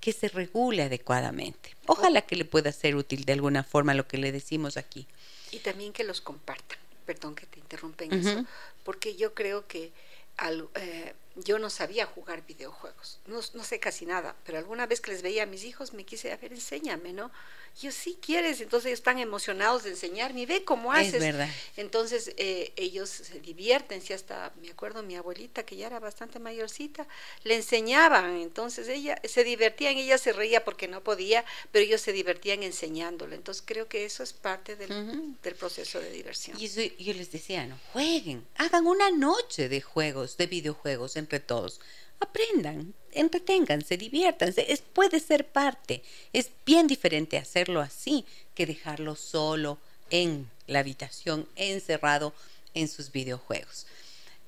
que 0.00 0.14
se 0.14 0.28
regule 0.28 0.84
adecuadamente. 0.84 1.76
Ojalá 1.84 2.22
que 2.22 2.34
le 2.34 2.46
pueda 2.46 2.72
ser 2.72 2.96
útil 2.96 3.26
de 3.26 3.34
alguna 3.34 3.62
forma 3.62 3.92
lo 3.92 4.08
que 4.08 4.16
le 4.16 4.32
decimos 4.32 4.78
aquí. 4.78 5.06
Y 5.50 5.58
también 5.58 5.92
que 5.92 6.02
los 6.02 6.22
compartan. 6.22 6.78
Perdón 7.04 7.34
que 7.34 7.44
te 7.44 7.58
interrumpen 7.58 8.10
eso, 8.14 8.46
porque 8.84 9.16
yo 9.16 9.34
creo 9.34 9.66
que 9.66 9.92
al, 10.38 10.66
eh, 10.76 11.12
yo 11.36 11.58
no 11.58 11.70
sabía 11.70 12.06
jugar 12.06 12.46
videojuegos, 12.46 13.20
no, 13.26 13.40
no, 13.54 13.64
sé 13.64 13.78
casi 13.78 14.06
nada, 14.06 14.34
pero 14.44 14.58
alguna 14.58 14.86
vez 14.86 15.00
que 15.00 15.10
les 15.10 15.22
veía 15.22 15.42
a 15.42 15.46
mis 15.46 15.64
hijos 15.64 15.92
me 15.92 16.04
quise, 16.04 16.32
a 16.32 16.36
ver, 16.36 16.52
enséñame, 16.52 17.12
¿no? 17.12 17.30
Yo 17.78 17.92
sí 17.92 18.16
quieres, 18.22 18.62
entonces 18.62 18.86
ellos 18.86 19.00
están 19.00 19.18
emocionados 19.18 19.84
de 19.84 19.90
enseñarme, 19.90 20.46
ve 20.46 20.64
cómo 20.64 20.92
haces. 20.92 21.14
Es 21.14 21.20
verdad. 21.20 21.48
Entonces 21.76 22.32
eh, 22.38 22.72
ellos 22.76 23.10
se 23.10 23.38
divierten, 23.40 24.00
si 24.00 24.14
hasta, 24.14 24.50
me 24.62 24.70
acuerdo, 24.70 25.02
mi 25.02 25.14
abuelita, 25.14 25.66
que 25.66 25.76
ya 25.76 25.88
era 25.88 26.00
bastante 26.00 26.38
mayorcita, 26.38 27.06
le 27.44 27.54
enseñaban, 27.54 28.36
entonces 28.38 28.88
ella 28.88 29.20
se 29.24 29.44
divertían, 29.44 29.98
ella 29.98 30.16
se 30.16 30.32
reía 30.32 30.64
porque 30.64 30.88
no 30.88 31.04
podía, 31.04 31.44
pero 31.70 31.84
ellos 31.84 32.00
se 32.00 32.12
divertían 32.12 32.62
enseñándole. 32.62 33.36
Entonces 33.36 33.62
creo 33.66 33.88
que 33.88 34.06
eso 34.06 34.22
es 34.22 34.32
parte 34.32 34.74
del, 34.76 35.36
del 35.42 35.54
proceso 35.54 36.00
de 36.00 36.10
diversión. 36.10 36.58
Y 36.58 36.64
eso, 36.64 36.80
yo 36.80 37.12
les 37.12 37.30
decía, 37.30 37.66
no, 37.66 37.78
jueguen, 37.92 38.46
hagan 38.56 38.86
una 38.86 39.10
noche 39.10 39.68
de 39.68 39.82
juegos, 39.82 40.38
de 40.38 40.46
videojuegos 40.46 41.16
entre 41.26 41.40
todos 41.40 41.80
aprendan, 42.20 42.94
entreténganse, 43.12 43.96
diviértanse. 43.96 44.72
Es, 44.72 44.80
puede 44.80 45.20
ser 45.20 45.46
parte. 45.46 46.02
Es 46.32 46.50
bien 46.64 46.86
diferente 46.86 47.38
hacerlo 47.38 47.80
así 47.80 48.24
que 48.54 48.66
dejarlo 48.66 49.16
solo 49.16 49.78
en 50.10 50.48
la 50.66 50.80
habitación, 50.80 51.48
encerrado 51.56 52.34
en 52.74 52.88
sus 52.88 53.12
videojuegos. 53.12 53.86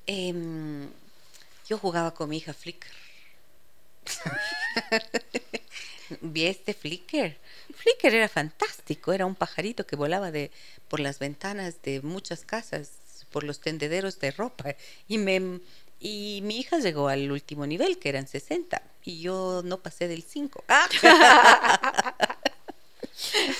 Em, 0.05 0.89
yo 1.67 1.77
jugaba 1.77 2.13
con 2.13 2.29
mi 2.29 2.37
hija 2.37 2.53
Flickr. 2.53 2.87
Vi 6.21 6.45
este 6.45 6.73
Flickr. 6.73 7.37
Flickr 7.75 8.15
era 8.15 8.27
fantástico, 8.27 9.13
era 9.13 9.27
un 9.27 9.35
pajarito 9.35 9.85
que 9.85 9.95
volaba 9.95 10.31
de, 10.31 10.49
por 10.87 10.99
las 10.99 11.19
ventanas 11.19 11.83
de 11.83 12.01
muchas 12.01 12.45
casas, 12.45 12.93
por 13.29 13.43
los 13.43 13.59
tendederos 13.59 14.19
de 14.19 14.31
ropa, 14.31 14.75
y 15.07 15.19
me, 15.19 15.59
y 15.99 16.41
mi 16.43 16.59
hija 16.59 16.79
llegó 16.79 17.07
al 17.09 17.31
último 17.31 17.65
nivel, 17.65 17.99
que 17.99 18.09
eran 18.09 18.27
60, 18.27 18.81
y 19.03 19.21
yo 19.21 19.61
no 19.63 19.79
pasé 19.79 20.07
del 20.07 20.23
5. 20.23 20.63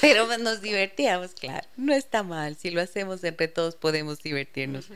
Pero 0.02 0.38
nos 0.38 0.62
divertíamos, 0.62 1.32
claro. 1.32 1.68
No 1.76 1.94
está 1.94 2.24
mal. 2.24 2.56
Si 2.56 2.72
lo 2.72 2.82
hacemos 2.82 3.24
entre 3.24 3.50
todos, 3.50 3.76
podemos 3.76 4.24
divertirnos. 4.24 4.88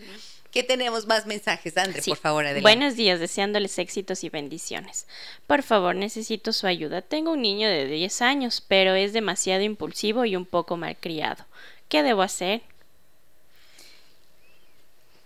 ¿Qué 0.52 0.64
tenemos 0.64 1.08
más 1.08 1.26
mensajes, 1.26 1.76
André? 1.78 2.02
Por 2.06 2.18
favor, 2.18 2.46
adelante. 2.46 2.62
Buenos 2.62 2.96
días, 2.96 3.20
deseándoles 3.20 3.80
éxitos 3.80 4.24
y 4.24 4.30
bendiciones. 4.30 5.08
Por 5.48 5.64
favor, 5.64 5.96
necesito 5.96 6.54
su 6.54 6.68
ayuda. 6.68 7.02
Tengo 7.02 7.32
un 7.32 7.42
niño 7.42 7.68
de 7.68 7.88
10 7.88 8.22
años, 8.22 8.64
pero 8.66 8.94
es 8.94 9.14
demasiado 9.14 9.64
impulsivo 9.64 10.26
y 10.26 10.36
un 10.36 10.46
poco 10.46 10.78
malcriado. 10.78 11.46
¿Qué 11.90 12.04
debo 12.04 12.22
hacer? 12.22 12.62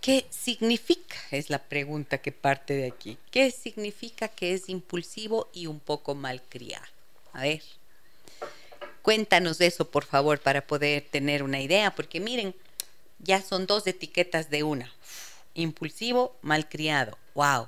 ¿Qué 0.08 0.26
significa? 0.30 1.18
Es 1.32 1.50
la 1.50 1.60
pregunta 1.60 2.20
que 2.20 2.32
parte 2.32 2.74
de 2.74 2.88
aquí. 2.88 3.18
¿Qué 3.30 3.52
significa 3.52 4.30
que 4.30 4.54
es 4.54 4.70
impulsivo 4.70 5.50
y 5.52 5.68
un 5.68 5.82
poco 5.82 6.16
malcriado? 6.16 6.86
A 7.34 7.42
ver, 7.42 7.62
cuéntanos 9.02 9.60
eso, 9.60 9.92
por 9.92 10.06
favor, 10.06 10.40
para 10.40 10.66
poder 10.66 11.06
tener 11.12 11.44
una 11.44 11.60
idea, 11.60 11.94
porque 11.94 12.22
miren, 12.22 12.56
ya 13.20 13.42
son 13.42 13.68
dos 13.68 13.86
etiquetas 13.86 14.50
de 14.50 14.64
una. 14.64 14.90
Impulsivo, 15.56 16.38
malcriado. 16.42 17.18
¡Wow! 17.36 17.68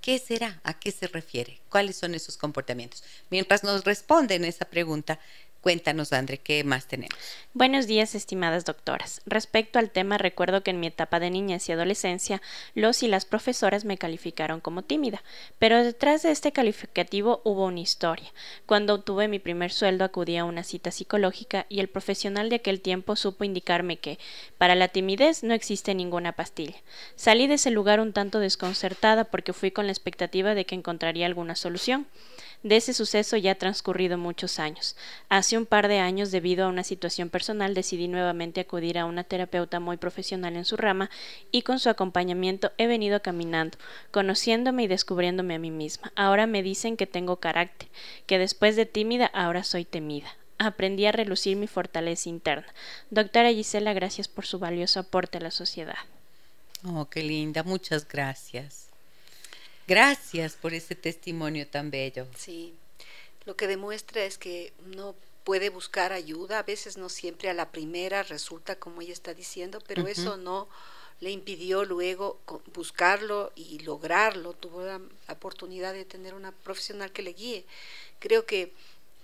¿Qué 0.00 0.18
será? 0.18 0.58
¿A 0.64 0.72
qué 0.80 0.90
se 0.92 1.08
refiere? 1.08 1.60
¿Cuáles 1.68 1.96
son 1.96 2.14
esos 2.14 2.38
comportamientos? 2.38 3.04
Mientras 3.28 3.64
nos 3.64 3.84
responden 3.84 4.46
esa 4.46 4.64
pregunta, 4.64 5.20
Cuéntanos, 5.66 6.12
André, 6.12 6.38
¿qué 6.38 6.62
más 6.62 6.86
tenemos? 6.86 7.18
Buenos 7.52 7.88
días, 7.88 8.14
estimadas 8.14 8.64
doctoras. 8.64 9.20
Respecto 9.26 9.80
al 9.80 9.90
tema, 9.90 10.16
recuerdo 10.16 10.62
que 10.62 10.70
en 10.70 10.78
mi 10.78 10.86
etapa 10.86 11.18
de 11.18 11.28
niñez 11.28 11.68
y 11.68 11.72
adolescencia, 11.72 12.40
los 12.76 13.02
y 13.02 13.08
las 13.08 13.24
profesoras 13.24 13.84
me 13.84 13.98
calificaron 13.98 14.60
como 14.60 14.82
tímida, 14.82 15.24
pero 15.58 15.82
detrás 15.82 16.22
de 16.22 16.30
este 16.30 16.52
calificativo 16.52 17.40
hubo 17.42 17.64
una 17.64 17.80
historia. 17.80 18.32
Cuando 18.64 18.94
obtuve 18.94 19.26
mi 19.26 19.40
primer 19.40 19.72
sueldo 19.72 20.04
acudí 20.04 20.36
a 20.36 20.44
una 20.44 20.62
cita 20.62 20.92
psicológica 20.92 21.66
y 21.68 21.80
el 21.80 21.88
profesional 21.88 22.48
de 22.48 22.54
aquel 22.54 22.80
tiempo 22.80 23.16
supo 23.16 23.42
indicarme 23.42 23.96
que, 23.96 24.20
para 24.58 24.76
la 24.76 24.86
timidez, 24.86 25.42
no 25.42 25.52
existe 25.52 25.96
ninguna 25.96 26.30
pastilla. 26.30 26.76
Salí 27.16 27.48
de 27.48 27.54
ese 27.54 27.72
lugar 27.72 27.98
un 27.98 28.12
tanto 28.12 28.38
desconcertada 28.38 29.24
porque 29.24 29.52
fui 29.52 29.72
con 29.72 29.86
la 29.86 29.92
expectativa 29.92 30.54
de 30.54 30.64
que 30.64 30.76
encontraría 30.76 31.26
alguna 31.26 31.56
solución. 31.56 32.06
De 32.62 32.76
ese 32.76 32.92
suceso 32.92 33.36
ya 33.36 33.52
ha 33.52 33.54
transcurrido 33.56 34.18
muchos 34.18 34.58
años. 34.58 34.96
Hace 35.28 35.56
un 35.56 35.66
par 35.66 35.88
de 35.88 35.98
años, 35.98 36.30
debido 36.30 36.64
a 36.64 36.68
una 36.68 36.82
situación 36.82 37.28
personal, 37.28 37.74
decidí 37.74 38.08
nuevamente 38.08 38.60
acudir 38.60 38.98
a 38.98 39.04
una 39.04 39.24
terapeuta 39.24 39.78
muy 39.80 39.96
profesional 39.96 40.56
en 40.56 40.64
su 40.64 40.76
rama 40.76 41.10
y 41.52 41.62
con 41.62 41.78
su 41.78 41.88
acompañamiento 41.88 42.72
he 42.78 42.86
venido 42.86 43.22
caminando, 43.22 43.78
conociéndome 44.10 44.84
y 44.84 44.86
descubriéndome 44.88 45.54
a 45.54 45.58
mí 45.58 45.70
misma. 45.70 46.12
Ahora 46.16 46.46
me 46.46 46.62
dicen 46.62 46.96
que 46.96 47.06
tengo 47.06 47.36
carácter, 47.36 47.88
que 48.26 48.38
después 48.38 48.76
de 48.76 48.86
tímida 48.86 49.26
ahora 49.26 49.62
soy 49.62 49.84
temida. 49.84 50.34
Aprendí 50.58 51.04
a 51.06 51.12
relucir 51.12 51.56
mi 51.56 51.66
fortaleza 51.66 52.28
interna. 52.28 52.66
Doctora 53.10 53.52
Gisela, 53.52 53.92
gracias 53.92 54.26
por 54.26 54.46
su 54.46 54.58
valioso 54.58 55.00
aporte 55.00 55.38
a 55.38 55.42
la 55.42 55.50
sociedad. 55.50 55.98
Oh, 56.84 57.06
qué 57.06 57.22
linda, 57.22 57.62
muchas 57.62 58.08
gracias. 58.08 58.85
Gracias 59.86 60.54
por 60.54 60.74
ese 60.74 60.94
testimonio 60.94 61.66
tan 61.66 61.90
bello. 61.90 62.26
Sí, 62.36 62.74
lo 63.44 63.56
que 63.56 63.66
demuestra 63.66 64.24
es 64.24 64.38
que 64.38 64.72
uno 64.84 65.14
puede 65.44 65.70
buscar 65.70 66.12
ayuda, 66.12 66.58
a 66.58 66.64
veces 66.64 66.96
no 66.96 67.08
siempre 67.08 67.48
a 67.48 67.54
la 67.54 67.70
primera 67.70 68.24
resulta 68.24 68.76
como 68.76 69.00
ella 69.00 69.12
está 69.12 69.32
diciendo, 69.32 69.80
pero 69.86 70.08
eso 70.08 70.36
no 70.36 70.68
le 71.20 71.30
impidió 71.30 71.84
luego 71.84 72.40
buscarlo 72.74 73.52
y 73.54 73.78
lograrlo. 73.80 74.52
Tuvo 74.54 74.84
la 74.84 75.00
oportunidad 75.28 75.92
de 75.92 76.04
tener 76.04 76.34
una 76.34 76.52
profesional 76.52 77.12
que 77.12 77.22
le 77.22 77.32
guíe. 77.32 77.64
Creo 78.18 78.44
que 78.44 78.72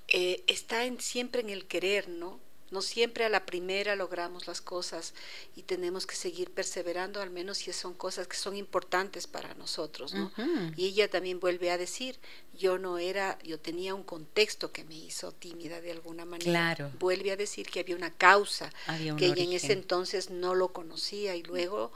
eh, 0.09 0.43
está 0.47 0.85
en, 0.85 1.01
siempre 1.01 1.41
en 1.41 1.51
el 1.51 1.67
querer, 1.67 2.09
¿no? 2.09 2.39
No 2.73 2.83
siempre 2.83 3.25
a 3.25 3.29
la 3.29 3.47
primera 3.47 3.95
logramos 3.97 4.47
las 4.47 4.61
cosas 4.63 5.13
y 5.55 5.63
tenemos 5.63 6.07
que 6.07 6.17
seguir 6.17 6.51
perseverando, 6.51 7.21
al 7.21 7.31
menos 7.31 7.59
si 7.59 7.73
son 7.73 7.93
cosas 7.93 8.27
que 8.27 8.37
son 8.37 8.57
importantes 8.57 9.27
para 9.27 9.55
nosotros, 9.55 10.15
¿no? 10.15 10.33
Y 10.75 10.87
ella 10.87 11.09
también 11.09 11.39
vuelve 11.39 11.71
a 11.71 11.77
decir, 11.79 12.19
yo 12.59 12.79
no 12.79 12.99
era, 12.99 13.39
yo 13.45 13.61
tenía 13.61 13.95
un 13.95 14.03
contexto 14.03 14.73
que 14.73 14.85
me 14.85 14.97
hizo 14.97 15.33
tímida 15.33 15.81
de 15.83 15.93
alguna 15.93 16.25
manera. 16.25 16.51
Claro. 16.75 16.91
Vuelve 16.99 17.31
a 17.31 17.37
decir 17.37 17.67
que 17.69 17.81
había 17.81 17.95
una 17.95 18.11
causa, 18.11 18.73
que 19.19 19.27
ella 19.27 19.45
en 19.45 19.53
ese 19.53 19.75
entonces 19.75 20.31
no 20.31 20.55
lo 20.55 20.73
conocía 20.73 21.37
y 21.37 21.43
luego 21.43 21.93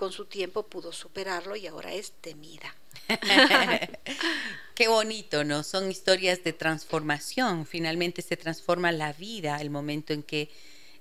con 0.00 0.12
su 0.12 0.24
tiempo 0.24 0.62
pudo 0.62 0.92
superarlo 0.92 1.56
y 1.56 1.66
ahora 1.66 1.92
es 1.92 2.12
temida. 2.22 2.74
Qué 4.74 4.88
bonito, 4.88 5.44
¿no? 5.44 5.62
Son 5.62 5.90
historias 5.90 6.42
de 6.42 6.54
transformación. 6.54 7.66
Finalmente 7.66 8.22
se 8.22 8.38
transforma 8.38 8.92
la 8.92 9.12
vida 9.12 9.60
el 9.60 9.68
momento 9.68 10.14
en 10.14 10.22
que, 10.22 10.48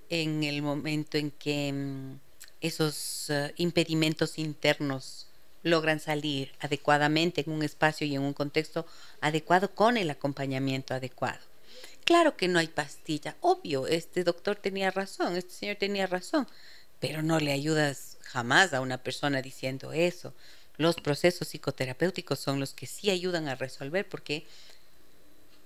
en 0.10 0.44
el 0.44 0.62
momento 0.62 1.18
en 1.18 1.32
que 1.32 1.72
mm, 1.72 2.20
esos 2.60 3.30
eh, 3.30 3.54
impedimentos 3.56 4.38
internos 4.38 5.28
logran 5.64 6.02
salir 6.02 6.52
adecuadamente 6.60 7.46
en 7.48 7.54
un 7.54 7.64
espacio 7.64 8.06
y 8.06 8.16
en 8.16 8.22
un 8.22 8.34
contexto 8.34 8.86
adecuado 9.22 9.74
con 9.74 9.96
el 9.96 10.10
acompañamiento 10.10 10.94
adecuado. 10.94 11.40
Claro 12.04 12.36
que 12.36 12.50
no 12.50 12.60
hay 12.60 12.68
pastilla, 12.68 13.38
obvio, 13.40 13.88
este 13.88 14.26
doctor 14.26 14.58
tenía 14.58 14.92
razón, 14.92 15.38
este 15.38 15.54
señor 15.54 15.78
tenía 15.78 16.06
razón, 16.06 16.48
pero 17.00 17.22
no 17.22 17.40
le 17.40 17.54
ayudas 17.54 18.19
jamás 18.30 18.74
a 18.74 18.82
una 18.82 18.98
persona 19.00 19.42
diciendo 19.42 19.92
eso 19.92 20.34
los 20.80 20.96
procesos 20.96 21.50
psicoterapéuticos 21.50 22.40
son 22.40 22.62
los 22.62 22.74
que 22.74 22.88
sí 22.88 23.10
ayudan 23.10 23.50
a 23.50 23.56
resolver 23.56 24.08
porque 24.08 24.46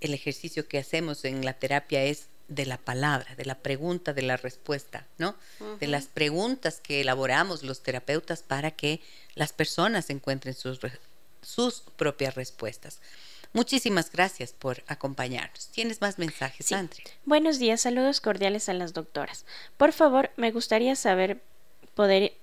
el 0.02 0.14
ejercicio 0.14 0.68
que 0.68 0.80
hacemos 0.80 1.24
en 1.24 1.46
la 1.46 1.54
terapia 1.54 2.04
es 2.04 2.28
de 2.48 2.66
la 2.66 2.78
palabra, 2.78 3.36
de 3.36 3.46
la 3.46 3.60
pregunta, 3.60 4.14
de 4.14 4.24
la 4.24 4.38
respuesta, 4.38 5.06
¿no? 5.20 5.36
De 5.80 5.86
las 5.86 6.08
preguntas 6.08 6.82
que 6.82 7.02
elaboramos 7.02 7.62
los 7.62 7.84
terapeutas 7.84 8.42
para 8.42 8.72
que 8.72 9.02
las 9.36 9.54
personas 9.54 10.10
encuentren 10.10 10.56
sus, 10.56 10.80
sus 11.44 11.82
propias 11.96 12.34
respuestas. 12.34 13.00
Muchísimas 13.54 14.12
gracias 14.12 14.52
por 14.52 14.84
acompañarnos. 14.88 15.68
¿Tienes 15.68 16.02
más 16.02 16.18
mensajes, 16.18 16.66
sí. 16.66 16.76
Buenos 17.24 17.60
días, 17.60 17.82
saludos 17.82 18.20
cordiales 18.20 18.68
a 18.68 18.74
las 18.74 18.94
doctoras. 18.94 19.46
Por 19.78 19.94
favor, 19.94 20.32
me 20.38 20.52
gustaría 20.52 20.96
saber 20.96 21.40
poder 21.94 22.34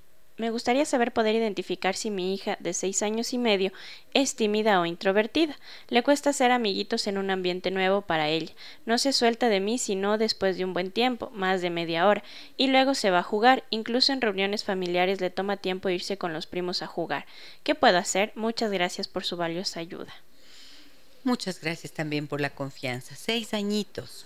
me 0.40 0.50
gustaría 0.50 0.86
saber 0.86 1.12
poder 1.12 1.34
identificar 1.34 1.94
si 1.94 2.08
mi 2.08 2.32
hija 2.32 2.56
de 2.60 2.72
seis 2.72 3.02
años 3.02 3.34
y 3.34 3.38
medio 3.38 3.72
es 4.14 4.36
tímida 4.36 4.80
o 4.80 4.86
introvertida. 4.86 5.54
Le 5.88 6.02
cuesta 6.02 6.30
hacer 6.30 6.50
amiguitos 6.50 7.06
en 7.06 7.18
un 7.18 7.30
ambiente 7.30 7.70
nuevo 7.70 8.00
para 8.00 8.28
ella. 8.28 8.54
No 8.86 8.96
se 8.96 9.12
suelta 9.12 9.50
de 9.50 9.60
mí 9.60 9.76
sino 9.76 10.16
después 10.16 10.56
de 10.56 10.64
un 10.64 10.72
buen 10.72 10.92
tiempo, 10.92 11.30
más 11.34 11.60
de 11.60 11.68
media 11.68 12.08
hora, 12.08 12.24
y 12.56 12.68
luego 12.68 12.94
se 12.94 13.10
va 13.10 13.18
a 13.18 13.22
jugar. 13.22 13.64
Incluso 13.68 14.14
en 14.14 14.22
reuniones 14.22 14.64
familiares 14.64 15.20
le 15.20 15.28
toma 15.28 15.58
tiempo 15.58 15.90
irse 15.90 16.16
con 16.16 16.32
los 16.32 16.46
primos 16.46 16.80
a 16.80 16.86
jugar. 16.86 17.26
¿Qué 17.62 17.74
puedo 17.74 17.98
hacer? 17.98 18.32
Muchas 18.34 18.70
gracias 18.70 19.08
por 19.08 19.24
su 19.24 19.36
valiosa 19.36 19.80
ayuda. 19.80 20.14
Muchas 21.22 21.60
gracias 21.60 21.92
también 21.92 22.26
por 22.28 22.40
la 22.40 22.48
confianza. 22.48 23.14
Seis 23.14 23.52
añitos. 23.52 24.24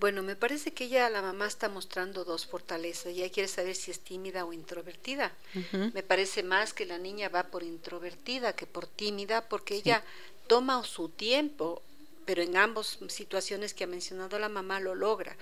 Bueno, 0.00 0.22
me 0.22 0.36
parece 0.36 0.72
que 0.72 0.84
ella, 0.84 1.10
la 1.10 1.22
mamá, 1.22 1.46
está 1.46 1.68
mostrando 1.68 2.24
dos 2.24 2.46
fortalezas. 2.46 3.06
Ella 3.06 3.30
quiere 3.30 3.48
saber 3.48 3.74
si 3.74 3.90
es 3.90 4.00
tímida 4.00 4.44
o 4.44 4.52
introvertida. 4.52 5.32
Me 5.72 6.02
parece 6.02 6.42
más 6.42 6.72
que 6.72 6.86
la 6.86 6.98
niña 6.98 7.28
va 7.28 7.44
por 7.44 7.62
introvertida 7.62 8.54
que 8.54 8.66
por 8.66 8.86
tímida, 8.86 9.48
porque 9.48 9.74
ella 9.74 10.04
toma 10.46 10.84
su 10.84 11.08
tiempo, 11.08 11.82
pero 12.24 12.42
en 12.42 12.56
ambas 12.56 12.98
situaciones 13.08 13.74
que 13.74 13.84
ha 13.84 13.88
mencionado 13.88 14.38
la 14.38 14.48
mamá 14.48 14.78
lo 14.78 14.94
logra. 14.94 15.36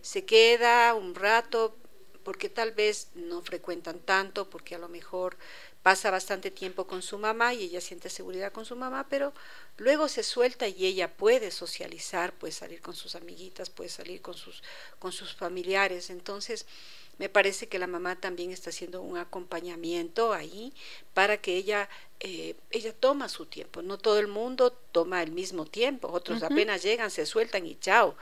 Se 0.00 0.24
queda 0.24 0.94
un 0.94 1.14
rato, 1.14 1.76
porque 2.24 2.48
tal 2.48 2.72
vez 2.72 3.08
no 3.14 3.42
frecuentan 3.42 4.00
tanto, 4.00 4.50
porque 4.50 4.74
a 4.74 4.78
lo 4.78 4.88
mejor 4.88 5.36
pasa 5.82 6.10
bastante 6.10 6.50
tiempo 6.50 6.86
con 6.86 7.02
su 7.02 7.18
mamá 7.18 7.54
y 7.54 7.64
ella 7.64 7.80
siente 7.80 8.10
seguridad 8.10 8.52
con 8.52 8.64
su 8.64 8.76
mamá, 8.76 9.06
pero 9.08 9.32
luego 9.76 10.08
se 10.08 10.22
suelta 10.22 10.68
y 10.68 10.86
ella 10.86 11.16
puede 11.16 11.50
socializar, 11.50 12.32
puede 12.32 12.52
salir 12.52 12.80
con 12.80 12.94
sus 12.94 13.14
amiguitas, 13.14 13.70
puede 13.70 13.88
salir 13.88 14.20
con 14.20 14.34
sus, 14.34 14.62
con 14.98 15.12
sus 15.12 15.34
familiares. 15.34 16.10
Entonces, 16.10 16.66
me 17.18 17.28
parece 17.28 17.68
que 17.68 17.78
la 17.78 17.86
mamá 17.86 18.16
también 18.16 18.52
está 18.52 18.70
haciendo 18.70 19.02
un 19.02 19.18
acompañamiento 19.18 20.32
ahí 20.32 20.72
para 21.14 21.36
que 21.38 21.56
ella, 21.56 21.88
eh, 22.20 22.54
ella 22.70 22.92
toma 22.92 23.28
su 23.28 23.46
tiempo. 23.46 23.82
No 23.82 23.98
todo 23.98 24.18
el 24.20 24.28
mundo 24.28 24.70
toma 24.70 25.22
el 25.22 25.32
mismo 25.32 25.66
tiempo, 25.66 26.08
otros 26.08 26.42
apenas 26.42 26.82
llegan, 26.82 27.10
se 27.10 27.26
sueltan 27.26 27.66
y 27.66 27.76
chao 27.76 28.16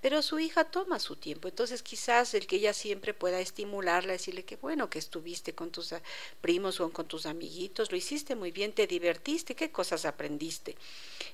pero 0.00 0.22
su 0.22 0.38
hija 0.38 0.64
toma 0.64 0.98
su 0.98 1.16
tiempo. 1.16 1.48
Entonces 1.48 1.82
quizás 1.82 2.34
el 2.34 2.46
que 2.46 2.56
ella 2.56 2.72
siempre 2.72 3.14
pueda 3.14 3.40
estimularla, 3.40 4.12
decirle 4.12 4.44
que 4.44 4.56
bueno 4.56 4.88
que 4.88 4.98
estuviste 4.98 5.54
con 5.54 5.70
tus 5.70 5.94
primos 6.40 6.80
o 6.80 6.90
con 6.90 7.06
tus 7.06 7.26
amiguitos, 7.26 7.90
lo 7.90 7.96
hiciste 7.96 8.34
muy 8.34 8.50
bien, 8.50 8.72
te 8.72 8.86
divertiste, 8.86 9.54
qué 9.54 9.70
cosas 9.70 10.04
aprendiste. 10.04 10.76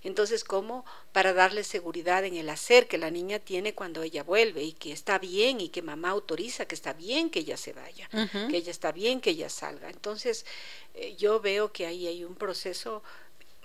Entonces, 0.02 0.44
¿cómo 0.44 0.84
para 1.12 1.32
darle 1.32 1.64
seguridad 1.64 2.24
en 2.24 2.36
el 2.36 2.48
hacer 2.48 2.88
que 2.88 2.98
la 2.98 3.10
niña 3.10 3.38
tiene 3.38 3.74
cuando 3.74 4.02
ella 4.02 4.22
vuelve 4.22 4.62
y 4.62 4.72
que 4.72 4.92
está 4.92 5.18
bien 5.18 5.60
y 5.60 5.68
que 5.68 5.82
mamá 5.82 6.10
autoriza 6.10 6.66
que 6.66 6.74
está 6.74 6.92
bien 6.92 7.30
que 7.30 7.40
ella 7.40 7.56
se 7.56 7.72
vaya, 7.72 8.08
que 8.10 8.56
ella 8.56 8.70
está 8.70 8.92
bien 8.92 9.20
que 9.20 9.30
ella 9.30 9.48
salga? 9.48 9.90
Entonces, 9.90 10.44
eh, 10.94 11.14
yo 11.16 11.40
veo 11.40 11.72
que 11.72 11.86
ahí 11.86 12.06
hay 12.06 12.24
un 12.24 12.34
proceso 12.34 13.02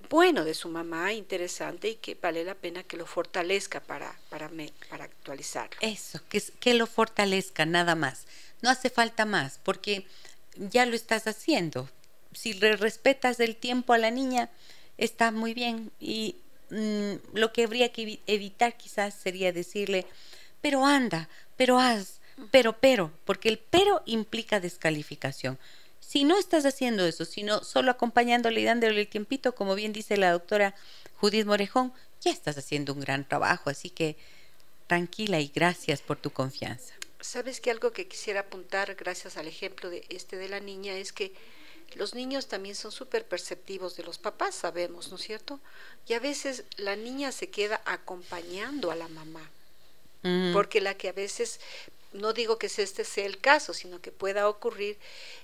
bueno 0.09 0.43
de 0.43 0.53
su 0.53 0.69
mamá, 0.69 1.13
interesante 1.13 1.89
y 1.89 1.95
que 1.95 2.15
vale 2.15 2.43
la 2.43 2.55
pena 2.55 2.83
que 2.83 2.97
lo 2.97 3.05
fortalezca 3.05 3.79
para, 3.79 4.15
para, 4.29 4.49
para 4.89 5.05
actualizarlo. 5.05 5.77
Eso, 5.81 6.19
que, 6.29 6.41
que 6.59 6.73
lo 6.73 6.87
fortalezca 6.87 7.65
nada 7.65 7.95
más. 7.95 8.25
No 8.61 8.69
hace 8.69 8.89
falta 8.89 9.25
más, 9.25 9.59
porque 9.63 10.05
ya 10.55 10.85
lo 10.85 10.95
estás 10.95 11.27
haciendo. 11.27 11.89
Si 12.33 12.53
le 12.53 12.75
respetas 12.75 13.39
el 13.39 13.55
tiempo 13.55 13.93
a 13.93 13.97
la 13.97 14.11
niña, 14.11 14.49
está 14.97 15.31
muy 15.31 15.53
bien. 15.53 15.91
Y 15.99 16.35
mm, 16.69 17.13
lo 17.33 17.51
que 17.53 17.63
habría 17.63 17.91
que 17.91 18.19
evitar 18.27 18.77
quizás 18.77 19.13
sería 19.13 19.51
decirle, 19.51 20.05
pero 20.61 20.85
anda, 20.85 21.27
pero 21.57 21.79
haz, 21.79 22.19
pero, 22.51 22.73
pero, 22.79 23.11
porque 23.25 23.49
el 23.49 23.57
pero 23.57 24.01
implica 24.05 24.59
descalificación. 24.59 25.59
Si 26.11 26.25
no 26.25 26.37
estás 26.37 26.65
haciendo 26.65 27.05
eso, 27.05 27.23
sino 27.23 27.63
solo 27.63 27.89
acompañándole 27.89 28.59
y 28.59 28.65
dándole 28.65 28.99
el 28.99 29.07
tiempito, 29.07 29.55
como 29.55 29.75
bien 29.75 29.93
dice 29.93 30.17
la 30.17 30.33
doctora 30.33 30.75
Judith 31.21 31.45
Morejón, 31.45 31.93
ya 32.19 32.31
estás 32.31 32.57
haciendo 32.57 32.91
un 32.91 32.99
gran 32.99 33.25
trabajo. 33.25 33.69
Así 33.69 33.89
que 33.89 34.17
tranquila 34.87 35.39
y 35.39 35.47
gracias 35.55 36.01
por 36.01 36.17
tu 36.17 36.29
confianza. 36.29 36.95
Sabes 37.21 37.61
que 37.61 37.71
algo 37.71 37.93
que 37.93 38.09
quisiera 38.09 38.41
apuntar, 38.41 38.93
gracias 38.95 39.37
al 39.37 39.47
ejemplo 39.47 39.89
de 39.89 40.03
este 40.09 40.35
de 40.35 40.49
la 40.49 40.59
niña, 40.59 40.97
es 40.97 41.13
que 41.13 41.31
los 41.95 42.13
niños 42.13 42.49
también 42.49 42.75
son 42.75 42.91
súper 42.91 43.25
perceptivos 43.25 43.95
de 43.95 44.03
los 44.03 44.17
papás, 44.17 44.53
sabemos, 44.53 45.11
¿no 45.11 45.15
es 45.15 45.23
cierto? 45.23 45.61
Y 46.09 46.13
a 46.13 46.19
veces 46.19 46.65
la 46.75 46.97
niña 46.97 47.31
se 47.31 47.49
queda 47.49 47.81
acompañando 47.85 48.91
a 48.91 48.95
la 48.95 49.07
mamá 49.07 49.49
porque 50.53 50.81
la 50.81 50.95
que 50.95 51.09
a 51.09 51.13
veces 51.13 51.59
no 52.13 52.33
digo 52.33 52.57
que 52.57 52.67
este 52.67 53.03
sea 53.05 53.25
el 53.25 53.39
caso, 53.39 53.73
sino 53.73 54.01
que 54.01 54.11
pueda 54.11 54.49
ocurrir 54.49 54.97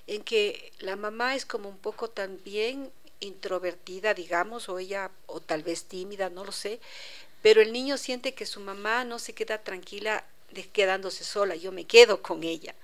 en 0.06 0.22
que 0.22 0.72
la 0.78 0.96
mamá 0.96 1.34
es 1.34 1.46
como 1.46 1.68
un 1.68 1.78
poco 1.78 2.10
también 2.10 2.90
introvertida, 3.20 4.14
digamos, 4.14 4.68
o 4.68 4.78
ella, 4.78 5.10
o 5.26 5.40
tal 5.40 5.62
vez 5.62 5.84
tímida, 5.84 6.30
no 6.30 6.44
lo 6.44 6.52
sé, 6.52 6.80
pero 7.42 7.60
el 7.60 7.72
niño 7.72 7.96
siente 7.98 8.34
que 8.34 8.46
su 8.46 8.60
mamá 8.60 9.04
no 9.04 9.18
se 9.18 9.32
queda 9.32 9.58
tranquila 9.58 10.24
de 10.50 10.68
quedándose 10.68 11.24
sola, 11.24 11.56
yo 11.56 11.72
me 11.72 11.84
quedo 11.84 12.22
con 12.22 12.44
ella. 12.44 12.74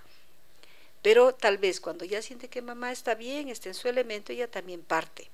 Pero 1.03 1.35
tal 1.35 1.59
vez 1.59 1.80
cuando 1.80 2.05
ya 2.05 2.22
siente 2.22 2.49
que 2.49 2.62
mamá 2.62 2.91
está 2.91 3.14
bien, 3.14 3.49
está 3.49 3.68
en 3.68 3.74
su 3.74 3.89
elemento, 3.89 4.32
ella 4.32 4.51
también 4.51 4.80
parte. 4.80 5.28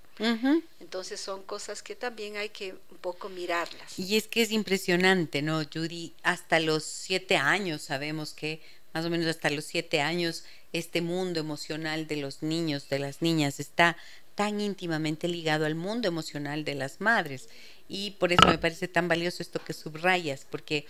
Entonces 0.81 1.21
son 1.21 1.43
cosas 1.43 1.83
que 1.83 1.97
también 1.97 2.37
hay 2.37 2.51
que 2.51 2.75
un 2.91 2.99
poco 2.99 3.29
mirarlas. 3.29 3.99
Y 3.99 4.17
es 4.17 4.27
que 4.29 4.43
es 4.43 4.53
impresionante, 4.53 5.41
¿no, 5.41 5.63
Judy? 5.65 6.15
Hasta 6.23 6.61
los 6.61 6.85
siete 6.85 7.37
años 7.37 7.83
sabemos 7.83 8.33
que, 8.33 8.61
más 8.93 9.05
o 9.05 9.11
menos 9.11 9.27
hasta 9.27 9.51
los 9.51 9.65
siete 9.65 10.01
años, 10.01 10.45
este 10.73 11.01
mundo 11.01 11.41
emocional 11.41 12.07
de 12.07 12.17
los 12.17 12.43
niños, 12.43 12.89
de 12.89 12.99
las 12.99 13.23
niñas, 13.23 13.61
está 13.61 13.97
tan 14.35 14.61
íntimamente 14.61 15.27
ligado 15.27 15.65
al 15.67 15.75
mundo 15.75 16.09
emocional 16.09 16.65
de 16.65 16.75
las 16.75 17.01
madres. 17.01 17.49
Y 17.89 18.13
por 18.13 18.33
eso 18.33 18.47
me 18.47 18.59
parece 18.59 18.89
tan 18.89 19.09
valioso 19.09 19.43
esto 19.43 19.63
que 19.65 19.73
subrayas, 19.73 20.47
porque 20.49 20.87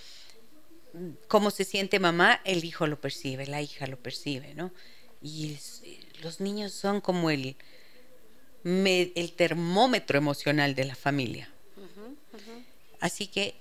mm, 0.92 1.10
cómo 1.28 1.50
se 1.50 1.64
siente 1.64 1.98
mamá, 1.98 2.40
el 2.44 2.64
hijo 2.64 2.86
lo 2.86 3.00
percibe, 3.00 3.46
la 3.46 3.62
hija 3.62 3.86
lo 3.86 3.98
percibe, 3.98 4.54
¿no? 4.54 4.72
Y 5.22 5.58
los 6.22 6.40
niños 6.40 6.72
son 6.72 7.00
como 7.00 7.30
el, 7.30 7.56
el 8.64 9.32
termómetro 9.32 10.18
emocional 10.18 10.74
de 10.74 10.84
la 10.84 10.94
familia. 10.94 11.48
Así 13.00 13.26
que 13.26 13.54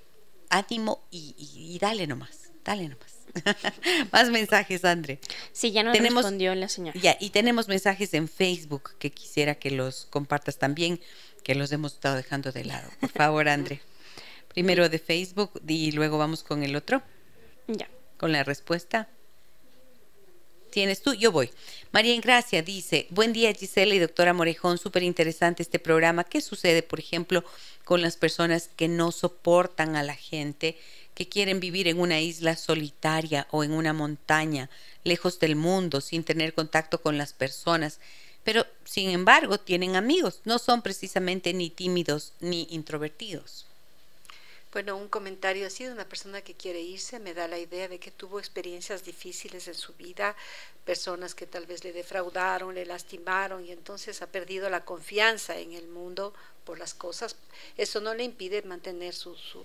ánimo 0.49 1.03
y, 1.11 1.77
dale 1.79 2.07
nomás, 2.07 2.51
dale 2.63 2.89
nomás. 2.89 3.15
Más 4.11 4.29
mensajes, 4.29 4.83
André. 4.83 5.19
Sí, 5.51 5.71
ya 5.71 5.83
nos 5.83 5.93
tenemos, 5.93 6.23
respondió 6.23 6.55
la 6.55 6.67
señora. 6.67 6.99
Ya, 6.99 7.15
y 7.19 7.29
tenemos 7.29 7.67
mensajes 7.67 8.13
en 8.15 8.27
Facebook 8.27 8.95
que 8.97 9.11
quisiera 9.11 9.55
que 9.55 9.69
los 9.71 10.05
compartas 10.05 10.57
también, 10.57 10.99
que 11.43 11.53
los 11.55 11.71
hemos 11.71 11.93
estado 11.93 12.15
dejando 12.15 12.51
de 12.51 12.65
lado. 12.65 12.89
Por 12.99 13.11
favor, 13.11 13.47
André. 13.47 13.81
Primero 14.49 14.89
de 14.89 14.97
Facebook 14.97 15.61
y 15.67 15.91
luego 15.91 16.17
vamos 16.17 16.43
con 16.43 16.63
el 16.63 16.75
otro. 16.75 17.03
Ya. 17.67 17.87
Con 18.17 18.31
la 18.31 18.43
respuesta. 18.43 19.07
¿Tienes 20.69 21.01
tú? 21.01 21.13
Yo 21.13 21.31
voy. 21.31 21.49
María 21.91 22.13
Ingracia 22.13 22.61
dice, 22.61 23.07
buen 23.09 23.33
día 23.33 23.51
Gisela 23.53 23.95
y 23.95 23.99
doctora 23.99 24.33
Morejón, 24.33 24.77
súper 24.77 25.01
interesante 25.01 25.63
este 25.63 25.79
programa. 25.79 26.23
¿Qué 26.23 26.41
sucede, 26.41 26.83
por 26.83 26.99
ejemplo, 26.99 27.43
con 27.85 28.01
las 28.01 28.17
personas 28.17 28.69
que 28.75 28.87
no 28.87 29.11
soportan 29.11 29.95
a 29.95 30.03
la 30.03 30.13
gente, 30.13 30.77
que 31.15 31.27
quieren 31.27 31.59
vivir 31.59 31.87
en 31.87 31.99
una 31.99 32.21
isla 32.21 32.55
solitaria 32.55 33.47
o 33.49 33.63
en 33.63 33.71
una 33.71 33.93
montaña, 33.93 34.69
lejos 35.03 35.39
del 35.39 35.55
mundo, 35.55 36.01
sin 36.01 36.23
tener 36.23 36.53
contacto 36.53 37.01
con 37.01 37.17
las 37.17 37.33
personas? 37.33 37.99
Pero, 38.43 38.67
sin 38.85 39.09
embargo, 39.09 39.59
tienen 39.59 39.95
amigos, 39.95 40.41
no 40.45 40.59
son 40.59 40.83
precisamente 40.83 41.53
ni 41.53 41.71
tímidos 41.71 42.33
ni 42.39 42.67
introvertidos. 42.69 43.68
Bueno, 44.71 44.97
un 44.97 45.07
comentario 45.07 45.65
así 45.65 45.83
de 45.83 45.91
una 45.91 46.07
persona 46.07 46.41
que 46.41 46.53
quiere 46.53 46.79
irse 46.79 47.19
me 47.19 47.33
da 47.33 47.47
la 47.47 47.57
idea 47.57 47.87
de 47.87 47.99
que 47.99 48.11
tuvo 48.11 48.37
experiencias 48.37 49.03
difíciles 49.03 49.67
en 49.67 49.73
su 49.73 49.93
vida, 49.93 50.35
personas 50.85 51.33
que 51.33 51.47
tal 51.47 51.65
vez 51.65 51.83
le 51.83 51.91
defraudaron, 51.91 52.75
le 52.75 52.85
lastimaron 52.85 53.65
y 53.65 53.71
entonces 53.71 54.21
ha 54.21 54.27
perdido 54.27 54.69
la 54.69 54.85
confianza 54.85 55.57
en 55.57 55.73
el 55.73 55.87
mundo 55.87 56.35
por 56.65 56.77
las 56.77 56.93
cosas. 56.93 57.35
Eso 57.77 57.99
no 57.99 58.13
le 58.13 58.23
impide 58.23 58.61
mantener 58.61 59.15
sus 59.15 59.57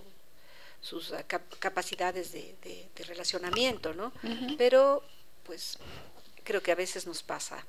ah, 1.12 1.22
capacidades 1.58 2.32
de, 2.32 2.88
relacionamiento, 3.06 3.92
¿no? 3.92 4.10
Pero, 4.56 5.02
pues, 5.42 5.76
creo 6.44 6.62
que 6.62 6.72
a 6.72 6.76
veces 6.76 7.06
nos 7.06 7.22
pasa. 7.22 7.66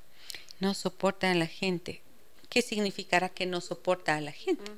No 0.58 0.72
soporta 0.72 1.30
a 1.30 1.34
la 1.34 1.46
gente. 1.46 2.00
¿Qué 2.48 2.62
significará 2.62 3.28
que 3.28 3.44
no 3.44 3.60
soporta 3.60 4.16
a 4.16 4.22
la 4.22 4.32
gente? 4.32 4.70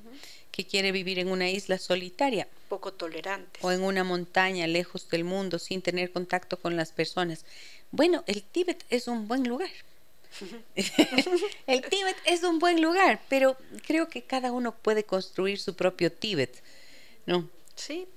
Que 0.58 0.66
quiere 0.66 0.90
vivir 0.90 1.20
en 1.20 1.28
una 1.28 1.48
isla 1.48 1.78
solitaria. 1.78 2.48
Poco 2.68 2.92
tolerante. 2.92 3.60
O 3.62 3.70
en 3.70 3.80
una 3.80 4.02
montaña 4.02 4.66
lejos 4.66 5.08
del 5.08 5.22
mundo 5.22 5.60
sin 5.60 5.82
tener 5.82 6.10
contacto 6.10 6.56
con 6.56 6.74
las 6.74 6.90
personas. 6.90 7.44
Bueno, 7.92 8.24
el 8.26 8.42
Tíbet 8.42 8.84
es 8.90 9.06
un 9.06 9.28
buen 9.28 9.46
lugar. 9.46 9.70
el 11.68 11.82
Tíbet 11.82 12.16
es 12.24 12.42
un 12.42 12.58
buen 12.58 12.82
lugar, 12.82 13.20
pero 13.28 13.56
creo 13.86 14.08
que 14.08 14.22
cada 14.22 14.50
uno 14.50 14.74
puede 14.74 15.04
construir 15.04 15.60
su 15.60 15.76
propio 15.76 16.10
Tíbet, 16.10 16.60
¿no? 17.24 17.48
Sí. 17.76 18.08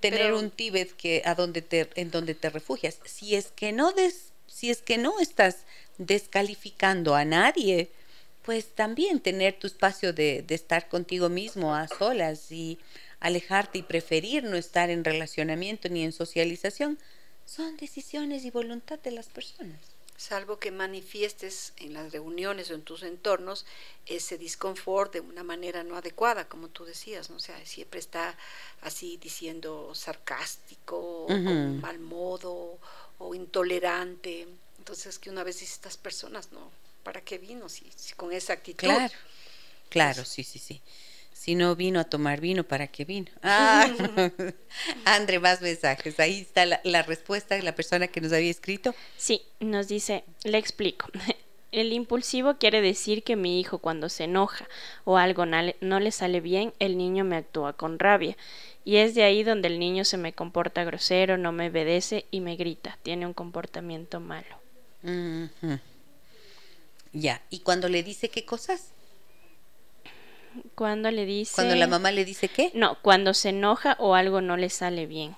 Tener 0.00 0.32
un 0.32 0.50
Tíbet 0.50 0.90
que 0.96 1.22
a 1.24 1.36
donde 1.36 1.62
te, 1.62 1.88
en 1.94 2.10
donde 2.10 2.34
te 2.34 2.50
refugias. 2.50 2.98
Si 3.04 3.36
es 3.36 3.52
que 3.52 3.70
no 3.70 3.92
des, 3.92 4.32
si 4.48 4.70
es 4.70 4.82
que 4.82 4.98
no 4.98 5.20
estás 5.20 5.58
descalificando 5.98 7.14
a 7.14 7.24
nadie, 7.24 7.90
pues 8.46 8.68
también 8.68 9.18
tener 9.18 9.58
tu 9.58 9.66
espacio 9.66 10.12
de, 10.12 10.46
estar 10.48 10.88
contigo 10.88 11.28
mismo 11.28 11.74
a 11.74 11.88
solas 11.88 12.52
y 12.52 12.78
alejarte 13.18 13.78
y 13.78 13.82
preferir 13.82 14.44
no 14.44 14.56
estar 14.56 14.88
en 14.88 15.04
relacionamiento 15.04 15.88
ni 15.88 16.04
en 16.04 16.12
socialización, 16.12 16.96
son 17.44 17.76
decisiones 17.76 18.44
y 18.44 18.50
voluntad 18.52 19.00
de 19.00 19.10
las 19.10 19.26
personas. 19.26 19.80
Salvo 20.16 20.58
que 20.58 20.70
manifiestes 20.70 21.72
en 21.76 21.92
las 21.92 22.12
reuniones 22.12 22.70
o 22.70 22.74
en 22.74 22.82
tus 22.82 23.02
entornos 23.02 23.66
ese 24.06 24.38
disconfort 24.38 25.12
de 25.12 25.20
una 25.20 25.42
manera 25.42 25.82
no 25.82 25.96
adecuada, 25.96 26.48
como 26.48 26.68
tú 26.68 26.84
decías, 26.84 27.28
¿no? 27.30 27.36
O 27.36 27.40
sea, 27.40 27.58
siempre 27.66 27.98
está 27.98 28.38
así 28.80 29.18
diciendo 29.20 29.92
sarcástico, 29.94 31.24
o 31.24 31.26
con 31.26 31.80
mal 31.80 31.98
modo, 31.98 32.78
o 33.18 33.34
intolerante. 33.34 34.46
Entonces, 34.78 35.18
que 35.18 35.30
una 35.30 35.44
vez 35.44 35.60
estas 35.62 35.96
personas 35.98 36.52
no, 36.52 36.70
¿para 37.06 37.20
qué 37.20 37.38
vino 37.38 37.68
si, 37.68 37.84
con 38.16 38.32
esa 38.32 38.54
actitud? 38.54 38.88
Claro, 38.88 39.14
claro, 39.88 40.24
sí, 40.24 40.42
sí, 40.42 40.58
sí. 40.58 40.82
Si 41.32 41.54
no 41.54 41.76
vino 41.76 42.00
a 42.00 42.04
tomar 42.04 42.40
vino, 42.40 42.64
¿para 42.64 42.88
qué 42.88 43.04
vino? 43.04 43.30
Ah, 43.44 43.88
André, 45.04 45.38
más 45.38 45.62
mensajes. 45.62 46.18
Ahí 46.18 46.40
está 46.40 46.66
la, 46.66 47.02
respuesta 47.02 47.54
de 47.54 47.62
la 47.62 47.76
persona 47.76 48.08
que 48.08 48.20
nos 48.20 48.32
había 48.32 48.50
escrito. 48.50 48.92
Sí, 49.16 49.42
nos 49.60 49.86
dice, 49.86 50.24
le 50.42 50.58
explico. 50.58 51.06
El 51.70 51.92
impulsivo 51.92 52.56
quiere 52.58 52.80
decir 52.80 53.22
que 53.22 53.36
mi 53.36 53.60
hijo 53.60 53.78
cuando 53.78 54.08
se 54.08 54.24
enoja 54.24 54.66
o 55.04 55.16
algo 55.16 55.44
no 55.46 56.00
le 56.00 56.10
sale 56.10 56.40
bien, 56.40 56.72
el 56.80 56.96
niño 56.96 57.22
me 57.22 57.36
actúa 57.36 57.74
con 57.74 58.00
rabia. 58.00 58.36
Y 58.84 58.96
es 58.96 59.14
de 59.14 59.22
ahí 59.22 59.44
donde 59.44 59.68
el 59.68 59.78
niño 59.78 60.04
se 60.04 60.16
me 60.16 60.32
comporta 60.32 60.82
grosero, 60.82 61.36
no 61.36 61.52
me 61.52 61.68
obedece 61.68 62.24
y 62.32 62.40
me 62.40 62.56
grita. 62.56 62.98
Tiene 63.02 63.26
un 63.26 63.34
comportamiento 63.34 64.18
malo. 64.18 64.56
Ya, 67.18 67.42
¿y 67.48 67.60
cuando 67.60 67.88
le 67.88 68.02
dice 68.02 68.28
qué 68.28 68.44
cosas? 68.44 68.88
Cuando 70.74 71.10
le 71.10 71.24
dice... 71.24 71.54
Cuando 71.54 71.74
la 71.74 71.86
mamá 71.86 72.10
le 72.10 72.26
dice 72.26 72.48
qué? 72.48 72.70
No, 72.74 73.00
cuando 73.00 73.32
se 73.32 73.50
enoja 73.50 73.96
o 73.98 74.14
algo 74.14 74.42
no 74.42 74.58
le 74.58 74.68
sale 74.68 75.06
bien. 75.06 75.34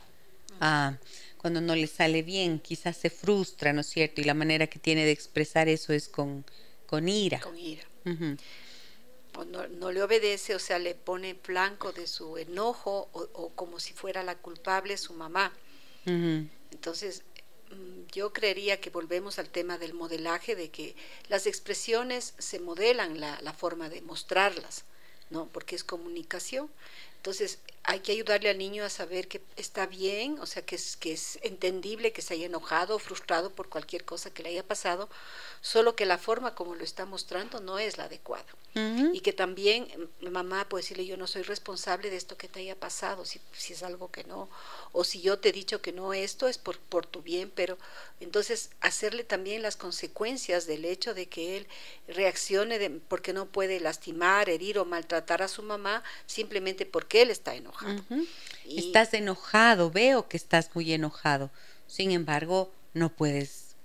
Ah, 0.60 0.94
cuando 1.36 1.60
no 1.60 1.76
le 1.76 1.86
sale 1.86 2.22
bien, 2.22 2.58
quizás 2.58 2.96
se 2.96 3.10
frustra, 3.10 3.72
¿no 3.72 3.82
es 3.82 3.86
cierto? 3.86 4.20
Y 4.20 4.24
la 4.24 4.34
manera 4.34 4.66
que 4.66 4.80
tiene 4.80 5.04
de 5.04 5.12
expresar 5.12 5.68
eso 5.68 5.92
es 5.92 6.08
con, 6.08 6.44
con 6.86 7.08
ira. 7.08 7.38
Con 7.38 7.56
ira. 7.56 7.84
o 9.36 9.44
no, 9.44 9.92
le 9.92 10.02
obedece, 10.02 10.56
o 10.56 10.58
sea, 10.58 10.80
le 10.80 10.96
pone 10.96 11.34
blanco 11.34 11.92
de 11.92 12.08
su 12.08 12.38
enojo 12.38 13.08
o, 13.12 13.50
como 13.50 13.78
si 13.78 13.92
fuera 13.92 14.24
la 14.24 14.34
culpable 14.34 14.96
su 14.96 15.12
mamá. 15.14 15.52
Entonces, 16.06 17.22
Mm, 17.22 17.27
yo 18.12 18.32
creería 18.32 18.80
que 18.80 18.90
volvemos 18.90 19.38
al 19.38 19.48
tema 19.48 19.78
del 19.78 19.94
modelaje, 19.94 20.56
de 20.56 20.70
que 20.70 20.96
las 21.28 21.46
expresiones 21.46 22.34
se 22.38 22.60
modelan 22.60 23.20
la, 23.20 23.38
la 23.42 23.52
forma 23.52 23.88
de 23.88 24.02
mostrarlas, 24.02 24.84
¿no? 25.30 25.46
Porque 25.46 25.76
es 25.76 25.84
comunicación. 25.84 26.70
Entonces, 27.16 27.58
hay 27.88 28.00
que 28.00 28.12
ayudarle 28.12 28.50
al 28.50 28.58
niño 28.58 28.84
a 28.84 28.90
saber 28.90 29.28
que 29.28 29.40
está 29.56 29.86
bien, 29.86 30.38
o 30.40 30.46
sea, 30.46 30.60
que 30.60 30.76
es, 30.76 30.98
que 30.98 31.10
es 31.12 31.38
entendible 31.40 32.12
que 32.12 32.20
se 32.20 32.34
haya 32.34 32.44
enojado 32.44 32.96
o 32.96 32.98
frustrado 32.98 33.48
por 33.48 33.70
cualquier 33.70 34.04
cosa 34.04 34.30
que 34.30 34.42
le 34.42 34.50
haya 34.50 34.62
pasado, 34.62 35.08
solo 35.62 35.96
que 35.96 36.04
la 36.04 36.18
forma 36.18 36.54
como 36.54 36.74
lo 36.74 36.84
está 36.84 37.06
mostrando 37.06 37.60
no 37.60 37.78
es 37.78 37.96
la 37.96 38.04
adecuada. 38.04 38.44
Y 39.12 39.22
que 39.22 39.32
también 39.32 39.88
mm, 40.20 40.28
mamá 40.28 40.68
puede 40.68 40.82
decirle, 40.82 41.06
yo 41.06 41.16
no 41.16 41.26
soy 41.26 41.42
responsable 41.42 42.10
de 42.10 42.16
esto 42.16 42.36
que 42.36 42.46
te 42.46 42.60
haya 42.60 42.78
pasado, 42.78 43.24
si, 43.24 43.40
si 43.52 43.72
es 43.72 43.82
algo 43.82 44.12
que 44.12 44.22
no, 44.22 44.48
o 44.92 45.02
si 45.02 45.20
yo 45.20 45.40
te 45.40 45.48
he 45.48 45.52
dicho 45.52 45.82
que 45.82 45.92
no, 45.92 46.12
esto 46.12 46.46
es 46.46 46.58
por, 46.58 46.78
por 46.78 47.04
tu 47.04 47.22
bien, 47.22 47.50
pero 47.52 47.76
entonces 48.20 48.70
hacerle 48.80 49.24
también 49.24 49.62
las 49.62 49.76
consecuencias 49.76 50.66
del 50.66 50.84
hecho 50.84 51.12
de 51.12 51.26
que 51.26 51.56
él 51.56 51.66
reaccione 52.06 52.78
de, 52.78 52.90
porque 52.90 53.32
no 53.32 53.46
puede 53.46 53.80
lastimar, 53.80 54.48
herir 54.48 54.78
o 54.78 54.84
maltratar 54.84 55.42
a 55.42 55.48
su 55.48 55.62
mamá 55.62 56.04
simplemente 56.26 56.86
porque 56.86 57.22
él 57.22 57.30
está 57.30 57.56
enojado. 57.56 57.77
Estás 58.66 59.14
enojado, 59.14 59.90
veo 59.90 60.28
que 60.28 60.36
estás 60.36 60.70
muy 60.74 60.92
enojado, 60.92 61.50
sin 61.86 62.10
embargo, 62.10 62.72
no 62.94 63.10
puedes 63.10 63.76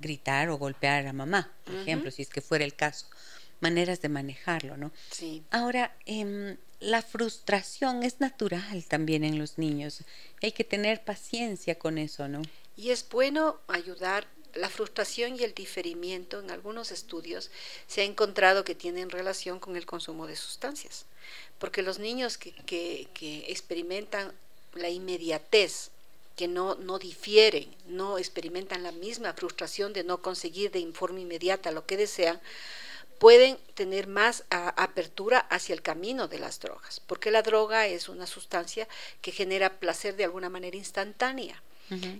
gritar 0.00 0.48
o 0.48 0.58
golpear 0.58 1.06
a 1.06 1.12
mamá, 1.12 1.52
por 1.64 1.74
ejemplo, 1.74 2.10
si 2.10 2.22
es 2.22 2.28
que 2.28 2.40
fuera 2.40 2.64
el 2.64 2.74
caso. 2.74 3.06
maneras 3.60 4.00
de 4.00 4.08
manejarlo, 4.08 4.76
¿no? 4.76 4.90
Sí. 5.12 5.44
Ahora, 5.52 5.94
em, 6.04 6.56
la 6.80 7.00
frustración 7.00 8.02
es 8.02 8.18
natural 8.18 8.84
también 8.88 9.22
en 9.22 9.38
los 9.38 9.56
niños. 9.56 10.00
Hay 10.42 10.50
que 10.50 10.64
tener 10.64 11.04
paciencia 11.04 11.78
con 11.78 11.96
eso, 11.96 12.26
¿no? 12.26 12.42
Y 12.76 12.90
es 12.90 13.08
bueno 13.08 13.60
ayudar 13.68 14.26
la 14.54 14.68
frustración 14.68 15.38
y 15.38 15.44
el 15.44 15.54
diferimiento 15.54 16.40
en 16.40 16.50
algunos 16.50 16.90
estudios 16.90 17.50
se 17.86 18.02
ha 18.02 18.04
encontrado 18.04 18.64
que 18.64 18.74
tienen 18.74 19.10
relación 19.10 19.60
con 19.60 19.76
el 19.76 19.86
consumo 19.86 20.26
de 20.26 20.36
sustancias, 20.36 21.06
porque 21.58 21.82
los 21.82 21.98
niños 21.98 22.38
que, 22.38 22.52
que, 22.52 23.08
que 23.14 23.46
experimentan 23.48 24.32
la 24.74 24.88
inmediatez, 24.88 25.90
que 26.36 26.48
no, 26.48 26.74
no 26.76 26.98
difieren, 26.98 27.74
no 27.86 28.18
experimentan 28.18 28.82
la 28.82 28.92
misma 28.92 29.34
frustración 29.34 29.92
de 29.92 30.04
no 30.04 30.22
conseguir 30.22 30.70
de 30.70 30.90
forma 30.92 31.20
inmediata 31.20 31.70
lo 31.70 31.86
que 31.86 31.96
desean, 31.96 32.40
pueden 33.18 33.56
tener 33.74 34.08
más 34.08 34.42
apertura 34.50 35.38
hacia 35.38 35.74
el 35.74 35.82
camino 35.82 36.26
de 36.26 36.40
las 36.40 36.58
drogas, 36.58 36.98
porque 37.06 37.30
la 37.30 37.42
droga 37.42 37.86
es 37.86 38.08
una 38.08 38.26
sustancia 38.26 38.88
que 39.20 39.30
genera 39.30 39.78
placer 39.78 40.16
de 40.16 40.24
alguna 40.24 40.48
manera 40.48 40.76
instantánea. 40.76 41.62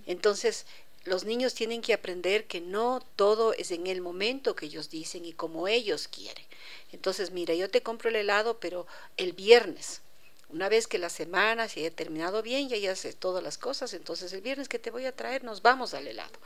Entonces, 0.05 0.65
los 1.05 1.25
niños 1.25 1.53
tienen 1.53 1.81
que 1.81 1.93
aprender 1.93 2.45
que 2.45 2.61
no 2.61 3.01
todo 3.15 3.53
es 3.53 3.71
en 3.71 3.87
el 3.87 4.01
momento 4.01 4.55
que 4.55 4.67
ellos 4.67 4.89
dicen 4.89 5.25
y 5.25 5.33
como 5.33 5.67
ellos 5.67 6.07
quieren. 6.07 6.45
Entonces, 6.91 7.31
mira, 7.31 7.53
yo 7.53 7.69
te 7.69 7.81
compro 7.81 8.09
el 8.09 8.15
helado, 8.15 8.59
pero 8.59 8.87
el 9.17 9.33
viernes, 9.33 10.01
una 10.49 10.69
vez 10.69 10.87
que 10.87 10.99
la 10.99 11.09
semana 11.09 11.67
se 11.67 11.81
haya 11.81 11.91
terminado 11.91 12.41
bien, 12.41 12.69
ya 12.69 12.91
haces 12.91 13.15
todas 13.15 13.43
las 13.43 13.57
cosas, 13.57 13.93
entonces 13.93 14.31
el 14.33 14.41
viernes 14.41 14.69
que 14.69 14.79
te 14.79 14.91
voy 14.91 15.05
a 15.05 15.15
traer 15.15 15.43
nos 15.43 15.61
vamos 15.61 15.93
al 15.93 16.07
helado 16.07 16.39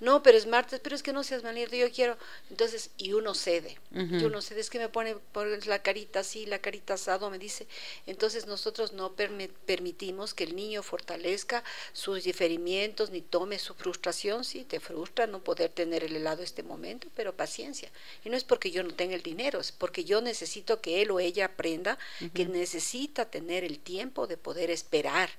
no, 0.00 0.22
pero 0.22 0.38
es 0.38 0.46
martes, 0.46 0.80
pero 0.80 0.96
es 0.96 1.02
que 1.02 1.12
no 1.12 1.22
seas 1.22 1.42
maldito, 1.42 1.76
yo 1.76 1.90
quiero. 1.92 2.16
Entonces, 2.48 2.90
y 2.96 3.12
uno 3.12 3.34
cede, 3.34 3.78
y 3.92 4.24
uno 4.24 4.40
cede, 4.40 4.60
es 4.60 4.70
que 4.70 4.78
me 4.78 4.88
pone 4.88 5.16
por 5.16 5.46
la 5.66 5.82
carita 5.82 6.20
así, 6.20 6.46
la 6.46 6.58
carita 6.58 6.94
asado, 6.94 7.30
me 7.30 7.38
dice. 7.38 7.66
Entonces, 8.06 8.46
nosotros 8.46 8.92
no 8.92 9.12
permitimos 9.12 10.32
que 10.34 10.44
el 10.44 10.56
niño 10.56 10.82
fortalezca 10.82 11.62
sus 11.92 12.24
diferimientos 12.24 13.10
ni 13.10 13.20
tome 13.20 13.58
su 13.58 13.74
frustración. 13.74 14.44
Sí, 14.44 14.64
te 14.64 14.80
frustra 14.80 15.26
no 15.26 15.44
poder 15.44 15.70
tener 15.70 16.02
el 16.02 16.16
helado 16.16 16.42
este 16.42 16.62
momento, 16.62 17.08
pero 17.14 17.36
paciencia. 17.36 17.90
Y 18.24 18.30
no 18.30 18.36
es 18.36 18.44
porque 18.44 18.70
yo 18.70 18.82
no 18.82 18.94
tenga 18.94 19.14
el 19.14 19.22
dinero, 19.22 19.60
es 19.60 19.70
porque 19.70 20.04
yo 20.04 20.20
necesito 20.20 20.80
que 20.80 21.02
él 21.02 21.10
o 21.10 21.20
ella 21.20 21.46
aprenda 21.46 21.98
que 22.34 22.46
necesita 22.46 23.26
tener 23.30 23.64
el 23.64 23.78
tiempo 23.78 24.26
de 24.26 24.36
poder 24.36 24.70
esperar 24.70 25.30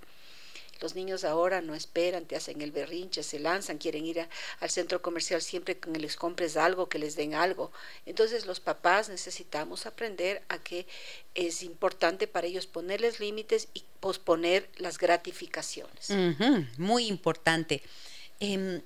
los 0.82 0.96
niños 0.96 1.24
ahora 1.24 1.62
no 1.62 1.76
esperan, 1.76 2.26
te 2.26 2.36
hacen 2.36 2.62
el 2.62 2.72
berrinche, 2.72 3.24
se 3.24 3.40
lanzan, 3.40 3.78
quieren 3.78 4.06
ir 4.06 4.28
al 4.60 4.70
centro 4.70 5.02
comercial 5.02 5.42
siempre 5.42 5.78
que 5.78 5.90
les 5.92 6.16
compres 6.16 6.58
algo, 6.58 6.90
que 6.90 7.00
les 7.00 7.16
den 7.16 7.36
algo. 7.36 7.72
Entonces 8.06 8.46
los 8.46 8.60
papás 8.60 9.08
necesitamos 9.08 9.86
aprender 9.86 10.42
a 10.50 10.58
que 10.58 10.88
es 11.36 11.62
importante 11.64 12.28
para 12.28 12.48
ellos 12.48 12.66
ponerles 12.66 13.20
límites 13.20 13.68
y 13.74 13.84
posponer 14.00 14.70
las 14.78 14.98
gratificaciones. 14.98 16.10
muy 16.78 17.06
importante. 17.08 17.84
Em, 18.40 18.82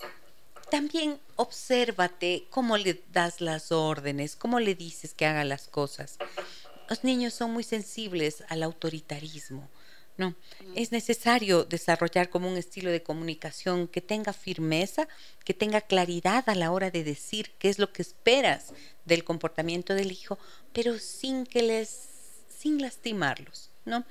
también 0.69 1.19
obsérvate 1.37 2.45
cómo 2.49 2.75
le 2.77 3.01
das 3.13 3.39
las 3.39 3.71
órdenes, 3.71 4.35
cómo 4.35 4.59
le 4.59 4.75
dices 4.75 5.13
que 5.13 5.25
haga 5.25 5.45
las 5.45 5.67
cosas. 5.67 6.17
Los 6.89 7.03
niños 7.03 7.33
son 7.33 7.51
muy 7.51 7.63
sensibles 7.63 8.43
al 8.49 8.63
autoritarismo. 8.63 9.69
No, 10.17 10.33
es 10.75 10.93
necesario 10.93 11.65
desarrollar 11.65 12.29
como 12.29 12.49
un 12.49 12.55
estilo 12.55 12.89
de 12.89 13.03
comunicación 13.03 13.89
que 13.89 13.99
tenga 13.99 14.31
firmeza, 14.31 15.09
que 15.43 15.53
tenga 15.53 15.81
claridad 15.81 16.47
a 16.47 16.55
la 16.55 16.71
hora 16.71 16.89
de 16.89 17.03
decir 17.03 17.51
qué 17.59 17.67
es 17.67 17.79
lo 17.79 17.91
que 17.91 18.01
esperas 18.01 18.71
del 19.03 19.25
comportamiento 19.25 19.93
del 19.93 20.13
hijo, 20.13 20.39
pero 20.71 20.99
sin 20.99 21.45
que 21.45 21.63
les, 21.63 22.09
sin 22.47 22.81
lastimarlos, 22.81 23.71
¿no? 23.83 24.05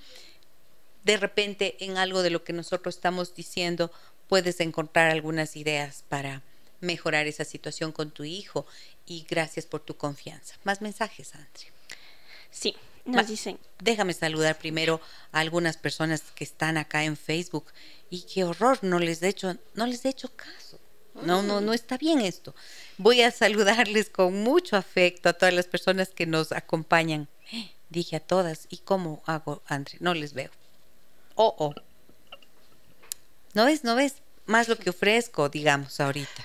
De 1.05 1.17
repente 1.17 1.83
en 1.85 1.97
algo 1.97 2.23
de 2.23 2.31
lo 2.31 2.45
que 2.45 2.53
nosotros 2.53 2.97
estamos 2.97 3.35
diciendo 3.35 3.91
puedes 4.29 4.61
encontrar 4.61 5.11
algunas 5.11 5.57
ideas 5.57 6.05
para 6.09 6.43
mejorar 6.81 7.27
esa 7.27 7.45
situación 7.45 7.93
con 7.93 8.11
tu 8.11 8.25
hijo 8.25 8.67
y 9.07 9.27
gracias 9.29 9.65
por 9.65 9.81
tu 9.81 9.97
confianza. 9.97 10.57
Más 10.65 10.83
mensajes, 10.83 11.35
Andrea. 11.35 11.73
Sí, 12.51 12.77
nos 13.05 13.27
dicen. 13.27 13.59
Déjame 13.81 14.15
saludar 14.15 14.59
primero 14.59 15.01
a 15.33 15.41
algunas 15.41 15.77
personas 15.77 16.23
que 16.35 16.45
están 16.45 16.77
acá 16.77 17.05
en 17.05 17.17
Facebook 17.17 17.67
y 18.11 18.23
qué 18.23 18.45
horror, 18.45 18.79
no 18.83 18.99
les 18.99 19.23
he 19.23 19.29
hecho, 19.29 19.57
no 19.75 19.87
les 19.87 20.05
he 20.05 20.11
hecho 20.11 20.35
caso. 20.35 20.81
No, 21.23 21.43
no, 21.43 21.61
no 21.61 21.73
está 21.73 21.97
bien 21.97 22.21
esto. 22.21 22.55
Voy 22.99 23.23
a 23.23 23.31
saludarles 23.31 24.11
con 24.11 24.43
mucho 24.43 24.77
afecto 24.77 25.29
a 25.29 25.33
todas 25.33 25.55
las 25.55 25.67
personas 25.67 26.09
que 26.09 26.27
nos 26.27 26.51
acompañan. 26.51 27.29
Dije 27.89 28.17
a 28.17 28.21
todas, 28.21 28.67
¿y 28.69 28.79
cómo 28.79 29.23
hago, 29.27 29.63
André? 29.67 29.99
No 30.01 30.15
les 30.15 30.33
veo. 30.33 30.51
Oh, 31.37 31.55
oh. 31.59 31.75
¿No 33.53 33.65
ves? 33.65 33.85
¿No 33.85 33.95
ves? 33.95 34.17
Más 34.47 34.69
lo 34.69 34.77
que 34.77 34.91
ofrezco, 34.91 35.49
digamos, 35.49 36.01
ahorita. 36.01 36.45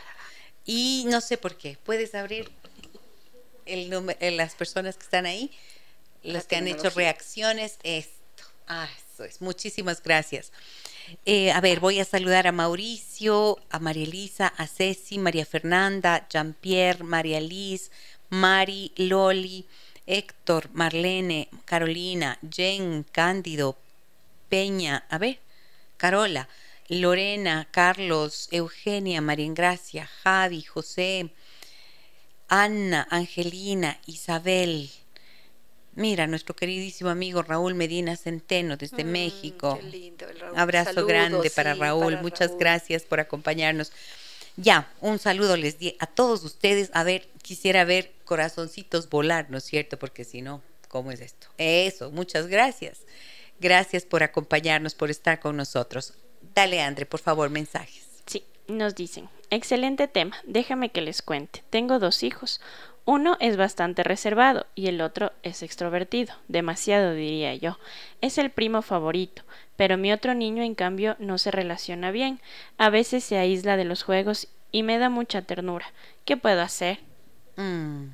Y 0.65 1.05
no 1.07 1.21
sé 1.21 1.37
por 1.37 1.57
qué. 1.57 1.77
¿Puedes 1.83 2.13
abrir 2.13 2.51
el 3.65 3.89
número, 3.89 4.19
las 4.31 4.53
personas 4.53 4.95
que 4.97 5.03
están 5.03 5.25
ahí? 5.25 5.51
Los 6.23 6.45
que 6.45 6.55
han 6.55 6.67
hecho 6.67 6.89
reacciones, 6.89 7.77
esto. 7.83 8.43
Ah, 8.67 8.87
eso 9.13 9.23
es. 9.23 9.41
Muchísimas 9.41 10.01
gracias. 10.01 10.51
Eh, 11.25 11.51
a 11.51 11.59
ver, 11.61 11.79
voy 11.79 11.99
a 11.99 12.05
saludar 12.05 12.47
a 12.47 12.51
Mauricio, 12.51 13.57
a 13.69 13.79
María 13.79 14.03
Elisa, 14.03 14.53
a 14.57 14.67
Ceci, 14.67 15.17
María 15.17 15.45
Fernanda, 15.45 16.27
Jean-Pierre, 16.29 17.03
María 17.03 17.39
Liz, 17.41 17.91
Mari, 18.29 18.91
Loli, 18.95 19.65
Héctor, 20.05 20.69
Marlene, 20.73 21.49
Carolina, 21.65 22.39
Jen, 22.47 23.05
Cándido, 23.11 23.77
Peña, 24.49 25.05
a 25.09 25.17
ver, 25.17 25.39
Carola, 25.97 26.47
Lorena, 26.87 27.67
Carlos, 27.71 28.47
Eugenia, 28.51 29.21
María 29.21 29.45
Ingracia, 29.45 30.07
Javi, 30.23 30.63
José, 30.63 31.31
Ana, 32.47 33.07
Angelina, 33.11 33.99
Isabel, 34.07 34.89
Mira, 35.95 36.27
nuestro 36.27 36.55
queridísimo 36.55 37.09
amigo 37.09 37.41
Raúl 37.41 37.75
Medina 37.75 38.15
Centeno 38.15 38.77
desde 38.77 39.03
mm, 39.03 39.07
México. 39.07 39.77
Qué 39.81 39.87
lindo, 39.87 40.25
Abrazo 40.55 41.05
grande 41.05 41.49
para 41.49 41.73
Raúl. 41.73 42.17
Muchas 42.21 42.57
gracias 42.57 43.03
por 43.03 43.19
acompañarnos. 43.19 43.91
Ya, 44.55 44.91
un 45.01 45.19
saludo 45.19 45.55
les 45.57 45.79
di 45.79 45.95
a 45.99 46.05
todos 46.05 46.43
ustedes. 46.43 46.91
A 46.93 47.03
ver, 47.03 47.27
quisiera 47.41 47.85
ver 47.85 48.11
corazoncitos 48.25 49.09
volar, 49.09 49.47
¿no 49.49 49.57
es 49.57 49.63
cierto? 49.63 49.97
Porque 49.97 50.25
si 50.25 50.41
no, 50.41 50.61
¿cómo 50.87 51.11
es 51.11 51.21
esto? 51.21 51.47
Eso, 51.57 52.11
muchas 52.11 52.47
gracias. 52.47 52.99
Gracias 53.59 54.05
por 54.05 54.23
acompañarnos, 54.23 54.95
por 54.95 55.09
estar 55.09 55.39
con 55.39 55.57
nosotros. 55.57 56.13
Dale, 56.53 56.81
Andre, 56.81 57.05
por 57.05 57.19
favor, 57.19 57.49
mensajes. 57.49 58.05
Sí, 58.25 58.43
nos 58.67 58.95
dicen, 58.95 59.29
excelente 59.49 60.07
tema, 60.07 60.37
déjame 60.45 60.91
que 60.91 61.01
les 61.01 61.21
cuente. 61.21 61.63
Tengo 61.69 61.99
dos 61.99 62.23
hijos, 62.23 62.61
uno 63.09 63.37
es 63.39 63.57
bastante 63.57 64.03
reservado 64.03 64.67
y 64.75 64.85
el 64.85 65.01
otro 65.01 65.33
es 65.41 65.63
extrovertido, 65.63 66.35
demasiado 66.47 67.15
diría 67.15 67.55
yo. 67.55 67.79
Es 68.21 68.37
el 68.37 68.51
primo 68.51 68.83
favorito, 68.83 69.41
pero 69.75 69.97
mi 69.97 70.13
otro 70.13 70.35
niño 70.35 70.61
en 70.61 70.75
cambio 70.75 71.15
no 71.17 71.39
se 71.39 71.49
relaciona 71.49 72.11
bien. 72.11 72.39
A 72.77 72.91
veces 72.91 73.23
se 73.23 73.39
aísla 73.39 73.77
de 73.77 73.85
los 73.85 74.03
juegos 74.03 74.47
y 74.71 74.83
me 74.83 74.99
da 74.99 75.09
mucha 75.09 75.41
ternura. 75.41 75.91
¿Qué 76.23 76.37
puedo 76.37 76.61
hacer? 76.61 76.99
Mm. 77.55 78.09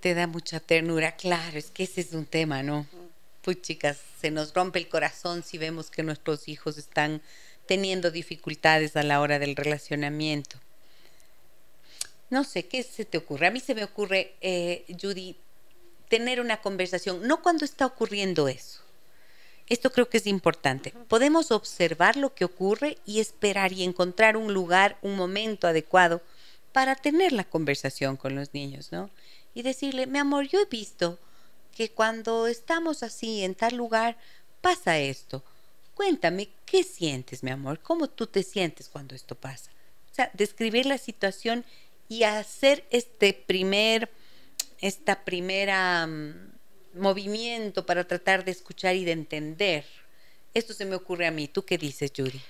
Te 0.00 0.12
da 0.12 0.26
mucha 0.26 0.60
ternura, 0.60 1.12
claro, 1.12 1.56
es 1.56 1.70
que 1.70 1.84
ese 1.84 2.02
es 2.02 2.12
un 2.12 2.26
tema, 2.26 2.62
¿no? 2.62 2.86
Pues 3.40 3.62
chicas, 3.62 4.02
se 4.20 4.30
nos 4.30 4.52
rompe 4.52 4.80
el 4.80 4.90
corazón 4.90 5.42
si 5.42 5.56
vemos 5.56 5.88
que 5.88 6.02
nuestros 6.02 6.46
hijos 6.46 6.76
están 6.76 7.22
teniendo 7.64 8.10
dificultades 8.10 8.96
a 8.96 9.02
la 9.02 9.22
hora 9.22 9.38
del 9.38 9.56
relacionamiento. 9.56 10.58
No 12.30 12.44
sé, 12.44 12.66
¿qué 12.66 12.82
se 12.82 13.04
te 13.04 13.18
ocurre? 13.18 13.46
A 13.46 13.50
mí 13.50 13.60
se 13.60 13.74
me 13.74 13.84
ocurre, 13.84 14.34
eh, 14.40 14.84
Judy, 15.00 15.36
tener 16.08 16.40
una 16.40 16.60
conversación, 16.60 17.26
no 17.26 17.42
cuando 17.42 17.64
está 17.64 17.86
ocurriendo 17.86 18.48
eso. 18.48 18.80
Esto 19.68 19.90
creo 19.90 20.08
que 20.08 20.18
es 20.18 20.26
importante. 20.26 20.92
Podemos 21.08 21.50
observar 21.50 22.16
lo 22.16 22.34
que 22.34 22.44
ocurre 22.44 22.98
y 23.04 23.18
esperar 23.20 23.72
y 23.72 23.82
encontrar 23.82 24.36
un 24.36 24.54
lugar, 24.54 24.96
un 25.02 25.16
momento 25.16 25.66
adecuado 25.66 26.22
para 26.72 26.94
tener 26.94 27.32
la 27.32 27.44
conversación 27.44 28.16
con 28.16 28.34
los 28.34 28.54
niños, 28.54 28.92
¿no? 28.92 29.10
Y 29.54 29.62
decirle, 29.62 30.06
mi 30.06 30.18
amor, 30.18 30.46
yo 30.46 30.60
he 30.60 30.66
visto 30.66 31.18
que 31.76 31.90
cuando 31.90 32.46
estamos 32.46 33.02
así 33.02 33.42
en 33.42 33.54
tal 33.54 33.76
lugar 33.76 34.16
pasa 34.60 34.98
esto. 34.98 35.42
Cuéntame, 35.94 36.50
¿qué 36.64 36.84
sientes, 36.84 37.42
mi 37.42 37.50
amor? 37.50 37.80
¿Cómo 37.80 38.08
tú 38.08 38.26
te 38.26 38.42
sientes 38.42 38.88
cuando 38.88 39.14
esto 39.14 39.34
pasa? 39.34 39.70
O 40.12 40.14
sea, 40.14 40.30
describir 40.34 40.86
la 40.86 40.98
situación 40.98 41.64
y 42.08 42.22
hacer 42.22 42.84
este 42.90 43.32
primer, 43.32 44.10
esta 44.80 45.24
primera 45.24 46.06
mm, 46.06 46.52
movimiento 46.94 47.84
para 47.86 48.06
tratar 48.06 48.44
de 48.44 48.52
escuchar 48.52 48.96
y 48.96 49.04
de 49.04 49.12
entender. 49.12 49.84
Esto 50.54 50.72
se 50.72 50.84
me 50.84 50.96
ocurre 50.96 51.26
a 51.26 51.30
mí. 51.30 51.48
¿Tú 51.48 51.64
qué 51.64 51.78
dices, 51.78 52.12
Judy? 52.16 52.40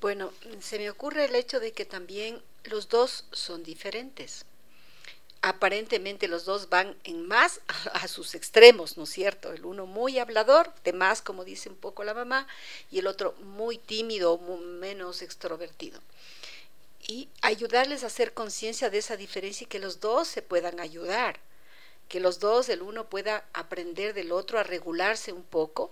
Bueno, 0.00 0.32
se 0.60 0.78
me 0.78 0.90
ocurre 0.90 1.24
el 1.24 1.34
hecho 1.34 1.60
de 1.60 1.72
que 1.72 1.84
también 1.84 2.42
los 2.64 2.88
dos 2.88 3.26
son 3.32 3.62
diferentes. 3.62 4.44
aparentemente 5.40 6.26
los 6.26 6.46
dos 6.46 6.70
van 6.70 6.96
en 7.04 7.26
más 7.28 7.60
a, 7.92 8.08
sus 8.08 8.34
extremos, 8.34 8.96
¿no 8.96 9.04
es 9.04 9.10
cierto? 9.10 9.52
El 9.52 9.66
uno 9.66 9.84
muy 9.86 10.18
hablador, 10.18 10.72
de 10.84 10.94
más, 10.94 11.20
como 11.20 11.44
dice 11.44 11.68
un 11.68 11.76
poco 11.76 12.02
la 12.02 12.14
mamá, 12.14 12.46
y 12.90 12.98
el 12.98 13.06
otro 13.06 13.34
muy 13.40 13.76
tímido, 13.76 14.38
menos 14.38 15.20
extrovertido. 15.20 16.00
Y 17.06 17.28
ayudarles 17.42 18.02
a 18.02 18.08
hacer 18.08 18.32
conciencia 18.32 18.90
de 18.90 18.98
esa 18.98 19.16
diferencia 19.16 19.64
y 19.64 19.68
que 19.68 19.78
los 19.78 20.00
dos 20.00 20.28
se 20.28 20.42
puedan 20.42 20.80
ayudar, 20.80 21.38
que 22.08 22.20
los 22.20 22.38
dos, 22.38 22.68
el 22.68 22.82
uno 22.82 23.08
pueda 23.08 23.44
aprender 23.52 24.14
del 24.14 24.32
otro 24.32 24.58
a 24.58 24.62
regularse 24.62 25.32
un 25.32 25.42
poco 25.42 25.90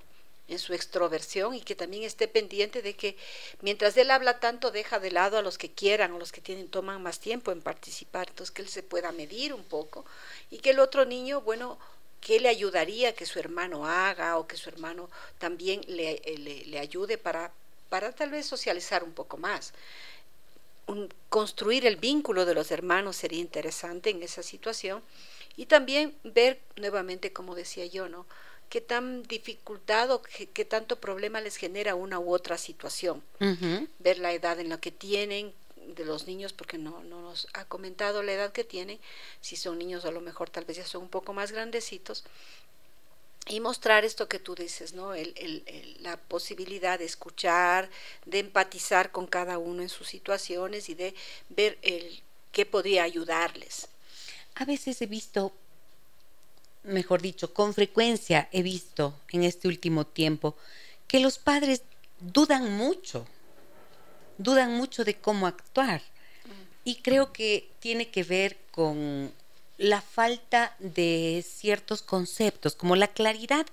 en 0.49 0.59
su 0.59 0.75
extroversión 0.75 1.55
y 1.55 1.61
que 1.61 1.75
también 1.75 2.03
esté 2.03 2.29
pendiente 2.29 2.83
de 2.83 2.95
que 2.95 3.17
mientras 3.61 3.97
él 3.97 4.11
habla 4.11 4.41
tanto 4.41 4.71
deja 4.71 4.99
de 4.99 5.11
lado 5.11 5.39
a 5.39 5.43
los 5.43 5.57
que 5.57 5.71
quieran 5.71 6.13
o 6.13 6.19
los 6.19 6.33
que 6.33 6.41
tienen 6.41 6.69
toman 6.69 7.03
más 7.03 7.21
tiempo 7.21 7.53
en 7.53 7.63
participar, 7.63 8.29
entonces 8.29 8.53
que 8.53 8.63
él 8.63 8.69
se 8.69 8.83
pueda 8.83 9.13
medir 9.13 9.55
un 9.55 9.65
poco 9.65 10.05
y 10.51 10.59
que 10.59 10.71
el 10.71 10.81
otro 10.81 11.05
niño, 11.05 11.41
bueno, 11.41 11.79
¿qué 12.21 12.41
le 12.41 12.49
ayudaría 12.49 13.15
que 13.15 13.27
su 13.27 13.39
hermano 13.39 13.87
haga 13.87 14.39
o 14.39 14.47
que 14.47 14.57
su 14.57 14.69
hermano 14.69 15.09
también 15.39 15.81
le, 15.89 16.23
eh, 16.25 16.65
le, 16.67 16.79
ayude 16.79 17.19
para, 17.19 17.53
para 17.89 18.13
tal 18.13 18.31
vez 18.31 18.47
socializar 18.47 19.05
un 19.05 19.13
poco 19.13 19.37
más? 19.39 19.73
Construir 21.29 21.87
el 21.87 21.97
vínculo 21.97 22.45
de 22.45 22.55
los 22.55 22.71
hermanos 22.71 23.17
sería 23.17 23.41
interesante 23.41 24.11
en 24.11 24.23
esa 24.23 24.43
situación 24.43 25.03
y 25.57 25.67
también 25.67 26.15
ver 26.25 26.61
nuevamente, 26.77 27.33
como 27.33 27.55
decía 27.55 27.87
yo, 27.87 28.09
¿no? 28.09 28.27
qué 28.73 28.81
tan 28.81 29.23
dificultad 29.25 30.11
o 30.11 30.23
qué, 30.23 30.65
tanto 30.65 30.99
problema 30.99 31.43
les 31.43 31.57
genera 31.57 31.95
una 31.95 32.19
u 32.19 32.33
otra 32.33 32.57
situación. 32.57 33.23
Ver 33.99 34.17
la 34.19 34.33
edad 34.33 34.59
en 34.61 34.71
la 34.71 34.81
que 34.81 34.91
tienen 34.91 35.53
de 35.89 36.07
los 36.07 36.27
niños, 36.27 36.55
porque 36.55 36.79
no, 36.79 37.03
no 37.05 37.21
nos 37.21 37.49
ha 37.53 37.67
comentado 37.67 38.23
la 38.23 38.33
edad 38.33 38.53
que 38.53 38.65
tienen, 38.65 38.99
si 39.43 39.57
son 39.57 39.79
niños 39.79 40.07
a 40.07 40.11
lo 40.11 40.23
mejor 40.23 40.49
tal 40.49 40.65
vez 40.65 40.79
ya 40.79 40.87
son 40.87 41.03
un 41.03 41.11
poco 41.11 41.35
más 41.35 41.53
grandecitos, 41.53 42.25
y 43.49 43.61
mostrar 43.61 44.05
esto 44.05 44.29
que 44.29 44.39
tú 44.39 44.55
dices, 44.55 44.93
¿no? 44.93 45.15
El, 45.15 45.35
el, 45.37 45.97
la 46.01 46.17
posibilidad 46.17 46.99
de 46.99 47.05
escuchar, 47.05 47.91
de 48.25 48.39
empatizar 48.39 49.11
con 49.11 49.27
cada 49.27 49.59
uno 49.59 49.83
en 49.83 49.89
sus 49.89 50.09
situaciones 50.09 50.89
y 50.89 50.95
de 50.95 51.15
ver 51.49 51.79
el 51.83 52.23
qué 52.53 52.67
podría 52.67 53.03
ayudarles. 53.03 53.89
A 54.55 54.65
veces 54.65 55.01
he 55.03 55.07
visto 55.07 55.53
mejor 56.85 57.23
dicho, 57.23 57.55
con 57.55 57.75
frecuencia 57.75 58.49
he 58.53 58.63
visto 58.63 59.15
en 59.31 59.45
este 59.45 59.69
último 59.69 60.07
tiempo 60.07 60.57
que 61.07 61.21
los 61.21 61.39
padres 61.39 61.83
dudan 62.21 62.73
mucho, 62.73 63.27
dudan 64.39 64.77
mucho 64.77 65.05
de 65.05 65.17
cómo 65.17 65.47
actuar. 65.47 66.03
Y 66.85 66.97
creo 66.97 67.33
que 67.33 67.71
tiene 67.79 68.11
que 68.11 68.25
ver 68.25 68.59
con 68.73 69.33
la 69.83 70.01
falta 70.01 70.77
de 70.79 71.45
ciertos 71.45 72.03
conceptos, 72.03 72.77
como 72.77 72.95
la 72.95 73.09
claridad 73.09 73.67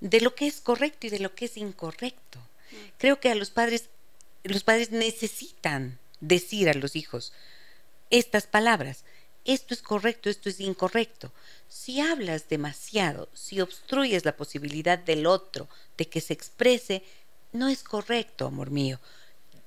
de 0.00 0.22
lo 0.22 0.34
que 0.34 0.46
es 0.46 0.62
correcto 0.62 1.06
y 1.06 1.10
de 1.10 1.18
lo 1.18 1.34
que 1.34 1.44
es 1.44 1.58
incorrecto. 1.58 2.38
Creo 2.96 3.20
que 3.20 3.30
a 3.30 3.34
los 3.34 3.50
padres, 3.50 3.90
los 4.42 4.64
padres 4.64 4.90
necesitan 4.90 5.98
decir 6.20 6.70
a 6.70 6.74
los 6.74 6.96
hijos 6.96 7.34
estas 8.08 8.46
palabras. 8.46 9.04
Esto 9.44 9.74
es 9.74 9.82
correcto, 9.82 10.30
esto 10.30 10.48
es 10.48 10.60
incorrecto. 10.60 11.30
Si 11.68 12.00
hablas 12.00 12.48
demasiado, 12.48 13.28
si 13.34 13.60
obstruyes 13.60 14.24
la 14.24 14.36
posibilidad 14.36 14.98
del 14.98 15.26
otro 15.26 15.68
de 15.98 16.08
que 16.08 16.22
se 16.22 16.32
exprese, 16.32 17.02
no 17.52 17.68
es 17.68 17.82
correcto, 17.82 18.46
amor 18.46 18.70
mío. 18.70 18.98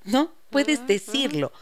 ¿No? 0.05 0.33
Puedes 0.49 0.87
decirlo, 0.87 1.53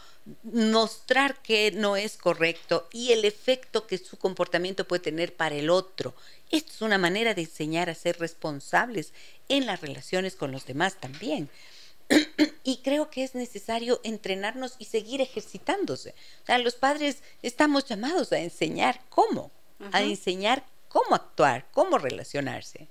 mostrar 0.44 1.40
que 1.42 1.72
no 1.72 1.96
es 1.96 2.16
correcto 2.16 2.88
y 2.92 3.12
el 3.12 3.24
efecto 3.24 3.86
que 3.86 3.98
su 3.98 4.16
comportamiento 4.18 4.86
puede 4.86 5.02
tener 5.02 5.34
para 5.34 5.54
el 5.54 5.70
otro. 5.70 6.14
Esto 6.50 6.72
es 6.72 6.82
una 6.82 6.98
manera 6.98 7.34
de 7.34 7.42
enseñar 7.42 7.90
a 7.90 7.94
ser 7.94 8.18
responsables 8.18 9.12
en 9.48 9.66
las 9.66 9.80
relaciones 9.80 10.36
con 10.36 10.52
los 10.52 10.66
demás 10.66 11.00
también. 11.00 11.48
y 12.64 12.78
creo 12.78 13.10
que 13.10 13.24
es 13.24 13.34
necesario 13.34 14.00
entrenarnos 14.04 14.74
y 14.78 14.86
seguir 14.86 15.20
ejercitándose. 15.20 16.14
O 16.42 16.46
sea, 16.46 16.58
los 16.58 16.74
padres 16.74 17.22
estamos 17.42 17.86
llamados 17.86 18.32
a 18.32 18.38
enseñar 18.38 19.00
cómo 19.08 19.50
a 19.90 20.02
enseñar 20.02 20.64
cómo 20.88 21.14
actuar, 21.14 21.66
cómo 21.72 21.98
relacionarse. 21.98 22.86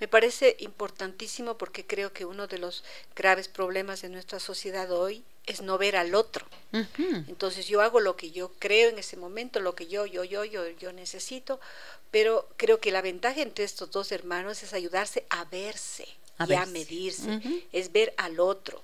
Me 0.00 0.08
parece 0.08 0.56
importantísimo 0.60 1.56
porque 1.58 1.86
creo 1.86 2.12
que 2.12 2.24
uno 2.24 2.46
de 2.46 2.58
los 2.58 2.84
graves 3.14 3.48
problemas 3.48 4.02
de 4.02 4.08
nuestra 4.08 4.40
sociedad 4.40 4.90
hoy 4.90 5.24
es 5.46 5.62
no 5.62 5.78
ver 5.78 5.96
al 5.96 6.14
otro. 6.14 6.46
Entonces 6.72 7.66
yo 7.66 7.80
hago 7.80 8.00
lo 8.00 8.16
que 8.16 8.30
yo 8.30 8.52
creo 8.58 8.90
en 8.90 8.98
ese 8.98 9.16
momento, 9.16 9.60
lo 9.60 9.74
que 9.74 9.88
yo, 9.88 10.06
yo, 10.06 10.22
yo, 10.24 10.44
yo, 10.44 10.68
yo 10.68 10.92
necesito, 10.92 11.60
pero 12.10 12.48
creo 12.56 12.80
que 12.80 12.92
la 12.92 13.02
ventaja 13.02 13.42
entre 13.42 13.64
estos 13.64 13.90
dos 13.90 14.12
hermanos 14.12 14.62
es 14.62 14.72
ayudarse 14.72 15.24
a 15.30 15.44
verse 15.44 16.06
y 16.48 16.52
a 16.54 16.66
medirse, 16.66 17.40
es 17.72 17.92
ver 17.92 18.14
al 18.16 18.40
otro. 18.40 18.82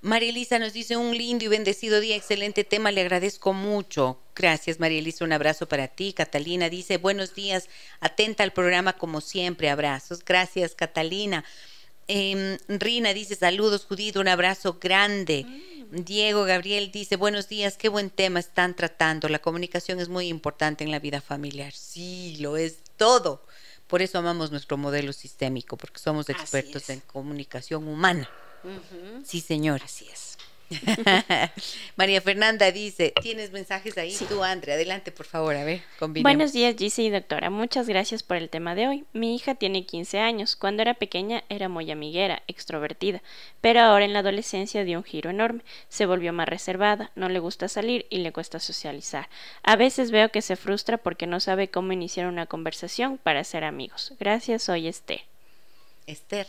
María 0.00 0.30
Elisa 0.30 0.58
nos 0.58 0.72
dice 0.72 0.96
un 0.96 1.16
lindo 1.16 1.44
y 1.44 1.48
bendecido 1.48 2.00
día, 2.00 2.16
excelente 2.16 2.64
tema, 2.64 2.90
le 2.90 3.02
agradezco 3.02 3.52
mucho. 3.52 4.18
Gracias 4.34 4.80
María 4.80 4.98
Elisa, 4.98 5.24
un 5.24 5.32
abrazo 5.32 5.68
para 5.68 5.86
ti. 5.86 6.12
Catalina 6.12 6.68
dice 6.68 6.96
buenos 6.96 7.34
días, 7.34 7.68
atenta 8.00 8.42
al 8.42 8.52
programa 8.52 8.94
como 8.94 9.20
siempre, 9.20 9.70
abrazos. 9.70 10.24
Gracias 10.24 10.74
Catalina. 10.74 11.44
Em, 12.08 12.58
Rina 12.68 13.14
dice 13.14 13.34
saludos 13.34 13.86
Judith, 13.86 14.16
un 14.16 14.28
abrazo 14.28 14.78
grande. 14.80 15.44
Mm. 15.44 16.04
Diego 16.04 16.44
Gabriel 16.44 16.90
dice 16.90 17.16
buenos 17.16 17.48
días, 17.48 17.76
qué 17.76 17.88
buen 17.88 18.10
tema 18.10 18.40
están 18.40 18.74
tratando. 18.74 19.28
La 19.28 19.40
comunicación 19.40 20.00
es 20.00 20.08
muy 20.08 20.28
importante 20.28 20.84
en 20.84 20.90
la 20.90 20.98
vida 20.98 21.20
familiar. 21.20 21.72
Sí, 21.72 22.36
lo 22.40 22.56
es 22.56 22.78
todo. 22.96 23.44
Por 23.86 24.00
eso 24.00 24.18
amamos 24.18 24.50
nuestro 24.50 24.78
modelo 24.78 25.12
sistémico, 25.12 25.76
porque 25.76 25.98
somos 25.98 26.30
expertos 26.30 26.88
en 26.88 27.00
comunicación 27.00 27.86
humana. 27.86 28.28
Sí, 29.22 29.40
señor. 29.42 29.82
Así 29.84 30.08
es. 30.10 30.31
María 31.96 32.20
Fernanda 32.20 32.70
dice, 32.72 33.12
¿tienes 33.22 33.52
mensajes 33.52 33.96
ahí? 33.98 34.16
Tú, 34.28 34.42
Andre, 34.42 34.72
adelante, 34.74 35.12
por 35.12 35.26
favor, 35.26 35.56
a 35.56 35.64
ver, 35.64 35.82
Buenos 35.98 36.52
días, 36.52 36.74
Gise 36.76 37.02
y 37.02 37.10
doctora. 37.10 37.50
Muchas 37.50 37.88
gracias 37.88 38.22
por 38.22 38.36
el 38.36 38.48
tema 38.48 38.74
de 38.74 38.88
hoy. 38.88 39.04
Mi 39.12 39.34
hija 39.34 39.54
tiene 39.54 39.86
15 39.86 40.18
años. 40.18 40.56
Cuando 40.56 40.82
era 40.82 40.94
pequeña 40.94 41.44
era 41.48 41.68
muy 41.68 41.90
amiguera, 41.90 42.42
extrovertida, 42.46 43.22
pero 43.60 43.80
ahora 43.80 44.04
en 44.04 44.12
la 44.12 44.20
adolescencia 44.20 44.84
dio 44.84 44.98
un 44.98 45.04
giro 45.04 45.30
enorme. 45.30 45.62
Se 45.88 46.06
volvió 46.06 46.32
más 46.32 46.48
reservada, 46.48 47.10
no 47.14 47.28
le 47.28 47.38
gusta 47.38 47.68
salir 47.68 48.06
y 48.10 48.18
le 48.18 48.32
cuesta 48.32 48.60
socializar. 48.60 49.28
A 49.62 49.76
veces 49.76 50.10
veo 50.10 50.30
que 50.30 50.42
se 50.42 50.56
frustra 50.56 50.98
porque 50.98 51.26
no 51.26 51.40
sabe 51.40 51.68
cómo 51.68 51.92
iniciar 51.92 52.26
una 52.26 52.46
conversación 52.46 53.18
para 53.18 53.44
ser 53.44 53.64
amigos. 53.64 54.14
Gracias, 54.18 54.62
soy 54.62 54.88
Esther. 54.88 55.22
Esther. 56.06 56.46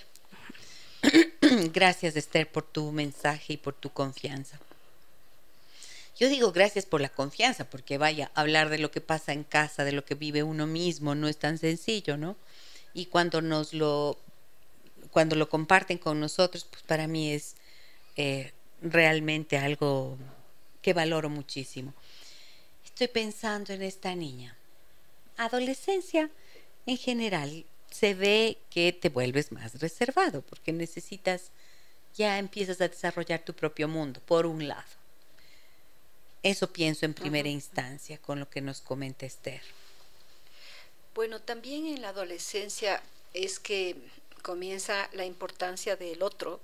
gracias 1.74 2.16
Esther 2.16 2.50
por 2.50 2.64
tu 2.64 2.92
mensaje 2.92 3.54
y 3.54 3.58
por 3.58 3.74
tu 3.74 3.92
confianza. 3.92 4.60
Yo 6.18 6.30
digo 6.30 6.52
gracias 6.52 6.86
por 6.86 7.02
la 7.02 7.10
confianza, 7.10 7.70
porque 7.70 7.98
vaya, 7.98 8.32
hablar 8.36 8.70
de 8.70 8.78
lo 8.78 8.92
que 8.92 9.02
pasa 9.02 9.34
en 9.34 9.44
casa, 9.44 9.84
de 9.84 9.92
lo 9.92 10.06
que 10.06 10.16
vive 10.16 10.44
uno 10.44 10.68
mismo, 10.68 11.16
no 11.16 11.28
es 11.28 11.38
tan 11.38 11.58
sencillo, 11.58 12.18
¿no? 12.18 12.36
Y 12.94 13.08
cuando 13.08 13.42
nos 13.42 13.74
lo, 13.74 14.18
cuando 15.12 15.36
lo 15.36 15.50
comparten 15.50 15.98
con 15.98 16.20
nosotros, 16.20 16.66
pues 16.70 16.84
para 16.84 17.08
mí 17.08 17.32
es 17.32 17.56
eh, 18.16 18.54
realmente 18.82 19.58
algo 19.58 20.18
que 20.82 20.94
valoro 20.94 21.30
muchísimo. 21.30 21.94
Estoy 22.86 23.08
pensando 23.08 23.74
en 23.74 23.82
esta 23.82 24.16
niña. 24.16 24.56
Adolescencia 25.38 26.30
en 26.86 26.98
general 26.98 27.66
se 27.94 28.16
ve 28.16 28.58
que 28.72 28.92
te 28.92 29.10
vuelves 29.10 29.52
más 29.52 29.80
reservado 29.80 30.42
porque 30.42 30.74
necesitas, 30.74 31.52
ya 32.16 32.40
empiezas 32.40 32.82
a 32.82 32.88
desarrollar 32.88 33.46
tu 33.46 33.54
propio 33.54 33.88
mundo, 33.88 34.20
por 34.26 34.48
un 34.48 34.68
lado. 34.68 34.84
Eso 36.42 36.74
pienso 36.74 37.06
en 37.06 37.14
primera 37.14 37.50
instancia 37.50 38.18
con 38.18 38.40
lo 38.40 38.50
que 38.50 38.62
nos 38.62 38.82
comenta 38.82 39.28
Esther. 39.28 39.62
Bueno, 41.14 41.40
también 41.40 41.86
en 41.86 42.02
la 42.02 42.10
adolescencia 42.10 43.02
es 43.34 43.60
que 43.60 43.96
comienza 44.42 45.08
la 45.14 45.26
importancia 45.26 45.96
del 45.96 46.24
otro, 46.24 46.60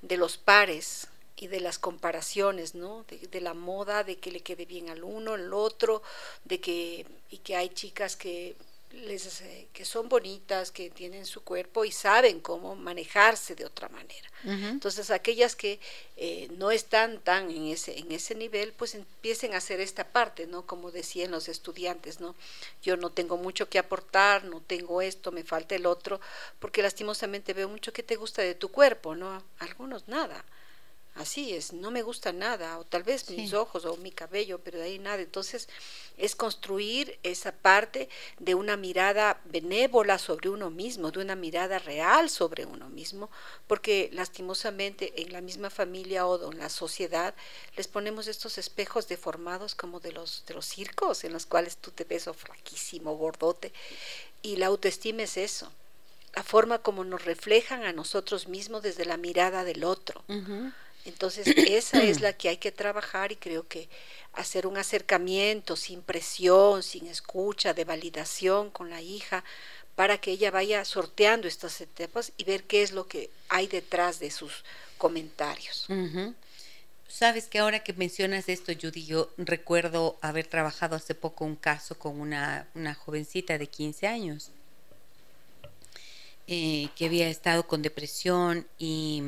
de 0.00 0.16
los 0.16 0.38
pares 0.38 1.06
y 1.36 1.48
de 1.48 1.60
las 1.60 1.78
comparaciones, 1.78 2.74
¿no? 2.74 3.04
De, 3.08 3.18
de, 3.18 3.40
la 3.42 3.52
moda, 3.52 4.04
de 4.04 4.16
que 4.16 4.32
le 4.32 4.40
quede 4.40 4.64
bien 4.64 4.88
al 4.88 5.04
uno, 5.04 5.34
al 5.34 5.52
otro, 5.52 6.02
de 6.44 6.60
que 6.60 7.06
y 7.30 7.38
que 7.38 7.56
hay 7.56 7.68
chicas 7.68 8.16
que 8.16 8.56
les, 8.92 9.40
eh, 9.40 9.68
que 9.72 9.84
son 9.84 10.08
bonitas, 10.08 10.70
que 10.70 10.90
tienen 10.90 11.26
su 11.26 11.42
cuerpo 11.42 11.84
y 11.84 11.92
saben 11.92 12.40
cómo 12.40 12.76
manejarse 12.76 13.54
de 13.54 13.64
otra 13.64 13.88
manera. 13.88 14.28
Entonces, 14.44 15.12
aquellas 15.12 15.54
que 15.54 15.78
eh, 16.16 16.48
no 16.58 16.72
están 16.72 17.20
tan 17.20 17.48
en 17.48 17.66
ese, 17.66 17.96
en 18.00 18.10
ese 18.10 18.34
nivel, 18.34 18.72
pues 18.72 18.96
empiecen 18.96 19.54
a 19.54 19.58
hacer 19.58 19.80
esta 19.80 20.08
parte, 20.08 20.48
¿no? 20.48 20.66
Como 20.66 20.90
decían 20.90 21.30
los 21.30 21.48
estudiantes, 21.48 22.18
¿no? 22.18 22.34
Yo 22.82 22.96
no 22.96 23.10
tengo 23.10 23.36
mucho 23.36 23.68
que 23.68 23.78
aportar, 23.78 24.42
no 24.44 24.60
tengo 24.60 25.00
esto, 25.00 25.30
me 25.30 25.44
falta 25.44 25.76
el 25.76 25.86
otro, 25.86 26.20
porque 26.58 26.82
lastimosamente 26.82 27.52
veo 27.52 27.68
mucho 27.68 27.92
que 27.92 28.02
te 28.02 28.16
gusta 28.16 28.42
de 28.42 28.56
tu 28.56 28.70
cuerpo, 28.70 29.14
¿no? 29.14 29.44
Algunos 29.60 30.08
nada 30.08 30.44
Así 31.14 31.52
es, 31.52 31.74
no 31.74 31.90
me 31.90 32.00
gusta 32.00 32.32
nada, 32.32 32.78
o 32.78 32.84
tal 32.84 33.02
vez 33.02 33.28
mis 33.28 33.52
ojos 33.52 33.84
o 33.84 33.98
mi 33.98 34.10
cabello, 34.10 34.60
pero 34.60 34.78
de 34.78 34.84
ahí 34.84 34.98
nada. 34.98 35.20
Entonces, 35.20 35.68
es 36.16 36.34
construir 36.34 37.18
esa 37.22 37.52
parte 37.52 38.08
de 38.38 38.54
una 38.54 38.78
mirada 38.78 39.38
benévola 39.44 40.18
sobre 40.18 40.48
uno 40.48 40.70
mismo, 40.70 41.10
de 41.10 41.20
una 41.20 41.36
mirada 41.36 41.78
real 41.78 42.30
sobre 42.30 42.64
uno 42.64 42.88
mismo, 42.88 43.30
porque 43.66 44.08
lastimosamente 44.12 45.20
en 45.20 45.34
la 45.34 45.42
misma 45.42 45.68
familia 45.68 46.26
o 46.26 46.50
en 46.50 46.58
la 46.58 46.70
sociedad 46.70 47.34
les 47.76 47.88
ponemos 47.88 48.26
estos 48.26 48.56
espejos 48.56 49.06
deformados 49.06 49.74
como 49.74 50.00
de 50.00 50.12
los, 50.12 50.44
de 50.46 50.54
los 50.54 50.64
circos, 50.64 51.24
en 51.24 51.34
los 51.34 51.44
cuales 51.44 51.76
tú 51.76 51.90
te 51.90 52.04
ves 52.04 52.26
o 52.26 52.30
oh, 52.30 52.34
flaquísimo, 52.34 53.14
gordote, 53.16 53.74
y 54.40 54.56
la 54.56 54.66
autoestima 54.66 55.24
es 55.24 55.36
eso 55.36 55.70
la 56.34 56.42
forma 56.42 56.78
como 56.78 57.04
nos 57.04 57.24
reflejan 57.24 57.84
a 57.84 57.92
nosotros 57.92 58.48
mismos 58.48 58.82
desde 58.82 59.04
la 59.04 59.16
mirada 59.18 59.64
del 59.64 59.84
otro. 59.84 60.24
Entonces, 61.04 61.46
esa 61.56 62.02
es 62.02 62.20
la 62.20 62.32
que 62.32 62.48
hay 62.48 62.58
que 62.58 62.72
trabajar 62.72 63.32
y 63.32 63.36
creo 63.36 63.66
que 63.66 63.88
hacer 64.32 64.66
un 64.66 64.76
acercamiento 64.76 65.76
sin 65.76 66.02
presión, 66.02 66.82
sin 66.82 67.06
escucha, 67.06 67.74
de 67.74 67.84
validación 67.84 68.70
con 68.70 68.88
la 68.88 69.02
hija, 69.02 69.44
para 69.94 70.18
que 70.18 70.30
ella 70.30 70.50
vaya 70.50 70.84
sorteando 70.84 71.48
estas 71.48 71.80
etapas 71.80 72.32
y 72.36 72.44
ver 72.44 72.64
qué 72.64 72.82
es 72.82 72.92
lo 72.92 73.06
que 73.06 73.30
hay 73.48 73.66
detrás 73.66 74.20
de 74.20 74.30
sus 74.30 74.64
comentarios. 74.96 75.86
Sabes 77.08 77.46
que 77.46 77.58
ahora 77.58 77.80
que 77.80 77.92
mencionas 77.92 78.48
esto, 78.48 78.72
Judy, 78.72 79.04
yo 79.04 79.30
recuerdo 79.36 80.16
haber 80.22 80.46
trabajado 80.46 80.96
hace 80.96 81.14
poco 81.14 81.44
un 81.44 81.56
caso 81.56 81.98
con 81.98 82.18
una, 82.20 82.66
jovencita 83.04 83.58
de 83.58 83.66
15 83.66 84.06
años 84.06 84.50
eh, 86.46 86.88
que 86.96 87.04
había 87.04 87.28
estado 87.28 87.66
con 87.66 87.82
depresión 87.82 88.66
y, 88.78 89.22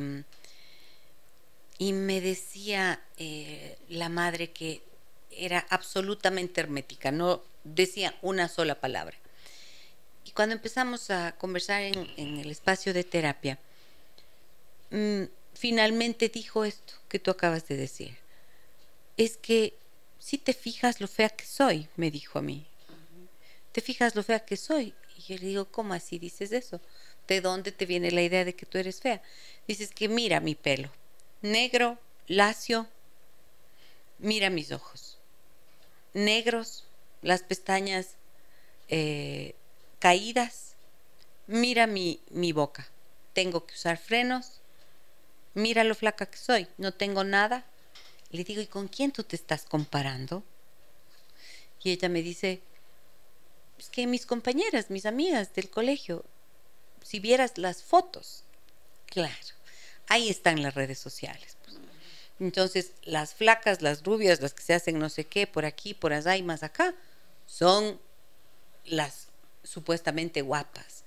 y 1.78 1.92
me 1.92 2.20
decía 2.20 3.02
eh, 3.16 3.76
la 3.88 4.08
madre 4.08 4.50
que 4.50 4.82
era 5.30 5.66
absolutamente 5.70 6.60
hermética, 6.60 7.10
no 7.10 7.42
decía 7.64 8.16
una 8.22 8.48
sola 8.48 8.80
palabra. 8.80 9.16
Y 10.24 10.30
cuando 10.30 10.54
empezamos 10.54 11.10
a 11.10 11.32
conversar 11.32 11.82
en, 11.82 12.38
el 12.38 12.50
espacio 12.50 12.94
de 12.94 13.04
terapia, 13.04 13.58
mm, 14.90 15.24
finalmente 15.54 16.28
dijo 16.28 16.64
esto 16.64 16.94
que 17.08 17.18
tú 17.18 17.30
acabas 17.30 17.66
de 17.68 17.76
decir. 17.76 18.16
Es 19.16 19.36
que 19.36 19.74
si 20.18 20.38
te 20.38 20.54
fijas 20.54 21.00
lo 21.00 21.08
fea 21.08 21.28
que 21.28 21.44
soy, 21.44 21.88
me 21.96 22.10
dijo 22.10 22.38
a 22.38 22.42
mí. 22.42 22.66
¿Te 23.72 23.80
fijas 23.80 24.14
lo 24.14 24.22
fea 24.22 24.40
que 24.40 24.56
soy? 24.56 24.94
Y 25.16 25.22
yo 25.22 25.36
le 25.36 25.46
digo, 25.46 25.64
¿cómo 25.66 25.94
así 25.94 26.18
dices 26.18 26.52
eso? 26.52 26.80
¿De 27.26 27.40
dónde 27.40 27.72
te 27.72 27.86
viene 27.86 28.10
la 28.10 28.22
idea 28.22 28.44
de 28.44 28.54
que 28.54 28.66
tú 28.66 28.78
eres 28.78 29.00
fea? 29.00 29.22
Dices 29.66 29.90
que 29.90 30.08
mira 30.08 30.40
mi 30.40 30.54
pelo, 30.54 30.90
negro, 31.44 31.98
lacio, 32.26 32.88
mira 34.18 34.48
mis 34.48 34.72
ojos, 34.72 35.18
negros, 36.14 36.84
las 37.20 37.42
pestañas 37.42 38.14
eh, 38.88 39.54
caídas, 39.98 40.74
mira 41.46 41.86
mi, 41.86 42.18
mi 42.30 42.52
boca, 42.52 42.88
tengo 43.34 43.66
que 43.66 43.74
usar 43.74 43.98
frenos, 43.98 44.62
mira 45.52 45.84
lo 45.84 45.94
flaca 45.94 46.24
que 46.24 46.38
soy, 46.38 46.66
no 46.78 46.92
tengo 46.92 47.24
nada. 47.24 47.66
Le 48.30 48.42
digo, 48.42 48.62
¿y 48.62 48.66
con 48.66 48.88
quién 48.88 49.12
tú 49.12 49.22
te 49.22 49.36
estás 49.36 49.66
comparando? 49.66 50.42
Y 51.82 51.92
ella 51.92 52.08
me 52.08 52.22
dice, 52.22 52.62
es 53.78 53.90
que 53.90 54.06
mis 54.06 54.24
compañeras, 54.24 54.88
mis 54.88 55.04
amigas 55.04 55.52
del 55.52 55.68
colegio, 55.68 56.24
si 57.02 57.20
vieras 57.20 57.58
las 57.58 57.82
fotos, 57.82 58.44
claro, 59.04 59.54
ahí 60.08 60.28
están 60.28 60.62
las 60.62 60.74
redes 60.74 60.98
sociales. 60.98 61.56
Pues. 61.64 61.78
Entonces, 62.40 62.92
las 63.04 63.34
flacas, 63.34 63.82
las 63.82 64.02
rubias, 64.02 64.40
las 64.40 64.54
que 64.54 64.62
se 64.62 64.74
hacen 64.74 64.98
no 64.98 65.08
sé 65.08 65.24
qué, 65.24 65.46
por 65.46 65.64
aquí, 65.64 65.94
por 65.94 66.12
allá 66.12 66.36
y 66.36 66.42
más 66.42 66.62
acá, 66.62 66.94
son 67.46 67.98
las 68.84 69.28
supuestamente 69.62 70.42
guapas. 70.42 71.04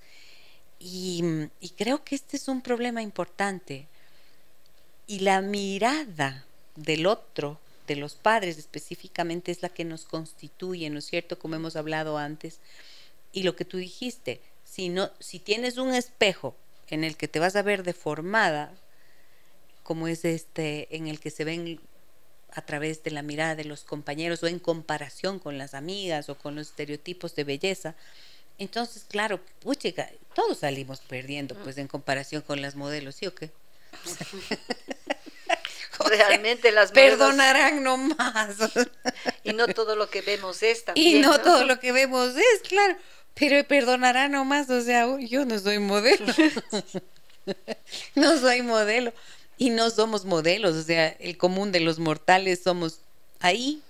Y, 0.80 1.48
creo 1.76 2.04
que 2.04 2.14
este 2.14 2.36
es 2.36 2.48
un 2.48 2.62
problema 2.62 3.02
importante. 3.02 3.86
Y 5.06 5.20
la 5.20 5.40
mirada 5.40 6.44
del 6.76 7.06
otro, 7.06 7.58
de 7.86 7.96
los 7.96 8.14
padres 8.14 8.58
específicamente, 8.58 9.50
es 9.50 9.62
la 9.62 9.68
que 9.68 9.84
nos 9.84 10.04
constituye, 10.04 10.90
¿no 10.90 10.98
es 10.98 11.06
cierto? 11.06 11.38
Como 11.38 11.56
hemos 11.56 11.76
hablado 11.76 12.18
antes. 12.18 12.60
Y 13.32 13.42
lo 13.42 13.56
que 13.56 13.64
tú 13.64 13.76
dijiste, 13.76 14.40
si, 14.64 14.94
si 15.18 15.38
tienes 15.38 15.78
un 15.78 15.94
espejo 15.94 16.54
en 16.88 17.04
el 17.04 17.16
que 17.16 17.28
te 17.28 17.40
vas 17.40 17.56
a 17.56 17.62
ver 17.62 17.82
deformada, 17.82 18.72
como 19.88 20.06
es 20.06 20.26
este, 20.26 20.94
en 20.94 21.08
el 21.08 21.18
que 21.18 21.30
se 21.30 21.44
ven 21.44 21.80
a 22.52 22.60
través 22.60 23.02
de 23.04 23.10
la 23.10 23.22
mirada 23.22 23.54
de 23.54 23.64
los 23.64 23.84
compañeros 23.84 24.42
o 24.42 24.46
en 24.46 24.58
comparación 24.58 25.38
con 25.38 25.56
las 25.56 25.72
amigas 25.72 26.28
o 26.28 26.36
con 26.36 26.56
los 26.56 26.68
estereotipos 26.68 27.34
de 27.34 27.44
belleza, 27.44 27.94
entonces, 28.58 29.06
claro, 29.08 29.40
puchica, 29.60 30.10
todos 30.34 30.58
salimos 30.58 31.00
perdiendo, 31.00 31.54
pues, 31.54 31.78
en 31.78 31.88
comparación 31.88 32.42
con 32.42 32.60
las 32.60 32.76
modelos, 32.76 33.14
¿sí 33.14 33.28
o 33.28 33.34
qué? 33.34 33.50
Realmente 36.06 36.70
las 36.70 36.92
Perdonarán 36.92 37.82
nomás. 37.82 38.56
y 39.42 39.54
no 39.54 39.68
todo 39.68 39.96
lo 39.96 40.10
que 40.10 40.20
vemos 40.20 40.62
es 40.62 40.84
también. 40.84 41.16
Y 41.16 41.20
no, 41.20 41.40
todo 41.40 41.64
lo 41.64 41.80
que 41.80 41.92
vemos 41.92 42.36
es, 42.36 42.60
claro. 42.68 42.94
Pero 43.32 43.66
perdonará 43.66 44.28
nomás, 44.28 44.68
o 44.68 44.82
sea, 44.82 45.06
yo 45.18 45.46
no 45.46 45.58
soy 45.58 45.78
modelo. 45.78 46.26
no 48.14 48.38
soy 48.38 48.60
modelo. 48.60 49.14
Y 49.58 49.70
no 49.70 49.90
somos 49.90 50.24
modelos, 50.24 50.76
o 50.76 50.82
sea, 50.82 51.08
el 51.08 51.36
común 51.36 51.72
de 51.72 51.80
los 51.80 51.98
mortales 51.98 52.60
somos 52.62 53.00
ahí, 53.40 53.82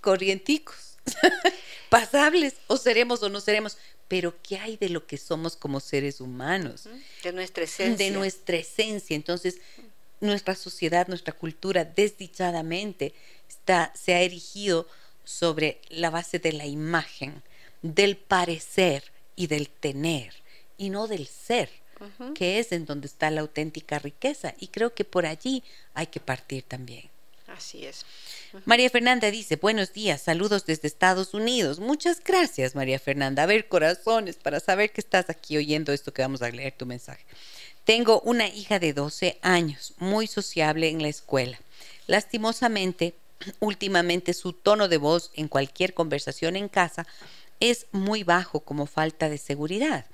corrienticos, 0.00 0.96
pasables, 1.90 2.54
o 2.66 2.76
seremos 2.76 3.22
o 3.22 3.28
no 3.28 3.40
seremos. 3.40 3.76
Pero 4.08 4.34
¿qué 4.42 4.58
hay 4.58 4.76
de 4.76 4.88
lo 4.88 5.06
que 5.06 5.18
somos 5.18 5.56
como 5.56 5.78
seres 5.78 6.20
humanos? 6.20 6.88
De 7.22 7.32
nuestra 7.32 7.64
esencia. 7.64 8.06
De 8.06 8.10
nuestra 8.10 8.56
esencia. 8.56 9.14
Entonces, 9.14 9.60
nuestra 10.20 10.54
sociedad, 10.54 11.06
nuestra 11.06 11.32
cultura, 11.32 11.84
desdichadamente, 11.84 13.14
está, 13.48 13.92
se 13.94 14.14
ha 14.14 14.20
erigido 14.20 14.88
sobre 15.24 15.80
la 15.90 16.10
base 16.10 16.38
de 16.38 16.52
la 16.52 16.66
imagen 16.66 17.42
del 17.82 18.16
parecer 18.16 19.04
y 19.36 19.46
del 19.46 19.68
tener 19.68 20.34
y 20.76 20.90
no 20.90 21.06
del 21.06 21.26
ser, 21.26 21.70
que 22.34 22.58
es 22.58 22.72
en 22.72 22.86
donde 22.86 23.06
está 23.06 23.30
la 23.30 23.40
auténtica 23.40 23.98
riqueza. 23.98 24.54
Y 24.58 24.68
creo 24.68 24.94
que 24.94 25.04
por 25.04 25.26
allí 25.26 25.62
hay 25.94 26.06
que 26.06 26.20
partir 26.20 26.62
también. 26.62 27.10
Así 27.46 27.84
es. 27.84 28.06
María 28.64 28.90
Fernanda 28.90 29.30
dice, 29.30 29.56
buenos 29.56 29.92
días, 29.92 30.22
saludos 30.22 30.66
desde 30.66 30.88
Estados 30.88 31.34
Unidos. 31.34 31.78
Muchas 31.80 32.22
gracias, 32.22 32.74
María 32.74 32.98
Fernanda. 32.98 33.42
A 33.42 33.46
ver, 33.46 33.68
corazones, 33.68 34.36
para 34.36 34.60
saber 34.60 34.92
que 34.92 35.00
estás 35.00 35.30
aquí 35.30 35.56
oyendo 35.56 35.92
esto 35.92 36.12
que 36.12 36.22
vamos 36.22 36.42
a 36.42 36.50
leer 36.50 36.72
tu 36.72 36.86
mensaje. 36.86 37.24
Tengo 37.84 38.20
una 38.20 38.48
hija 38.48 38.78
de 38.78 38.92
12 38.92 39.38
años, 39.42 39.94
muy 39.98 40.26
sociable 40.26 40.88
en 40.88 41.02
la 41.02 41.08
escuela. 41.08 41.60
Lastimosamente, 42.06 43.14
últimamente 43.60 44.32
su 44.32 44.52
tono 44.52 44.88
de 44.88 44.98
voz 44.98 45.30
en 45.34 45.48
cualquier 45.48 45.94
conversación 45.94 46.56
en 46.56 46.68
casa 46.68 47.06
es 47.58 47.86
muy 47.92 48.22
bajo 48.24 48.60
como 48.60 48.86
falta 48.86 49.28
de 49.28 49.38
seguridad. 49.38 50.06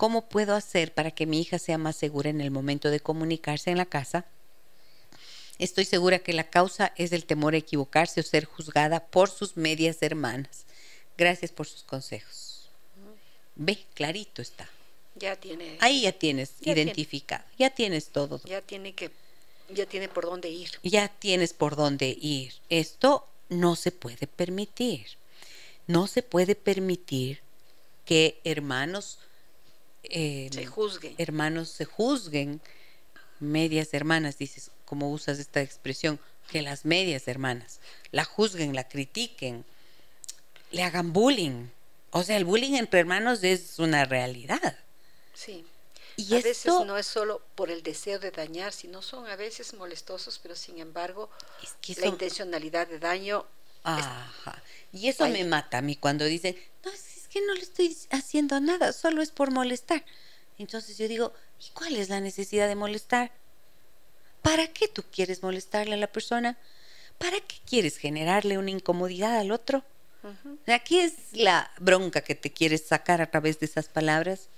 ¿Cómo 0.00 0.30
puedo 0.30 0.54
hacer 0.54 0.94
para 0.94 1.10
que 1.10 1.26
mi 1.26 1.42
hija 1.42 1.58
sea 1.58 1.76
más 1.76 1.94
segura 1.94 2.30
en 2.30 2.40
el 2.40 2.50
momento 2.50 2.88
de 2.88 3.00
comunicarse 3.00 3.70
en 3.70 3.76
la 3.76 3.84
casa? 3.84 4.24
Estoy 5.58 5.84
segura 5.84 6.20
que 6.20 6.32
la 6.32 6.48
causa 6.48 6.94
es 6.96 7.12
el 7.12 7.26
temor 7.26 7.52
a 7.52 7.58
equivocarse 7.58 8.20
o 8.20 8.22
ser 8.22 8.46
juzgada 8.46 9.04
por 9.08 9.28
sus 9.28 9.58
medias 9.58 9.98
hermanas. 10.00 10.64
Gracias 11.18 11.52
por 11.52 11.66
sus 11.66 11.82
consejos. 11.82 12.70
Ve, 13.56 13.84
clarito 13.92 14.40
está. 14.40 14.70
Ya 15.16 15.36
tiene. 15.36 15.76
Ahí 15.80 16.00
ya 16.00 16.12
tienes 16.12 16.54
identificado, 16.62 17.44
ya 17.58 17.68
tienes 17.68 18.08
todo. 18.08 18.40
Ya 18.46 18.62
tiene 18.62 18.94
que, 18.94 19.10
ya 19.68 19.84
tiene 19.84 20.08
por 20.08 20.24
dónde 20.24 20.48
ir. 20.48 20.70
Ya 20.82 21.08
tienes 21.08 21.52
por 21.52 21.76
dónde 21.76 22.16
ir. 22.18 22.54
Esto 22.70 23.28
no 23.50 23.76
se 23.76 23.92
puede 23.92 24.26
permitir. 24.26 25.08
No 25.86 26.06
se 26.06 26.22
puede 26.22 26.54
permitir 26.54 27.42
que 28.06 28.40
hermanos 28.44 29.18
em, 30.04 30.52
se 30.52 30.66
juzguen. 30.66 31.14
Hermanos 31.18 31.68
se 31.68 31.84
juzguen, 31.84 32.60
medias 33.38 33.94
hermanas, 33.94 34.38
dices, 34.38 34.70
como 34.84 35.10
usas 35.10 35.38
esta 35.38 35.60
expresión, 35.60 36.18
que 36.48 36.62
las 36.62 36.84
medias 36.84 37.28
hermanas 37.28 37.80
la 38.10 38.24
juzguen, 38.24 38.74
la 38.74 38.88
critiquen, 38.88 39.64
le 40.72 40.82
hagan 40.82 41.12
bullying. 41.12 41.68
O 42.10 42.22
sea, 42.22 42.36
el 42.36 42.44
bullying 42.44 42.74
entre 42.74 43.00
hermanos 43.00 43.44
es 43.44 43.78
una 43.78 44.04
realidad. 44.04 44.78
Sí. 45.32 45.64
Y 46.16 46.34
a 46.34 46.40
veces 46.42 46.66
no 46.66 46.98
es 46.98 47.06
solo 47.06 47.40
por 47.54 47.70
el 47.70 47.82
deseo 47.82 48.18
de 48.18 48.30
dañar, 48.30 48.72
sino 48.72 49.00
son 49.00 49.26
a 49.26 49.36
veces 49.36 49.72
molestosos, 49.74 50.38
pero 50.38 50.54
sin 50.54 50.78
embargo 50.78 51.30
la 51.96 52.06
intencionalidad 52.06 52.88
de 52.88 52.98
daño 52.98 53.46
Ajá. 53.82 54.62
Y 54.92 55.08
eso 55.08 55.28
me 55.28 55.44
mata 55.44 55.78
a 55.78 55.82
mí 55.82 55.96
cuando 55.96 56.24
dicen, 56.24 56.56
no, 56.84 56.90
es 56.90 57.00
que 57.30 57.40
no 57.40 57.54
le 57.54 57.62
estoy 57.62 57.96
haciendo 58.10 58.60
nada, 58.60 58.92
solo 58.92 59.22
es 59.22 59.30
por 59.30 59.50
molestar. 59.50 60.04
Entonces 60.58 60.98
yo 60.98 61.08
digo, 61.08 61.32
¿y 61.58 61.70
cuál 61.70 61.96
es 61.96 62.08
la 62.08 62.20
necesidad 62.20 62.68
de 62.68 62.74
molestar? 62.74 63.32
¿Para 64.42 64.66
qué 64.68 64.88
tú 64.88 65.04
quieres 65.10 65.42
molestarle 65.42 65.94
a 65.94 65.98
la 65.98 66.06
persona? 66.06 66.58
¿Para 67.18 67.40
qué 67.40 67.56
quieres 67.64 67.96
generarle 67.96 68.58
una 68.58 68.70
incomodidad 68.70 69.38
al 69.38 69.52
otro? 69.52 69.84
Aquí 70.66 70.98
es 70.98 71.14
la 71.32 71.70
bronca 71.78 72.20
que 72.20 72.34
te 72.34 72.52
quieres 72.52 72.84
sacar 72.86 73.22
a 73.22 73.30
través 73.30 73.58
de 73.58 73.66
esas 73.66 73.88
palabras 73.88 74.48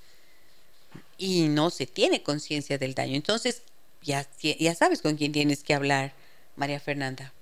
y 1.18 1.48
no 1.48 1.70
se 1.70 1.86
tiene 1.86 2.22
conciencia 2.22 2.78
del 2.78 2.94
daño. 2.94 3.14
Entonces, 3.14 3.62
ya, 4.02 4.26
ya 4.40 4.74
sabes 4.74 5.02
con 5.02 5.16
quién 5.16 5.30
tienes 5.32 5.62
que 5.62 5.74
hablar, 5.74 6.14
María 6.56 6.80
Fernanda. 6.80 7.32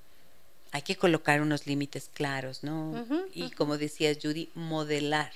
Hay 0.73 0.83
que 0.83 0.97
colocar 0.97 1.41
unos 1.41 1.67
límites 1.67 2.11
claros, 2.13 2.63
¿no? 2.63 3.05
y 3.33 3.51
como 3.51 3.77
decías, 3.77 4.19
Judy, 4.23 4.51
modelar 4.55 5.33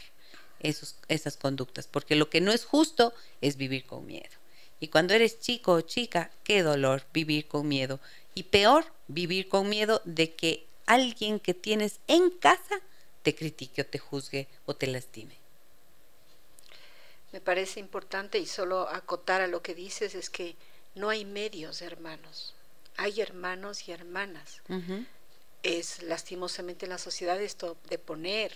esos, 0.61 0.97
esas 1.09 1.37
conductas, 1.37 1.89
porque 1.89 2.15
lo 2.15 2.31
que 2.31 2.41
no 2.41 2.53
es 2.53 2.65
justo 2.65 3.13
es 3.41 3.57
vivir 3.57 3.85
con 3.85 4.07
miedo. 4.07 4.31
Y 4.81 4.89
cuando 4.89 5.15
eres 5.15 5.41
chico 5.41 5.73
o 5.73 5.81
chica, 5.81 6.31
qué 6.45 6.63
dolor 6.63 7.05
vivir 7.13 7.49
con 7.49 7.67
miedo. 7.67 8.01
Y 8.35 8.45
peor, 8.45 8.85
vivir 9.09 9.49
con 9.49 9.69
miedo 9.69 10.03
de 10.05 10.35
que 10.35 10.67
alguien 10.87 11.41
que 11.41 11.55
tienes 11.55 12.01
en 12.07 12.31
casa 12.31 12.81
te 13.23 13.35
critique 13.35 13.83
o 13.83 13.87
te 13.87 13.99
juzgue 13.99 14.49
o 14.67 14.75
te 14.77 14.87
lastime. 14.87 15.37
Me 17.33 17.41
parece 17.41 17.81
importante 17.81 18.39
y 18.39 18.47
solo 18.47 18.89
acotar 18.89 19.41
a 19.41 19.49
lo 19.49 19.63
que 19.63 19.75
dices 19.75 20.15
es 20.15 20.31
que 20.31 20.55
no 20.95 21.09
hay 21.09 21.25
medios 21.25 21.83
hermanos, 21.83 22.55
hay 22.97 23.21
hermanos 23.21 23.89
y 23.89 23.93
hermanas. 23.93 24.61
Es 25.65 26.03
lastimosamente 26.03 26.87
en 26.87 26.91
la 26.91 26.99
sociedad 26.99 27.41
esto 27.43 27.77
de 27.89 27.99
poner. 27.99 28.53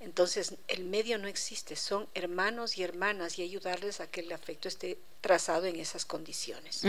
Entonces 0.00 0.54
el 0.66 0.84
medio 0.84 1.18
no 1.18 1.28
existe, 1.28 1.76
son 1.76 2.08
hermanos 2.14 2.76
y 2.78 2.82
hermanas 2.82 3.38
y 3.38 3.42
ayudarles 3.42 4.00
a 4.00 4.06
que 4.06 4.22
el 4.22 4.32
afecto 4.32 4.66
esté 4.66 4.98
trazado 5.20 5.66
en 5.66 5.76
esas 5.76 6.04
condiciones. 6.06 6.82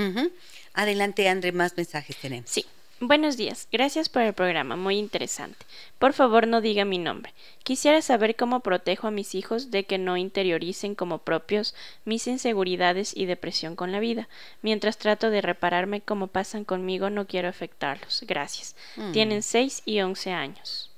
Adelante, 0.73 1.27
André, 1.27 1.51
más 1.51 1.75
mensajes 1.75 2.15
tenemos. 2.15 2.49
Sí, 2.49 2.65
Buenos 3.03 3.35
días, 3.35 3.67
gracias 3.71 4.09
por 4.09 4.21
el 4.21 4.33
programa, 4.33 4.75
muy 4.75 4.99
interesante. 4.99 5.65
Por 5.97 6.13
favor, 6.13 6.45
no 6.45 6.61
diga 6.61 6.85
mi 6.85 6.99
nombre. 6.99 7.33
Quisiera 7.63 7.99
saber 8.03 8.35
cómo 8.35 8.59
protejo 8.59 9.07
a 9.07 9.11
mis 9.11 9.33
hijos 9.33 9.71
de 9.71 9.85
que 9.85 9.97
no 9.97 10.17
interioricen 10.17 10.93
como 10.93 11.17
propios 11.17 11.73
mis 12.05 12.27
inseguridades 12.27 13.17
y 13.17 13.25
depresión 13.25 13.75
con 13.75 13.91
la 13.91 13.99
vida. 13.99 14.29
Mientras 14.61 14.99
trato 14.99 15.31
de 15.31 15.41
repararme 15.41 16.01
como 16.01 16.27
pasan 16.27 16.63
conmigo, 16.63 17.09
no 17.09 17.25
quiero 17.25 17.49
afectarlos. 17.49 18.23
Gracias. 18.27 18.75
Mm. 18.95 19.11
Tienen 19.13 19.41
6 19.41 19.81
y 19.83 20.01
11 20.01 20.31
años. 20.33 20.91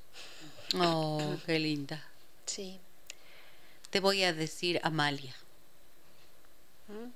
Oh, 0.78 1.36
qué 1.46 1.58
linda. 1.58 2.06
Sí. 2.44 2.80
Te 3.88 4.00
voy 4.00 4.24
a 4.24 4.34
decir 4.34 4.78
Amalia. 4.82 5.34
¿Mm? 6.88 7.08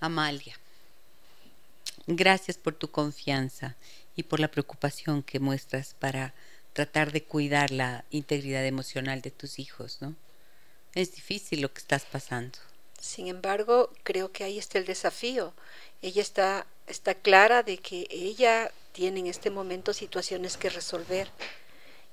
Amalia. 0.00 0.58
Gracias 2.08 2.56
por 2.56 2.74
tu 2.74 2.90
confianza 2.90 3.76
y 4.16 4.24
por 4.24 4.40
la 4.40 4.50
preocupación 4.50 5.22
que 5.22 5.40
muestras 5.40 5.94
para 5.98 6.34
tratar 6.72 7.12
de 7.12 7.24
cuidar 7.24 7.70
la 7.70 8.04
integridad 8.10 8.64
emocional 8.64 9.22
de 9.22 9.30
tus 9.30 9.58
hijos, 9.58 9.98
¿no? 10.00 10.14
Es 10.94 11.14
difícil 11.14 11.60
lo 11.60 11.72
que 11.72 11.80
estás 11.80 12.04
pasando. 12.04 12.58
Sin 13.00 13.28
embargo, 13.28 13.92
creo 14.02 14.32
que 14.32 14.44
ahí 14.44 14.58
está 14.58 14.78
el 14.78 14.86
desafío. 14.86 15.54
Ella 16.02 16.22
está, 16.22 16.66
está 16.86 17.14
clara 17.14 17.62
de 17.62 17.78
que 17.78 18.06
ella 18.10 18.70
tiene 18.92 19.20
en 19.20 19.26
este 19.26 19.50
momento 19.50 19.92
situaciones 19.92 20.56
que 20.56 20.68
resolver. 20.68 21.30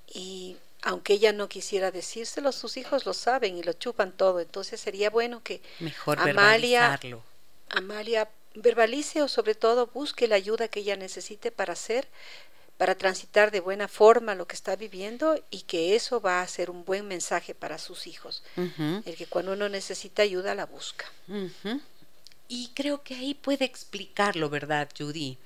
Y 0.08 0.58
aunque 0.84 1.14
ella 1.14 1.34
no 1.34 1.50
quisiera 1.50 1.92
decírselo, 1.92 2.52
sus 2.52 2.78
hijos 2.78 3.06
lo 3.06 3.14
saben 3.14 3.58
y 3.58 3.64
lo 3.64 3.74
chupan 3.74 4.12
todo. 4.12 4.40
Entonces 4.40 4.80
sería 4.80 5.10
bueno 5.10 5.44
que 5.44 5.62
Mejor 5.80 6.20
Amalia, 6.20 7.00
Amalia 7.70 8.30
verbalice 8.62 9.22
o 9.22 9.28
sobre 9.28 9.56
todo 9.56 9.88
busque 9.88 10.28
la 10.28 10.36
ayuda 10.36 10.68
que 10.68 10.82
ella 10.82 10.96
necesite 10.96 11.52
para 11.52 11.74
hacer, 11.74 12.08
para 12.78 12.96
transitar 12.96 13.52
de 13.52 13.60
buena 13.60 13.88
forma 13.88 14.36
lo 14.36 14.48
que 14.48 14.56
está 14.56 14.76
viviendo 14.76 15.44
y 15.50 15.62
que 15.62 15.96
eso 15.96 16.22
va 16.22 16.42
a 16.42 16.48
ser 16.48 16.70
un 16.70 16.86
buen 16.86 17.08
mensaje 17.08 17.56
para 17.56 17.78
sus 17.78 18.08
hijos. 18.08 18.44
El 18.56 19.16
que 19.16 19.26
cuando 19.26 19.54
uno 19.54 19.68
necesita 19.70 20.22
ayuda 20.22 20.56
la 20.56 20.66
busca. 20.66 21.06
Y 22.48 22.70
creo 22.76 23.04
que 23.04 23.16
ahí 23.16 23.34
puede 23.34 23.66
explicarlo, 23.66 24.50
¿verdad, 24.50 24.90
Judy? 24.98 25.38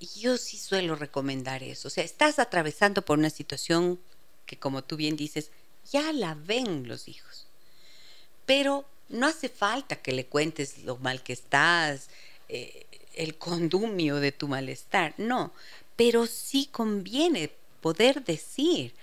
Y 0.00 0.20
yo 0.20 0.36
sí 0.36 0.58
suelo 0.58 0.96
recomendar 0.96 1.62
eso. 1.62 1.88
O 1.88 1.90
sea, 1.90 2.04
estás 2.04 2.38
atravesando 2.38 3.02
por 3.02 3.18
una 3.18 3.30
situación 3.30 4.00
que, 4.44 4.58
como 4.58 4.82
tú 4.84 4.96
bien 4.96 5.16
dices, 5.16 5.50
ya 5.90 6.12
la 6.12 6.34
ven 6.34 6.88
los 6.88 7.08
hijos. 7.08 7.46
Pero 8.44 8.84
no 9.08 9.26
hace 9.26 9.48
falta 9.48 9.96
que 9.96 10.12
le 10.12 10.26
cuentes 10.26 10.78
lo 10.78 10.96
mal 10.96 11.22
que 11.22 11.32
estás, 11.32 12.08
eh, 12.54 12.86
el 13.14 13.36
condumio 13.36 14.20
de 14.20 14.30
tu 14.30 14.46
malestar, 14.46 15.12
no, 15.18 15.52
pero 15.96 16.26
sí 16.26 16.68
conviene 16.70 17.50
poder 17.80 18.24
decir, 18.24 18.94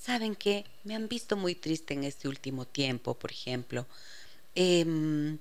¿saben 0.00 0.34
qué? 0.34 0.64
Me 0.84 0.94
han 0.94 1.06
visto 1.06 1.36
muy 1.36 1.54
triste 1.54 1.92
en 1.92 2.04
este 2.04 2.28
último 2.28 2.64
tiempo, 2.64 3.12
por 3.12 3.30
ejemplo. 3.30 3.86
Em, 4.54 5.38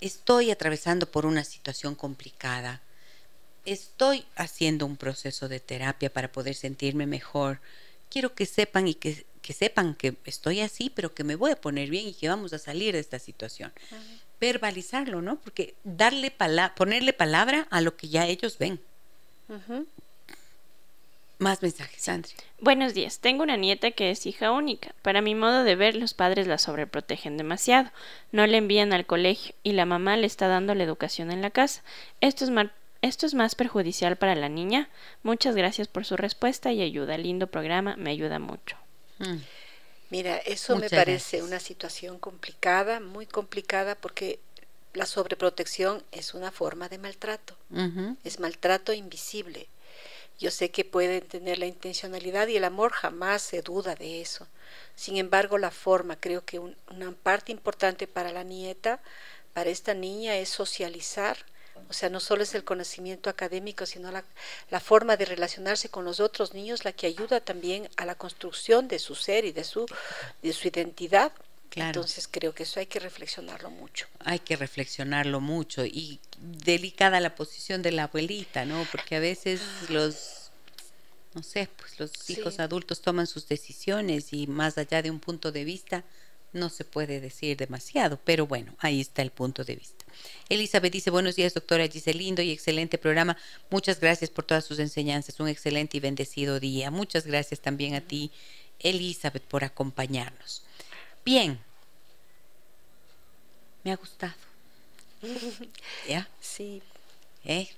estoy 0.00 0.52
atravesando 0.52 1.10
por 1.10 1.26
una 1.26 1.42
situación 1.42 1.96
complicada. 1.96 2.80
Estoy 3.64 4.24
haciendo 4.36 4.86
un 4.86 4.96
proceso 4.96 5.48
de 5.48 5.58
terapia 5.58 6.12
para 6.12 6.30
poder 6.30 6.54
sentirme 6.54 7.06
mejor. 7.06 7.58
Quiero 8.10 8.36
que 8.36 8.46
sepan 8.46 8.86
y 8.86 8.94
que, 8.94 9.26
sepan 9.52 9.96
que 9.96 10.14
estoy 10.24 10.60
así, 10.60 10.88
pero 10.88 11.14
que 11.14 11.24
me 11.24 11.34
voy 11.34 11.50
a 11.50 11.60
poner 11.60 11.90
bien 11.90 12.06
y 12.06 12.14
que 12.14 12.28
vamos 12.28 12.52
a 12.52 12.58
salir 12.60 12.94
de 12.94 13.00
esta 13.00 13.18
situación 13.18 13.72
verbalizarlo, 14.44 15.22
¿no? 15.22 15.36
Porque 15.36 15.74
darle 15.84 16.32
ponerle 16.76 17.12
palabra 17.12 17.66
a 17.70 17.80
lo 17.80 17.96
que 17.96 18.08
ya 18.08 18.26
ellos 18.26 18.58
ven. 18.58 18.80
Más 21.38 21.62
mensajes, 21.62 22.02
Sandri. 22.02 22.32
Buenos 22.60 22.94
días. 22.94 23.18
Tengo 23.18 23.42
una 23.42 23.56
nieta 23.56 23.90
que 23.90 24.10
es 24.10 24.26
hija 24.26 24.52
única. 24.52 24.94
Para 25.02 25.20
mi 25.20 25.34
modo 25.34 25.64
de 25.64 25.76
ver, 25.76 25.96
los 25.96 26.14
padres 26.14 26.46
la 26.46 26.58
sobreprotegen 26.58 27.36
demasiado. 27.36 27.90
No 28.32 28.46
le 28.46 28.58
envían 28.58 28.92
al 28.92 29.06
colegio 29.06 29.54
y 29.62 29.72
la 29.72 29.84
mamá 29.84 30.16
le 30.16 30.26
está 30.26 30.46
dando 30.46 30.74
la 30.74 30.84
educación 30.84 31.30
en 31.30 31.42
la 31.42 31.50
casa. 31.50 31.82
Esto 32.20 32.44
es, 32.44 32.50
esto 33.02 33.26
es 33.26 33.34
más 33.34 33.54
perjudicial 33.54 34.16
para 34.16 34.34
la 34.34 34.48
niña. 34.48 34.88
Muchas 35.22 35.56
gracias 35.56 35.88
por 35.88 36.04
su 36.04 36.16
respuesta 36.16 36.72
y 36.72 36.82
ayuda. 36.82 37.18
Lindo 37.18 37.48
programa, 37.48 37.96
me 37.96 38.10
ayuda 38.10 38.38
mucho. 38.38 38.76
Mm. 39.18 39.38
Mira, 40.14 40.36
eso 40.36 40.76
me 40.76 40.88
parece 40.88 41.42
una 41.42 41.58
situación 41.58 42.20
complicada, 42.20 43.00
muy 43.00 43.26
complicada, 43.26 43.96
porque 43.96 44.38
la 44.92 45.06
sobreprotección 45.06 46.04
es 46.12 46.34
una 46.34 46.52
forma 46.52 46.88
de 46.88 46.98
maltrato, 46.98 47.56
es 48.22 48.38
maltrato 48.38 48.92
invisible. 48.92 49.66
Yo 50.38 50.52
sé 50.52 50.70
que 50.70 50.84
pueden 50.84 51.26
tener 51.26 51.58
la 51.58 51.66
intencionalidad 51.66 52.46
y 52.46 52.56
el 52.56 52.62
amor 52.62 52.92
jamás 52.92 53.42
se 53.42 53.60
duda 53.62 53.96
de 53.96 54.20
eso. 54.20 54.46
Sin 54.94 55.16
embargo, 55.16 55.58
la 55.58 55.72
forma, 55.72 56.14
creo 56.14 56.44
que 56.44 56.60
una 56.60 57.10
parte 57.24 57.50
importante 57.50 58.06
para 58.06 58.30
la 58.30 58.44
nieta, 58.44 59.00
para 59.52 59.70
esta 59.70 59.94
niña, 59.94 60.36
es 60.36 60.48
socializar 60.48 61.38
o 61.88 61.92
sea, 61.92 62.08
no 62.08 62.20
solo 62.20 62.42
es 62.42 62.54
el 62.54 62.64
conocimiento 62.64 63.30
académico, 63.30 63.86
sino 63.86 64.10
la, 64.10 64.80
forma 64.80 65.16
de 65.16 65.24
relacionarse 65.24 65.88
con 65.88 66.04
los 66.04 66.20
otros 66.20 66.54
niños 66.54 66.84
la 66.84 66.92
que 66.92 67.06
ayuda 67.06 67.40
también 67.40 67.88
a 67.96 68.04
la 68.04 68.14
construcción 68.14 68.88
de 68.88 68.98
su 68.98 69.14
ser 69.14 69.44
y 69.44 69.52
de 69.52 69.64
su, 69.64 69.86
de 70.42 70.52
su 70.52 70.68
identidad. 70.68 71.32
Entonces 71.76 72.28
creo 72.30 72.54
que 72.54 72.62
eso 72.62 72.78
hay 72.78 72.86
que 72.86 73.00
reflexionarlo 73.00 73.68
mucho. 73.70 74.06
Hay 74.20 74.38
que 74.38 74.54
reflexionarlo 74.54 75.40
mucho 75.40 75.84
y 75.84 76.20
delicada 76.38 77.18
la 77.18 77.34
posición 77.34 77.82
de 77.82 77.90
la 77.90 78.04
abuelita, 78.04 78.64
¿no? 78.64 78.86
Porque 78.92 79.16
a 79.16 79.20
veces 79.20 79.60
los, 79.88 80.50
no 81.34 81.42
sé, 81.42 81.68
pues 81.76 81.98
los 81.98 82.30
hijos 82.30 82.60
adultos 82.60 83.00
toman 83.02 83.26
sus 83.26 83.48
decisiones 83.48 84.32
y 84.32 84.46
más 84.46 84.78
allá 84.78 85.02
de 85.02 85.10
un 85.10 85.18
punto 85.18 85.50
de 85.50 85.64
vista 85.64 86.04
no 86.52 86.68
se 86.70 86.84
puede 86.84 87.20
decir 87.20 87.56
demasiado, 87.56 88.20
pero 88.24 88.46
bueno, 88.46 88.76
ahí 88.78 89.00
está 89.00 89.22
el 89.22 89.32
punto 89.32 89.64
de 89.64 89.74
vista. 89.74 90.03
Elizabeth 90.48 90.92
dice, 90.92 91.10
buenos 91.10 91.36
días, 91.36 91.54
doctora 91.54 91.86
lindo 91.86 92.42
y 92.42 92.50
excelente 92.50 92.98
programa. 92.98 93.36
Muchas 93.70 94.00
gracias 94.00 94.30
por 94.30 94.44
todas 94.44 94.64
sus 94.64 94.78
enseñanzas. 94.78 95.40
Un 95.40 95.48
excelente 95.48 95.96
y 95.96 96.00
bendecido 96.00 96.60
día. 96.60 96.90
Muchas 96.90 97.26
gracias 97.26 97.60
también 97.60 97.94
a 97.94 98.00
ti, 98.00 98.30
Elizabeth, 98.80 99.42
por 99.42 99.64
acompañarnos. 99.64 100.62
Bien. 101.24 101.58
Me 103.82 103.92
ha 103.92 103.96
gustado. 103.96 104.34
¿Ya? 106.08 106.28
Sí. 106.40 106.82
¿Eh? 107.44 107.68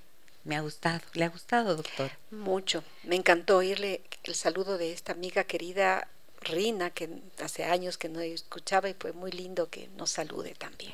Me 0.43 0.55
ha 0.55 0.61
gustado. 0.61 1.01
¿Le 1.13 1.25
ha 1.25 1.29
gustado, 1.29 1.75
doctor? 1.75 2.11
Mucho. 2.31 2.83
Me 3.03 3.15
encantó 3.15 3.57
oírle 3.57 4.01
el 4.23 4.35
saludo 4.35 4.77
de 4.77 4.93
esta 4.93 5.11
amiga 5.11 5.43
querida 5.43 6.07
Rina, 6.41 6.89
que 6.91 7.09
hace 7.43 7.65
años 7.65 7.97
que 7.97 8.09
no 8.09 8.21
escuchaba 8.21 8.89
y 8.89 8.93
fue 8.93 9.11
muy 9.11 9.31
lindo 9.31 9.69
que 9.69 9.89
nos 9.97 10.11
salude 10.11 10.53
también. 10.55 10.91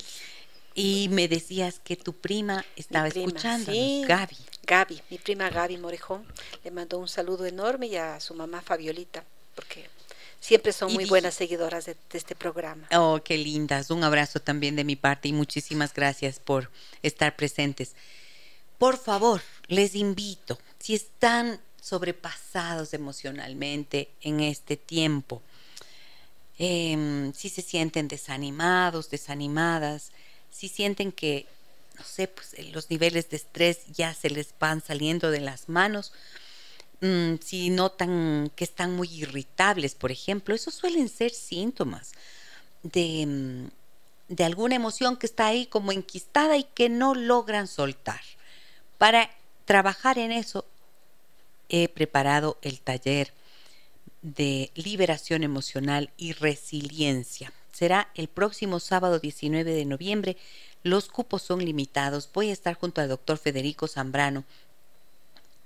Y 0.75 1.07
me 1.09 1.27
decías 1.27 1.79
que 1.79 1.95
tu 1.95 2.13
prima 2.13 2.65
estaba 2.75 3.07
escuchando, 3.07 3.71
Gaby. 3.71 4.37
Gaby, 4.65 5.01
mi 5.09 5.17
prima 5.17 5.49
Gaby 5.49 5.77
Morejón, 5.77 6.25
le 6.63 6.71
mandó 6.71 6.97
un 6.97 7.07
saludo 7.07 7.45
enorme 7.45 7.87
y 7.87 7.95
a 7.97 8.19
su 8.19 8.33
mamá 8.33 8.61
Fabiolita, 8.61 9.23
porque 9.55 9.89
siempre 10.39 10.73
son 10.73 10.93
muy 10.93 11.05
buenas 11.05 11.33
seguidoras 11.35 11.85
de, 11.85 11.97
este 12.13 12.35
programa. 12.35 12.87
Oh, 12.95 13.19
qué 13.23 13.37
lindas. 13.37 13.91
Un 13.91 14.03
abrazo 14.03 14.39
también 14.39 14.75
de 14.75 14.83
mi 14.83 14.95
parte 14.95 15.27
y 15.27 15.33
muchísimas 15.33 15.93
gracias 15.93 16.39
por 16.39 16.69
estar 17.01 17.35
presentes. 17.35 17.95
por 18.77 18.97
favor, 18.97 19.41
les 19.67 19.95
invito, 19.95 20.59
si 20.77 20.93
están 20.93 21.61
sobrepasados 21.79 22.93
emocionalmente 22.93 24.09
en 24.19 24.41
este 24.41 24.75
tiempo, 24.75 25.41
em, 26.57 27.31
si 27.33 27.47
se 27.47 27.61
sienten 27.61 28.09
desanimados, 28.09 29.09
desanimadas, 29.09 30.11
si 30.53 30.69
sienten 30.69 31.11
que, 31.11 31.45
no 31.97 32.03
sé, 32.05 32.27
pues 32.27 32.55
los 32.71 32.89
niveles 32.89 33.29
de 33.29 33.37
estrés 33.37 33.79
ya 33.93 34.13
se 34.13 34.29
les 34.29 34.53
van 34.59 34.81
saliendo 34.81 35.31
de 35.31 35.41
las 35.41 35.67
manos, 35.67 36.13
mm, 37.01 37.35
si 37.43 37.69
notan 37.69 38.51
que 38.55 38.63
están 38.63 38.95
muy 38.95 39.09
irritables, 39.09 39.95
por 39.95 40.11
ejemplo, 40.11 40.55
esos 40.55 40.75
suelen 40.75 41.09
ser 41.09 41.31
síntomas 41.31 42.11
de, 42.83 43.25
mm, 43.25 44.33
de 44.35 44.43
alguna 44.43 44.75
emoción 44.75 45.17
que 45.17 45.25
está 45.25 45.47
ahí 45.47 45.65
como 45.65 45.91
enquistada 45.91 46.55
y 46.57 46.63
que 46.63 46.87
no 46.89 47.15
logran 47.15 47.67
soltar. 47.67 48.21
Para 48.97 49.29
trabajar 49.65 50.17
en 50.17 50.31
eso 50.31 50.65
he 51.69 51.89
preparado 51.89 52.57
el 52.61 52.79
taller 52.79 53.33
de 54.21 54.71
liberación 54.75 55.43
emocional 55.43 56.11
y 56.17 56.33
resiliencia. 56.33 57.51
Será 57.73 58.11
el 58.15 58.29
próximo 58.29 58.79
sábado 58.79 59.19
19 59.19 59.73
de 59.73 59.85
noviembre. 59.85 60.37
Los 60.83 61.09
cupos 61.09 61.41
son 61.41 61.65
limitados. 61.65 62.29
Voy 62.31 62.49
a 62.51 62.53
estar 62.53 62.75
junto 62.75 63.01
al 63.01 63.09
doctor 63.09 63.37
Federico 63.37 63.87
Zambrano 63.87 64.45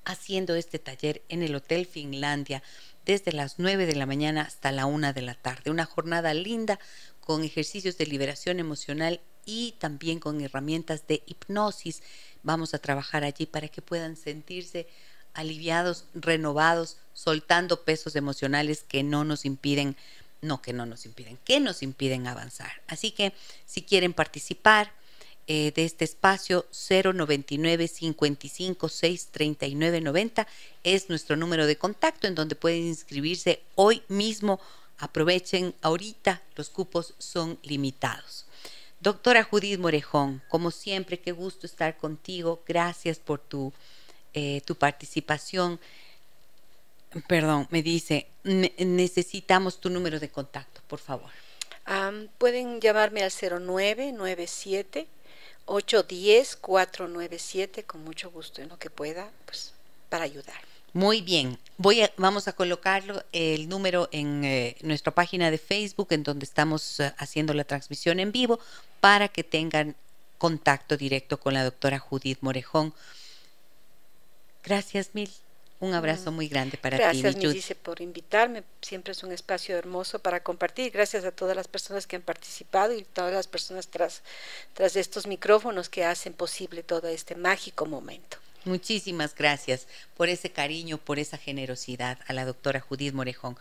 haciendo 0.05 0.55
este 0.55 0.79
taller 0.79 1.21
en 1.27 1.43
el 1.43 1.53
Hotel 1.53 1.85
Finlandia 1.85 2.63
desde 3.05 3.33
las 3.33 3.59
9 3.59 3.85
de 3.85 3.95
la 3.95 4.05
mañana 4.05 4.43
hasta 4.43 4.71
la 4.71 4.85
1 4.85 5.11
de 5.11 5.21
la 5.21 5.35
tarde. 5.35 5.69
Una 5.69 5.85
jornada 5.85 6.33
linda 6.33 6.79
con 7.19 7.43
ejercicios 7.43 7.97
de 7.97 8.05
liberación 8.05 8.59
emocional 8.59 9.19
y 9.45 9.75
también 9.79 10.19
con 10.19 10.39
herramientas 10.39 11.07
de 11.07 11.23
hipnosis. 11.25 12.01
Vamos 12.41 12.73
a 12.73 12.79
trabajar 12.79 13.25
allí 13.25 13.45
para 13.45 13.67
que 13.67 13.81
puedan 13.81 14.15
sentirse 14.15 14.87
aliviados, 15.33 16.05
renovados, 16.15 16.97
soltando 17.13 17.83
pesos 17.83 18.15
emocionales 18.15 18.83
que 18.83 19.03
no 19.03 19.25
nos 19.25 19.43
impiden, 19.45 19.97
no 20.41 20.61
que 20.61 20.73
no 20.73 20.85
nos 20.85 21.05
impiden, 21.05 21.37
que 21.43 21.59
nos 21.59 21.83
impiden 21.83 22.27
avanzar. 22.27 22.71
Así 22.87 23.11
que 23.11 23.33
si 23.65 23.81
quieren 23.81 24.13
participar 24.13 24.91
eh, 25.47 25.71
de 25.75 25.85
este 25.85 26.05
espacio, 26.05 26.65
099 26.71 27.87
55 27.87 28.89
6 28.89 29.27
39 29.31 30.01
90 30.01 30.47
es 30.83 31.09
nuestro 31.09 31.37
número 31.37 31.65
de 31.65 31.77
contacto 31.77 32.27
en 32.27 32.35
donde 32.35 32.55
pueden 32.55 32.85
inscribirse 32.85 33.61
hoy 33.75 34.03
mismo. 34.07 34.59
Aprovechen 34.99 35.75
ahorita, 35.81 36.41
los 36.55 36.69
cupos 36.69 37.13
son 37.19 37.59
limitados. 37.63 38.45
Doctora 38.99 39.43
Judith 39.43 39.79
Morejón, 39.79 40.41
como 40.49 40.71
siempre, 40.71 41.19
qué 41.19 41.31
gusto 41.31 41.67
estar 41.67 41.97
contigo. 41.97 42.63
Gracias 42.67 43.19
por 43.19 43.39
tu 43.39 43.71
eh, 44.39 44.61
tu 44.65 44.75
participación. 44.75 45.79
Perdón, 47.27 47.67
me 47.71 47.81
dice, 47.81 48.27
necesitamos 48.43 49.79
tu 49.79 49.89
número 49.89 50.19
de 50.19 50.29
contacto, 50.29 50.81
por 50.87 50.99
favor. 50.99 51.29
pueden 52.37 52.81
llamarme 52.81 53.23
al 53.23 53.31
0997 53.31 55.07
810 55.65 56.55
497 56.57 57.83
con 57.83 58.03
mucho 58.03 58.31
gusto 58.31 58.61
en 58.61 58.69
lo 58.69 58.77
que 58.77 58.89
pueda, 58.89 59.29
pues 59.45 59.73
para 60.09 60.23
ayudar. 60.23 60.55
Muy 60.93 61.21
bien, 61.21 61.59
voy 61.77 62.01
a, 62.01 62.11
vamos 62.17 62.47
a 62.47 62.53
colocarlo 62.53 63.23
el 63.31 63.67
número 63.67 64.09
en 64.11 64.43
eh, 64.45 64.77
nuestra 64.81 65.13
página 65.13 65.51
de 65.51 65.57
Facebook, 65.57 66.07
en 66.11 66.23
donde 66.23 66.45
estamos 66.45 66.99
eh, 66.99 67.13
haciendo 67.17 67.53
la 67.53 67.65
transmisión 67.65 68.19
en 68.19 68.31
vivo, 68.31 68.59
para 68.99 69.27
que 69.27 69.43
tengan 69.43 69.95
contacto 70.37 70.97
directo 70.97 71.39
con 71.39 71.53
la 71.53 71.63
doctora 71.63 71.99
Judith 71.99 72.39
Morejón 72.41 72.93
Gracias 74.67 75.11
mil. 75.13 75.29
Un 75.79 75.93
abrazo 75.93 76.31
muy 76.31 76.47
grande 76.47 76.77
para 76.77 76.97
ti. 76.97 77.03
Gracias, 77.03 77.35
me 77.35 77.53
dice, 77.53 77.75
por 77.75 78.01
invitarme. 78.01 78.63
Siempre 78.81 79.11
es 79.11 79.21
un 79.21 79.31
espacio 79.31 79.77
hermoso 79.77 80.17
para 80.17 80.41
compartir. 80.41 80.91
Gracias 80.91 81.23
a 81.23 81.31
todas 81.31 81.55
las 81.55 81.67
personas 81.67 82.07
que 82.07 82.15
han 82.15 82.23
participado 82.23 82.93
y 82.93 83.03
todas 83.03 83.31
las 83.31 83.47
personas 83.47 83.87
tras, 83.87 84.23
tras 84.73 84.95
estos 84.95 85.27
micrófonos 85.27 85.87
que 85.87 86.03
hacen 86.03 86.33
posible 86.33 86.81
todo 86.81 87.07
este 87.07 87.35
mágico 87.35 87.85
momento. 87.85 88.37
Muchísimas 88.65 89.35
gracias 89.35 89.87
por 90.15 90.29
ese 90.29 90.51
cariño, 90.51 90.97
por 90.97 91.19
esa 91.19 91.37
generosidad 91.37 92.17
a 92.27 92.33
la 92.33 92.43
doctora 92.43 92.79
Judith 92.79 93.13
Morejón. 93.13 93.55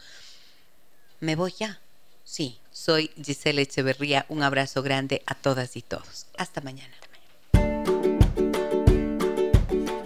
¿Me 1.21 1.37
voy 1.37 1.53
ya? 1.53 1.81
Sí, 2.25 2.59
soy 2.73 3.11
Giselle 3.23 3.63
Echeverría. 3.63 4.27
Un 4.29 4.43
abrazo 4.43 4.83
grande 4.83 5.23
a 5.27 5.35
todas 5.35 5.77
y 5.77 5.83
todos. 5.83 6.27
Hasta 6.37 6.61
mañana. 6.61 6.95